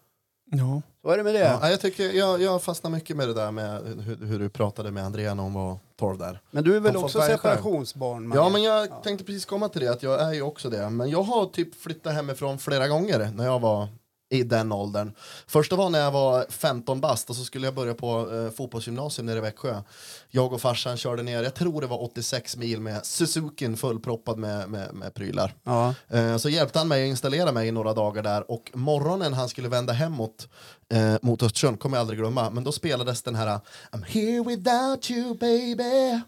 Ja. 0.50 0.82
Så 1.02 1.10
är 1.10 1.16
det 1.16 1.22
med 1.22 1.34
det. 1.34 1.58
Ja, 1.60 1.70
jag, 1.70 1.80
tycker, 1.80 2.12
jag, 2.12 2.42
jag 2.42 2.62
fastnar 2.62 2.90
mycket 2.90 3.16
med 3.16 3.28
det 3.28 3.34
där 3.34 3.50
med 3.50 3.82
hur, 3.82 4.26
hur 4.26 4.38
du 4.38 4.48
pratade 4.48 4.90
med 4.90 5.04
Andrea 5.04 5.34
när 5.34 5.42
hon 5.42 5.54
var 5.54 5.78
12 5.98 6.18
där. 6.18 6.40
Men 6.50 6.64
du 6.64 6.76
är 6.76 6.80
väl 6.80 6.96
också 6.96 7.20
separationsbarn? 7.20 8.32
Ja, 8.34 8.48
men 8.48 8.62
jag 8.62 9.02
tänkte 9.02 9.24
precis 9.24 9.44
komma 9.44 9.68
till 9.68 9.80
det, 9.80 9.88
att 9.88 10.02
jag 10.02 10.20
är 10.22 10.32
ju 10.32 10.42
också 10.42 10.70
det. 10.70 10.90
Men 10.90 11.10
jag 11.10 11.22
har 11.22 11.46
typ 11.46 11.74
flyttat 11.82 12.14
hemifrån 12.14 12.58
flera 12.58 12.88
gånger 12.88 13.30
när 13.34 13.44
jag 13.44 13.58
var 13.60 13.88
i 14.30 14.42
den 14.42 14.72
åldern. 14.72 15.12
Första 15.46 15.76
var 15.76 15.90
när 15.90 15.98
jag 16.00 16.10
var 16.10 16.46
15 16.48 17.00
bast 17.00 17.30
och 17.30 17.36
så 17.36 17.44
skulle 17.44 17.66
jag 17.66 17.74
börja 17.74 17.94
på 17.94 18.34
eh, 18.34 18.50
fotbollsgymnasium 18.50 19.26
nere 19.26 19.38
i 19.38 19.40
Växjö. 19.40 19.82
Jag 20.30 20.52
och 20.52 20.60
farsan 20.60 20.96
körde 20.96 21.22
ner, 21.22 21.42
jag 21.42 21.54
tror 21.54 21.80
det 21.80 21.86
var 21.86 22.02
86 22.02 22.56
mil 22.56 22.80
med 22.80 23.06
Suzukin 23.06 23.76
fullproppad 23.76 24.38
med, 24.38 24.70
med, 24.70 24.94
med 24.94 25.14
prylar. 25.14 25.54
Ja. 25.64 25.94
Eh, 26.08 26.36
Så 26.36 26.48
hjälpte 26.48 26.78
han 26.78 26.88
mig 26.88 27.04
att 27.04 27.08
installera 27.08 27.52
mig 27.52 27.68
i 27.68 27.72
några 27.72 27.94
dagar 27.94 28.22
där 28.22 28.50
och 28.50 28.70
morgonen 28.74 29.32
han 29.34 29.48
skulle 29.48 29.68
vända 29.68 29.92
hemåt 29.92 30.48
eh, 30.92 31.14
mot 31.22 31.42
Östersund, 31.42 31.80
kommer 31.80 31.96
jag 31.96 32.00
aldrig 32.00 32.18
glömma, 32.18 32.50
men 32.50 32.64
då 32.64 32.72
spelades 32.72 33.22
den 33.22 33.34
här 33.34 33.60
I'm 33.92 34.04
here 34.04 34.44
without 34.56 35.10
you 35.10 35.34
baby 35.34 36.20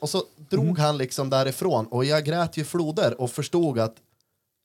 och 0.00 0.10
så 0.10 0.22
drog 0.50 0.78
han 0.78 0.96
liksom 0.98 1.30
därifrån 1.30 1.86
och 1.86 2.04
jag 2.04 2.24
grät 2.24 2.56
ju 2.56 2.64
floder 2.64 3.20
och 3.20 3.30
förstod 3.30 3.78
att 3.78 3.94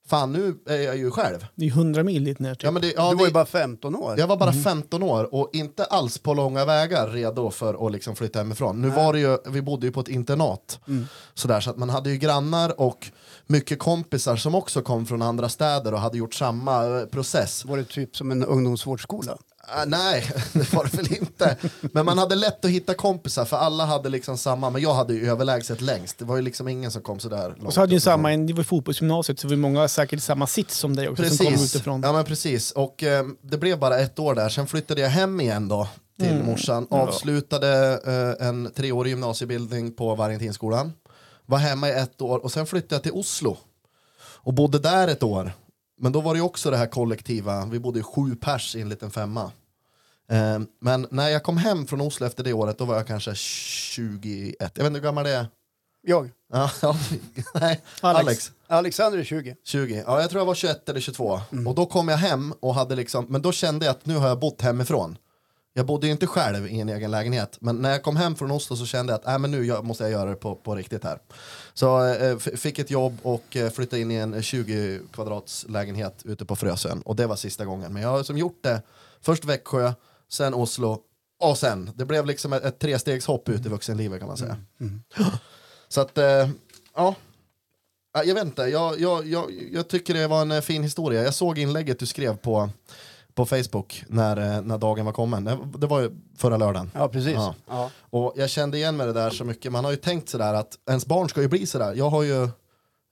fan 0.08 0.32
nu 0.32 0.56
är 0.66 0.82
jag 0.82 0.98
ju 0.98 1.12
själv. 1.12 1.46
Det 1.56 1.66
är 1.66 1.70
100 1.70 2.04
mil 2.04 2.24
dit 2.24 2.40
ner. 2.40 2.56
Typ. 2.56 2.64
Ja, 2.64 2.72
men 2.72 2.82
det, 2.82 2.94
ja, 2.96 3.10
du 3.10 3.16
var 3.16 3.24
ju 3.24 3.30
det, 3.30 3.34
bara 3.34 3.46
15 3.46 3.96
år. 3.96 4.20
jag 4.20 4.28
var 4.28 4.38
bara 4.38 4.54
15 4.54 5.04
år 5.04 5.36
och 5.36 5.50
inte 5.54 5.86
alls 5.86 6.18
på 6.18 6.34
långa 6.34 6.66
vägar 6.66 7.08
redo 7.08 7.52
för 7.52 7.88
att 7.88 7.92
liksom 7.92 8.16
flytta 8.16 8.40
hemifrån. 8.40 8.82
Nu 8.82 8.90
var 8.90 9.14
det 9.14 9.20
ju, 9.20 9.38
vi 9.48 9.62
bodde 9.62 9.86
ju 9.86 9.92
på 9.92 10.00
ett 10.00 10.08
internat, 10.08 10.80
sådär, 11.34 11.60
så 11.60 11.70
att 11.70 11.78
man 11.78 11.90
hade 11.90 12.10
ju 12.10 12.18
grannar 12.18 12.82
och 12.82 13.12
mycket 13.48 13.80
kompisar 13.80 14.36
som 14.36 14.56
också 14.56 14.82
kom 14.82 15.06
från 15.06 15.22
andra 15.22 15.50
städer 15.50 15.94
och 15.94 16.00
hade 16.00 16.18
gjort 16.18 16.34
samma 16.34 16.86
eh, 16.86 17.06
process. 17.06 17.66
Var 17.66 17.78
det 17.78 17.84
typ 17.84 18.16
som 18.18 18.32
en 18.32 18.44
ungdomsvårdsskola? 18.44 19.38
Ah, 19.70 19.86
nej, 19.86 20.32
det 20.54 20.74
var 20.74 20.84
det 20.84 20.98
väl 20.98 21.14
inte. 21.14 21.58
Men 21.82 22.06
man 22.06 22.18
hade 22.18 22.36
lätt 22.36 22.66
att 22.66 22.72
hitta 22.72 22.94
kompisar 22.94 23.46
för 23.46 23.58
alla 23.58 23.86
hade 23.86 24.10
liksom 24.10 24.38
samma, 24.38 24.70
men 24.70 24.82
jag 24.82 24.94
hade 24.94 25.14
ju 25.14 25.30
överlägset 25.30 25.82
längst. 25.82 26.18
Det 26.20 26.26
var 26.26 26.36
ju 26.36 26.42
liksom 26.42 26.68
ingen 26.68 26.92
som 26.92 27.02
kom 27.02 27.20
sådär 27.20 27.50
långt 27.50 27.64
Och 27.68 27.74
så 27.74 27.80
hade 27.80 27.96
uppifrån. 27.96 28.02
samma, 28.02 28.38
det 28.38 28.54
var 28.54 28.64
fotbollsgymnasiet 28.64 29.40
så 29.40 29.48
var 29.48 29.56
många 29.56 29.88
säkert 29.88 30.20
i 30.20 30.22
samma 30.22 30.48
sits 30.48 30.78
som 30.78 30.96
dig 30.96 31.10
också 31.10 31.24
som 31.30 31.38
kom 31.38 31.46
Precis, 31.54 31.76
utifrån. 31.76 32.02
ja 32.04 32.14
men 32.14 32.26
precis. 32.26 32.72
Och 32.72 33.04
eh, 33.04 33.26
det 33.42 33.58
blev 33.58 33.80
bara 33.80 33.98
ett 34.00 34.20
år 34.20 34.36
där, 34.36 34.50
sen 34.50 34.68
flyttade 34.68 35.02
jag 35.02 35.10
hem 35.10 35.42
igen 35.42 35.68
då 35.68 35.88
till 36.20 36.28
Mm. 36.32 36.46
morsan. 36.46 36.88
Avslutade 36.90 38.00
eh, 38.40 38.48
en 38.48 38.72
treårig 38.76 39.10
gymnasiebildning 39.10 39.92
på 39.94 40.16
Vargentinsskolan. 40.16 40.94
Var 41.46 41.58
hemma 41.58 41.90
i 41.90 41.92
ett 41.92 42.22
år 42.22 42.40
och 42.44 42.52
sen 42.52 42.66
flyttade 42.66 42.96
jag 42.96 43.04
till 43.04 43.12
Oslo. 43.12 43.58
Och 44.20 44.54
bodde 44.54 44.80
där 44.80 45.08
ett 45.08 45.24
år. 45.24 45.52
Men 45.98 46.12
då 46.12 46.22
var 46.22 46.36
det 46.36 46.42
också 46.42 46.72
det 46.72 46.78
här 46.78 46.88
kollektiva, 46.88 47.66
vi 47.66 47.80
bodde 47.80 48.00
ju 48.00 48.04
sju 48.04 48.36
pers 48.36 48.76
i 48.76 48.82
en 48.82 48.90
liten 48.90 49.12
femma. 49.12 49.52
Eh, 50.32 50.60
men 50.80 51.08
när 51.12 51.30
jag 51.30 51.44
kom 51.44 51.58
hem 51.58 51.88
från 51.88 52.02
Oslo 52.02 52.28
efter 52.28 52.44
det 52.44 52.54
året, 52.54 52.78
då 52.78 52.86
var 52.86 52.96
jag 52.96 53.08
kanske 53.08 53.36
21. 53.36 54.56
Jag 54.60 54.68
vet 54.68 54.78
inte 54.78 54.90
hur 54.90 55.00
gammal 55.00 55.24
det 55.24 55.32
är. 55.32 55.48
Jag. 56.02 56.30
Ja, 56.54 56.72
ja, 56.82 56.96
nej, 57.54 57.82
Alex. 58.02 58.26
Alex. 58.26 58.52
Alexander 58.68 59.20
är 59.20 59.24
20. 59.24 59.56
20. 59.64 60.04
Ja, 60.08 60.22
jag 60.22 60.30
tror 60.30 60.40
jag 60.40 60.46
var 60.46 60.56
21 60.56 60.90
eller 60.90 61.00
22. 61.00 61.40
Mm. 61.52 61.68
Och 61.68 61.76
då 61.76 61.86
kom 61.86 62.08
jag 62.08 62.18
hem 62.18 62.54
och 62.60 62.76
hade 62.76 62.96
liksom, 62.96 63.26
men 63.30 63.42
då 63.42 63.52
kände 63.52 63.86
jag 63.86 63.92
att 63.92 64.06
nu 64.06 64.16
har 64.18 64.28
jag 64.28 64.40
bott 64.40 64.62
hemifrån. 64.62 65.18
Jag 65.78 65.86
bodde 65.86 66.08
ju 66.08 66.12
inte 66.12 66.28
själv 66.28 66.68
i 66.68 66.80
en 66.80 66.90
egen 66.90 67.12
lägenhet, 67.12 67.58
men 67.60 67.76
när 67.76 67.92
jag 67.92 68.04
kom 68.04 68.16
hem 68.16 68.36
från 68.36 68.52
Oslo 68.52 68.76
så 68.76 68.86
kände 68.86 69.14
jag 69.14 69.20
att 69.20 69.28
äh, 69.28 69.40
men 69.40 69.52
nu 69.52 69.82
måste 69.82 70.04
jag 70.04 70.12
göra 70.12 70.30
det 70.30 70.36
på, 70.36 70.56
på 70.56 70.76
riktigt 70.76 71.04
här. 71.04 71.20
Så 71.74 72.06
eh, 72.06 72.38
fick 72.38 72.80
ett 72.80 72.92
jobb 72.92 73.18
och 73.22 73.56
eh, 73.56 73.70
flyttade 73.70 74.02
in 74.02 74.12
i 74.12 74.16
en 74.16 74.42
20 74.42 75.00
kvadrats 75.14 75.66
lägenhet 75.70 76.22
ute 76.26 76.46
på 76.46 76.56
Frösön. 76.56 77.02
Och 77.02 77.16
det 77.16 77.28
var 77.28 77.36
sista 77.36 77.66
gången. 77.66 77.94
Men 77.94 78.02
jag 78.02 78.10
har 78.10 78.24
som 78.24 78.38
gjort 78.38 78.60
det, 78.64 78.82
först 79.22 79.46
Växjö, 79.46 79.94
sen 80.30 80.54
Oslo 80.54 81.00
och 81.40 81.58
sen. 81.58 81.92
Det 81.96 82.06
blev 82.06 82.26
liksom 82.26 82.54
ett, 82.54 82.64
ett 82.64 82.80
trestegshopp 82.80 83.50
ut 83.50 83.66
i 83.66 83.70
vuxenlivet 83.70 84.20
kan 84.20 84.28
man 84.28 84.38
säga. 84.38 84.58
Så 85.88 86.02
att, 86.02 86.18
eh, 86.18 86.50
ja. 86.96 87.16
Ja, 88.14 88.24
Jag 88.24 88.36
vet 88.36 88.46
inte, 88.46 88.62
jag, 88.62 89.00
jag, 89.00 89.28
jag, 89.28 89.70
jag 89.72 89.88
tycker 89.88 90.14
det 90.14 90.28
var 90.28 90.42
en 90.42 90.52
eh, 90.52 90.62
fin 90.62 90.84
historia. 90.84 91.24
Jag 91.24 91.34
såg 91.34 91.58
inlägget 91.58 92.00
du 92.00 92.06
skrev 92.06 92.38
på, 92.38 92.70
på 93.38 93.46
Facebook 93.46 94.04
när, 94.08 94.38
eh, 94.38 94.62
när 94.62 94.78
dagen 94.78 95.06
var 95.06 95.14
kommen. 95.14 95.72
Det, 95.78 95.88
var 95.88 96.02
ju 96.02 96.12
förra 96.38 96.58
lördagen. 96.58 96.92
Ja, 96.94 97.08
precis. 97.08 97.34
Ja. 97.34 97.56
Ja. 97.68 97.92
Och 98.00 98.34
jag 98.36 98.50
kände 98.50 98.78
igen 98.78 98.98
med 98.98 99.08
det 99.08 99.14
där 99.14 99.30
så 99.30 99.44
mycket. 99.44 99.72
Man 99.72 99.86
har 99.86 99.92
ju 99.92 99.98
tänkt 99.98 100.30
sådär 100.30 100.54
att 100.54 100.78
ens 100.90 101.06
barn 101.06 101.30
ska 101.30 101.42
ju 101.42 101.48
bli 101.48 101.66
sådär. 101.66 101.94
Jag 101.94 102.10
har 102.10 102.24
ju 102.24 102.50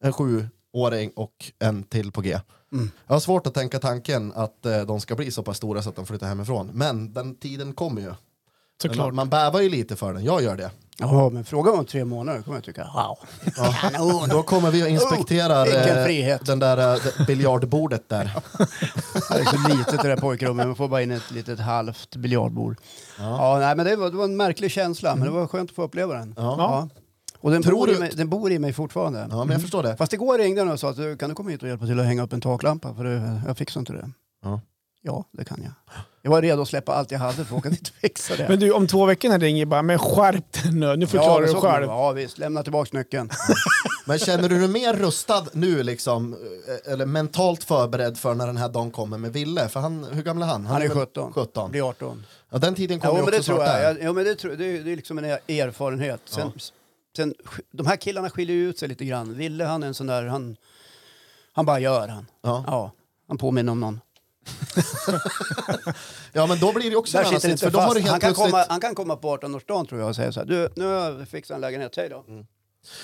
en 0.03 0.13
sjuåring 0.13 1.11
och 1.15 1.51
en 1.59 1.83
till 1.83 2.11
på 2.11 2.21
G. 2.21 2.39
Jag 3.07 3.15
har 3.15 3.19
svårt 3.19 3.47
att 3.47 3.53
tänka 3.53 3.79
tanken 3.79 4.33
att 4.35 4.65
eh, 4.65 4.81
de 4.81 4.99
ska 4.99 5.15
bli 5.15 5.31
så 5.31 5.43
pass 5.43 5.57
stora 5.57 5.81
så 5.81 5.89
att 5.89 5.95
de 5.95 6.05
flyttar 6.05 6.27
hemifrån. 6.27 6.69
Men 6.73 7.13
den 7.13 7.35
tiden 7.35 7.73
kommer 7.73 8.01
ju. 8.01 8.13
Såklart. 8.81 9.05
Man, 9.05 9.15
man 9.15 9.29
bävar 9.29 9.61
ju 9.61 9.69
lite 9.69 9.95
för 9.95 10.13
den, 10.13 10.23
jag 10.23 10.43
gör 10.43 10.57
det. 10.57 10.71
Ja, 10.97 11.29
men 11.29 11.45
fråga 11.45 11.71
om 11.71 11.85
tre 11.85 12.05
månader 12.05 12.41
kommer 12.41 12.57
jag 12.57 12.63
tycka, 12.63 12.87
wow. 12.93 13.17
Kanon. 13.81 14.29
Då 14.29 14.43
kommer 14.43 14.71
vi 14.71 14.83
och 14.83 14.87
inspekterar 14.89 15.61
Oh, 15.61 15.71
vilken 16.05 16.29
eh, 16.31 16.37
den 16.45 16.59
där 16.59 16.93
eh, 16.93 16.99
det- 17.17 17.25
biljardbordet 17.27 18.09
där. 18.09 18.31
Det 19.29 19.39
är 19.39 19.45
så 19.45 19.67
litet 19.77 20.01
det 20.01 20.07
där 20.07 20.17
pojkrummet, 20.17 20.67
man 20.67 20.75
får 20.75 20.87
bara 20.87 21.01
in 21.01 21.11
ett 21.11 21.31
litet 21.31 21.59
halvt 21.59 22.15
biljardbord. 22.15 22.77
Ja. 23.19 23.57
nej, 23.59 23.75
men 23.75 23.85
det 23.85 23.95
var, 23.95 24.09
det 24.09 24.17
var 24.17 24.25
en 24.25 24.37
märklig 24.37 24.71
känsla, 24.71 25.15
men 25.15 25.25
det 25.25 25.31
var 25.31 25.47
skönt 25.47 25.69
att 25.69 25.75
få 25.75 25.83
uppleva 25.83 26.13
den. 26.13 26.33
Ja. 26.37 26.89
Och 27.39 27.51
den 27.51 27.63
Tror 27.63 27.75
bor, 27.75 27.87
du- 27.87 27.95
i 27.95 27.99
mig, 27.99 28.11
den 28.15 28.29
bor 28.29 28.51
i 28.51 28.59
mig 28.59 28.73
fortfarande. 28.73 29.27
Ja, 29.31 29.37
men 29.43 29.49
jag 29.53 29.61
förstår 29.61 29.83
det. 29.83 29.97
Fast 29.97 30.13
igår 30.13 30.37
ringde 30.37 30.61
han 30.61 30.71
och 30.71 30.79
sa 30.79 30.89
att 30.89 30.95
"Du, 30.95 31.17
kan 31.17 31.29
du 31.29 31.35
komma 31.35 31.49
hit 31.49 31.63
och 31.63 31.69
hjälpa 31.69 31.85
till 31.85 31.99
att 31.99 32.05
hänga 32.05 32.23
upp 32.23 32.33
en 32.33 32.41
taklampa? 32.41 32.93
För 32.95 33.03
det, 33.03 33.41
jag 33.47 33.57
fixar 33.57 33.79
inte 33.79 33.93
det. 33.93 34.09
Ja. 34.43 34.61
Ja, 35.07 35.25
det 35.31 35.43
kan 35.45 35.59
jag. 35.63 35.71
Jag 36.21 36.31
var 36.31 36.41
redo 36.41 36.61
att 36.61 36.67
släppa 36.67 36.93
allt 36.93 37.11
jag 37.11 37.19
hade 37.19 37.33
för 37.33 37.41
att 37.43 37.51
åka 37.51 37.69
dit 37.69 37.87
och 37.89 37.95
fixa 37.95 38.35
det. 38.35 38.49
Men 38.49 38.59
du, 38.59 38.71
om 38.71 38.87
två 38.87 39.05
veckor 39.05 39.29
när 39.29 39.37
det 39.37 39.45
ringer 39.45 39.65
bara, 39.65 39.81
men 39.81 39.99
skärp 39.99 40.51
dig 40.53 40.71
nu. 40.73 40.95
Nu 40.95 41.07
förklarar 41.07 41.47
ja, 41.47 41.53
du 41.53 41.59
själv. 41.61 41.85
Ja, 41.85 42.11
visst. 42.11 42.37
Lämna 42.37 42.63
tillbaka 42.63 42.97
nyckeln. 42.97 43.29
Men 44.07 44.19
känner 44.19 44.49
du 44.49 44.59
dig 44.59 44.67
mer 44.67 44.93
rustad 44.93 45.45
nu 45.53 45.83
liksom, 45.83 46.33
eh, 46.33 46.91
eller 46.93 47.05
mentalt 47.05 47.63
förberedd 47.63 48.17
för 48.17 48.35
när 48.35 48.47
den 48.47 48.57
här 48.57 48.69
dagen 48.69 48.91
kommer 48.91 49.17
med 49.17 49.33
Ville? 49.33 49.69
För 49.69 49.79
han, 49.79 50.03
hur 50.11 50.23
gammal 50.23 50.43
är 50.43 50.47
han? 50.47 50.65
Han 50.65 50.81
är 50.81 50.87
väl 50.87 50.97
17. 50.97 51.33
17. 51.33 51.71
Blir 51.71 51.89
18. 51.89 52.25
Ja, 52.49 52.57
den 52.57 52.75
tiden 52.75 52.99
kommer 52.99 53.13
Ja, 53.19 53.23
också 53.23 53.31
det 53.31 53.43
tror 53.43 53.55
snart 53.55 53.67
jag. 53.67 53.95
där. 53.95 54.03
Ja, 54.03 54.13
men 54.13 54.23
det, 54.23 54.35
tror, 54.35 54.51
det, 54.55 54.65
är- 54.65 54.83
det 54.83 54.91
är 54.91 54.95
liksom 54.95 55.17
en 55.17 55.25
erfarenhet. 55.25 56.21
Sen, 56.25 56.51
sen, 57.17 57.33
de 57.71 57.87
här 57.87 57.95
killarna 57.95 58.29
skiljer 58.29 58.55
ut 58.55 58.79
sig 58.79 58.87
lite 58.87 59.05
grann. 59.05 59.33
Ville 59.37 59.63
han 59.65 59.83
är 59.83 59.87
en 59.87 59.93
sån 59.93 60.07
där, 60.07 60.25
han, 60.25 60.55
han 61.53 61.65
bara 61.65 61.79
gör 61.79 62.07
han. 62.07 62.25
Ja. 62.43 62.63
Ja, 62.67 62.91
han 63.27 63.37
påminner 63.37 63.71
om 63.71 63.79
någon. 63.79 63.99
Ja, 66.33 66.45
men 66.47 66.59
då 66.59 66.73
blir 66.73 66.89
det 66.89 66.95
också 66.95 67.17
en 67.17 67.25
annan 67.25 67.41
sits, 67.41 67.61
för 67.63 67.71
då 67.71 67.79
har 67.79 67.93
du 67.95 67.99
helt 67.99 68.11
Han 68.11 68.19
kan, 68.19 68.27
plötsligt... 68.33 68.51
komma, 68.51 68.65
han 68.69 68.79
kan 68.79 68.95
komma 68.95 69.15
på 69.15 69.37
18-årsdagen 69.37 69.87
tror 69.87 69.99
jag 70.01 70.09
och 70.09 70.15
säga 70.15 70.31
så 70.31 70.39
här, 70.39 70.47
du, 70.47 70.69
nu 70.75 70.85
har 70.85 70.93
jag 70.93 71.27
fixat 71.27 71.55
en 71.55 71.61
lägenhet, 71.61 71.95
hej 71.97 72.09
då. 72.09 72.23
Mm. 72.27 72.45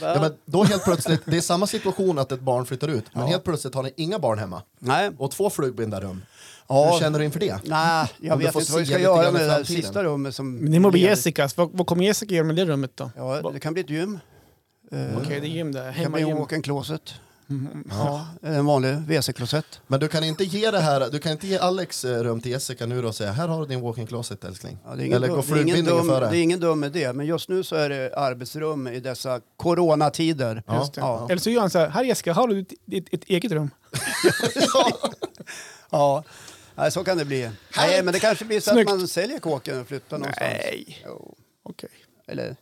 Ja, 0.02 0.22
men 0.22 0.34
då 0.46 0.64
helt 0.64 0.84
plötsligt, 0.84 1.22
det 1.26 1.38
är 1.38 1.42
samma 1.42 1.68
situation 1.68 2.20
att 2.20 2.32
ett 2.32 2.40
barn 2.40 2.66
flyttar 2.66 2.88
ut, 2.88 3.06
men 3.14 3.24
Ja. 3.24 3.28
helt 3.30 3.44
plötsligt 3.44 3.76
har 3.76 3.84
ni 3.84 3.94
inga 3.98 4.20
barn 4.20 4.40
hemma. 4.40 4.62
Nej, 4.80 5.12
Och 5.18 5.32
två 5.32 5.50
flugbinda 5.50 6.02
rum. 6.02 6.22
Ja. 6.68 6.92
Hur 6.92 7.00
känner 7.00 7.20
du 7.20 7.26
inför 7.26 7.40
det? 7.40 7.60
nej, 7.64 8.08
jag 8.20 8.38
vet 8.38 8.56
inte 8.56 8.72
vad 8.72 8.80
vi 8.82 8.86
ska 8.88 9.00
göra 9.00 9.32
med 9.32 9.42
det 9.42 9.48
där 9.48 9.64
sista 9.64 10.04
rummet 10.04 10.36
som... 10.36 10.56
Men 10.56 10.72
det 10.72 10.80
må 10.80 10.92
bli. 10.92 11.02
Jessicas. 11.02 11.58
Vad, 11.58 11.70
vad 11.72 11.88
kommer 11.88 12.06
Jessica 12.06 12.36
göra 12.36 12.46
med 12.48 12.56
det 12.56 12.66
rummet 12.66 12.92
då? 12.96 13.12
Ja, 13.16 13.52
det 13.54 13.60
kan 13.60 13.74
bli 13.74 13.82
ett 13.82 13.90
gym. 13.90 14.20
Eh, 14.92 15.18
Okej, 15.18 15.40
det 15.40 15.48
är 15.48 15.50
gym 15.50 15.72
där. 15.72 15.88
Det 15.98 16.04
kan 16.04 16.12
bli 16.12 16.22
en 16.22 16.38
walk-in 16.38 16.62
closet. 16.62 17.14
Ja, 17.90 18.28
en 18.42 18.66
vanlig 18.66 18.96
WC-klosett. 19.08 19.82
Men 19.88 20.00
du 20.00 20.08
kan 20.08 20.24
inte 20.24 20.44
ge 20.44 20.72
det 20.72 20.80
här, 20.80 21.10
du 21.10 21.20
kan 21.20 21.32
inte 21.32 21.48
ge 21.48 21.58
Alex 21.58 22.06
eh, 22.06 22.24
rum 22.24 22.42
till 22.42 22.52
Jessica 22.52 22.86
nu 22.86 23.02
då 23.02 23.08
och 23.08 23.16
säga 23.16 23.32
här 23.32 23.48
har 23.48 23.62
du 23.62 23.68
din 23.68 23.82
walk-in 23.82 24.08
closet 24.08 24.44
älskling. 24.44 24.78
Ja, 24.86 24.96
det 24.96 25.08
är 25.08 25.16
Eller 25.16 25.28
går 25.28 25.64
det, 25.64 25.72
är 25.72 25.84
dum, 25.84 26.08
före? 26.08 26.30
det 26.30 26.38
är 26.38 26.42
ingen 26.44 26.60
dum 26.60 26.84
idé, 26.84 27.14
men 27.14 27.26
just 27.26 27.50
nu 27.50 27.64
så 27.64 27.76
är 27.76 27.90
det 27.90 28.14
arbetsrum 28.16 28.88
i 28.88 29.00
dessa 29.00 29.42
coronatider. 29.58 30.64
Ja. 30.68 30.80
Just 30.80 30.94
det. 30.94 31.02
Ja. 31.02 31.28
Eller 31.30 31.42
så 31.42 31.50
gör 31.50 31.62
han 31.62 31.70
så 31.70 31.80
här, 31.80 31.90
här 31.90 32.04
Jessica, 32.04 32.34
har 32.34 32.48
du 32.48 32.60
ett, 32.60 32.72
ett, 32.92 33.14
ett 33.14 33.24
eget 33.24 33.52
rum? 33.52 33.70
Ja, 35.94 36.24
Nej, 36.76 36.92
så 36.92 37.04
kan 37.04 37.18
det 37.18 37.26
bli. 37.26 37.50
Nej, 37.78 38.04
men 38.04 38.14
det 38.14 38.20
kanske 38.20 38.46
blir 38.46 38.60
så 38.60 38.72
Snyggt. 38.72 38.92
att 38.92 38.98
man 39.00 39.08
säljer 39.08 39.40
kåken 39.40 39.82
och 39.82 39.88
flyttar 39.88 40.18
någonstans. 40.18 40.52
Nej. 40.64 41.06
Okej. 41.64 41.90
eller, 42.28 42.56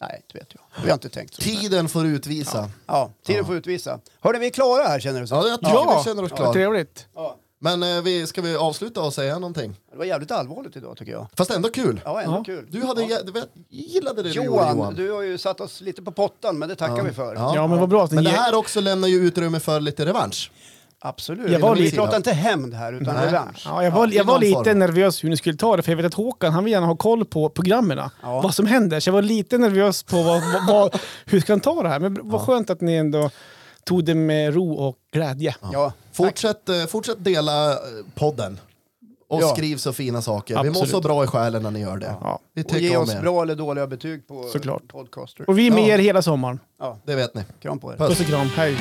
nej, 0.00 0.22
det 0.32 0.38
vet 0.38 0.48
jag. 0.54 0.82
Vi 0.82 0.88
har 0.90 0.94
inte 0.94 1.08
tänkt 1.08 1.34
så. 1.34 1.42
Tiden 1.42 1.88
får 1.88 2.06
utvisa. 2.06 2.70
Ja, 2.86 3.10
tiden 3.26 3.44
får 3.44 3.56
utvisa. 3.56 3.98
Hörde 4.20 4.38
vi 4.38 4.46
är 4.46 4.50
klara 4.50 4.82
här 4.88 5.00
känner 5.00 5.20
du? 5.20 5.26
Så? 5.26 5.34
Ja, 5.34 5.48
jag 5.48 5.58
tycker 5.60 5.72
Ja, 5.72 5.98
vi 5.98 6.10
känner 6.10 6.22
oss 6.24 6.30
ja, 6.30 6.36
klara. 6.36 6.52
trevligt. 6.52 7.06
Ja. 7.14 7.36
Men 7.60 7.82
eh, 7.82 8.02
vi, 8.02 8.26
ska 8.26 8.42
vi 8.42 8.56
avsluta 8.56 9.02
och 9.02 9.14
säga 9.14 9.38
någonting? 9.38 9.76
Det 9.92 9.98
var 9.98 10.04
jävligt 10.04 10.30
allvarligt 10.30 10.76
idag 10.76 10.96
tycker 10.96 11.12
jag. 11.12 11.26
Fast 11.36 11.50
ändå 11.50 11.68
kul. 11.68 12.00
Ja, 12.04 12.22
ändå 12.22 12.36
Ja. 12.36 12.44
kul. 12.44 12.66
Du 12.70 12.82
hade 12.84 13.02
ja. 13.02 13.22
du 13.22 13.32
vet, 13.32 13.48
gillade 13.68 14.22
det 14.22 14.28
Johan, 14.28 14.76
Johan. 14.76 14.94
du 14.94 15.10
har 15.12 15.22
ju 15.22 15.38
satt 15.38 15.60
oss 15.60 15.80
lite 15.80 16.02
på 16.02 16.12
pottan, 16.12 16.58
men 16.58 16.68
det 16.68 16.76
tackar 16.76 17.02
vi 17.02 17.12
för. 17.12 17.34
Ja. 17.34 17.52
Ja, 17.54 17.66
men 17.66 17.78
vad 17.80 17.88
bra 17.88 18.04
att 18.04 18.10
ni 18.10 18.14
Men 18.14 18.24
det 18.24 18.30
här 18.30 18.54
också 18.54 18.80
lämnar 18.80 19.08
ju 19.08 19.16
utrymme 19.16 19.60
för 19.60 19.80
lite 19.80 20.06
revansch. 20.06 20.50
Absolut. 21.00 21.50
Jag 21.52 21.60
var 21.60 21.74
vi 21.76 21.90
pratar 21.90 22.16
inte 22.16 22.32
hämnd 22.32 22.74
här, 22.74 22.92
utan 22.92 23.14
Nej. 23.14 23.26
revansch. 23.26 23.62
Ja, 23.64 23.84
jag 23.84 23.90
var, 23.90 24.12
i 24.12 24.16
jag 24.16 24.24
var 24.24 24.38
lite 24.38 24.64
form. 24.64 24.78
nervös 24.78 25.24
hur 25.24 25.28
ni 25.30 25.36
skulle 25.36 25.56
ta 25.56 25.76
det, 25.76 25.82
för 25.82 25.92
jag 25.92 25.96
vet 25.96 26.06
att 26.06 26.14
Håkan 26.14 26.52
han 26.52 26.64
vill 26.64 26.72
gärna 26.72 26.86
ha 26.86 26.96
koll 26.96 27.24
på 27.24 27.48
programmen. 27.48 27.98
Ja. 28.22 28.40
Vad 28.40 28.54
som 28.54 28.66
händer. 28.66 29.00
Så 29.00 29.08
jag 29.08 29.12
var 29.14 29.22
lite 29.22 29.58
nervös 29.58 30.02
på 30.02 30.22
vad, 30.22 30.42
vad, 30.52 30.66
vad, 30.68 31.00
hur 31.26 31.40
ska 31.40 31.52
han 31.52 31.60
ta 31.60 31.82
det 31.82 31.88
här. 31.88 32.00
Men 32.00 32.18
vad 32.22 32.40
skönt 32.40 32.70
att 32.70 32.80
ni 32.80 32.94
ändå 32.94 33.30
tog 33.84 34.04
det 34.04 34.14
med 34.14 34.54
ro 34.54 34.72
och 34.72 34.96
glädje. 35.12 35.54
Ja, 35.72 35.92
Fortsätt, 36.12 36.68
eh, 36.68 36.86
fortsätt 36.86 37.24
dela 37.24 37.72
eh, 37.72 37.78
podden. 38.14 38.60
Och 39.30 39.42
Ja. 39.42 39.48
skriv 39.48 39.76
så 39.76 39.92
fina 39.92 40.22
saker. 40.22 40.54
Vi 40.54 40.60
mår 40.62 40.68
Absolut. 40.70 40.90
så 40.90 41.00
bra 41.00 41.24
i 41.24 41.26
själen 41.26 41.62
när 41.62 41.70
ni 41.70 41.80
gör 41.80 41.96
det. 41.96 42.14
Ja. 42.20 42.38
Vi 42.54 42.62
och 42.62 42.72
ge 42.78 42.96
oss 42.96 43.14
er. 43.14 43.20
bra 43.20 43.42
eller 43.42 43.54
dåliga 43.54 43.86
betyg 43.86 44.28
på 44.28 44.42
Såklart. 44.42 44.82
podcaster. 44.88 45.50
Och 45.50 45.58
vi 45.58 45.66
är 45.66 45.70
med 45.70 45.82
Ja. 45.88 45.94
er 45.94 45.98
hela 45.98 46.22
sommaren. 46.22 46.60
Ja, 46.80 46.98
Det 47.04 47.14
vet 47.14 47.34
ni. 47.34 47.42
kram 47.62 47.78
på 47.78 47.92
er. 47.92 47.96
Puss. 47.96 48.08
Puss 48.08 48.20
och 48.20 48.26
kram. 48.26 48.46
Hej. 48.56 48.76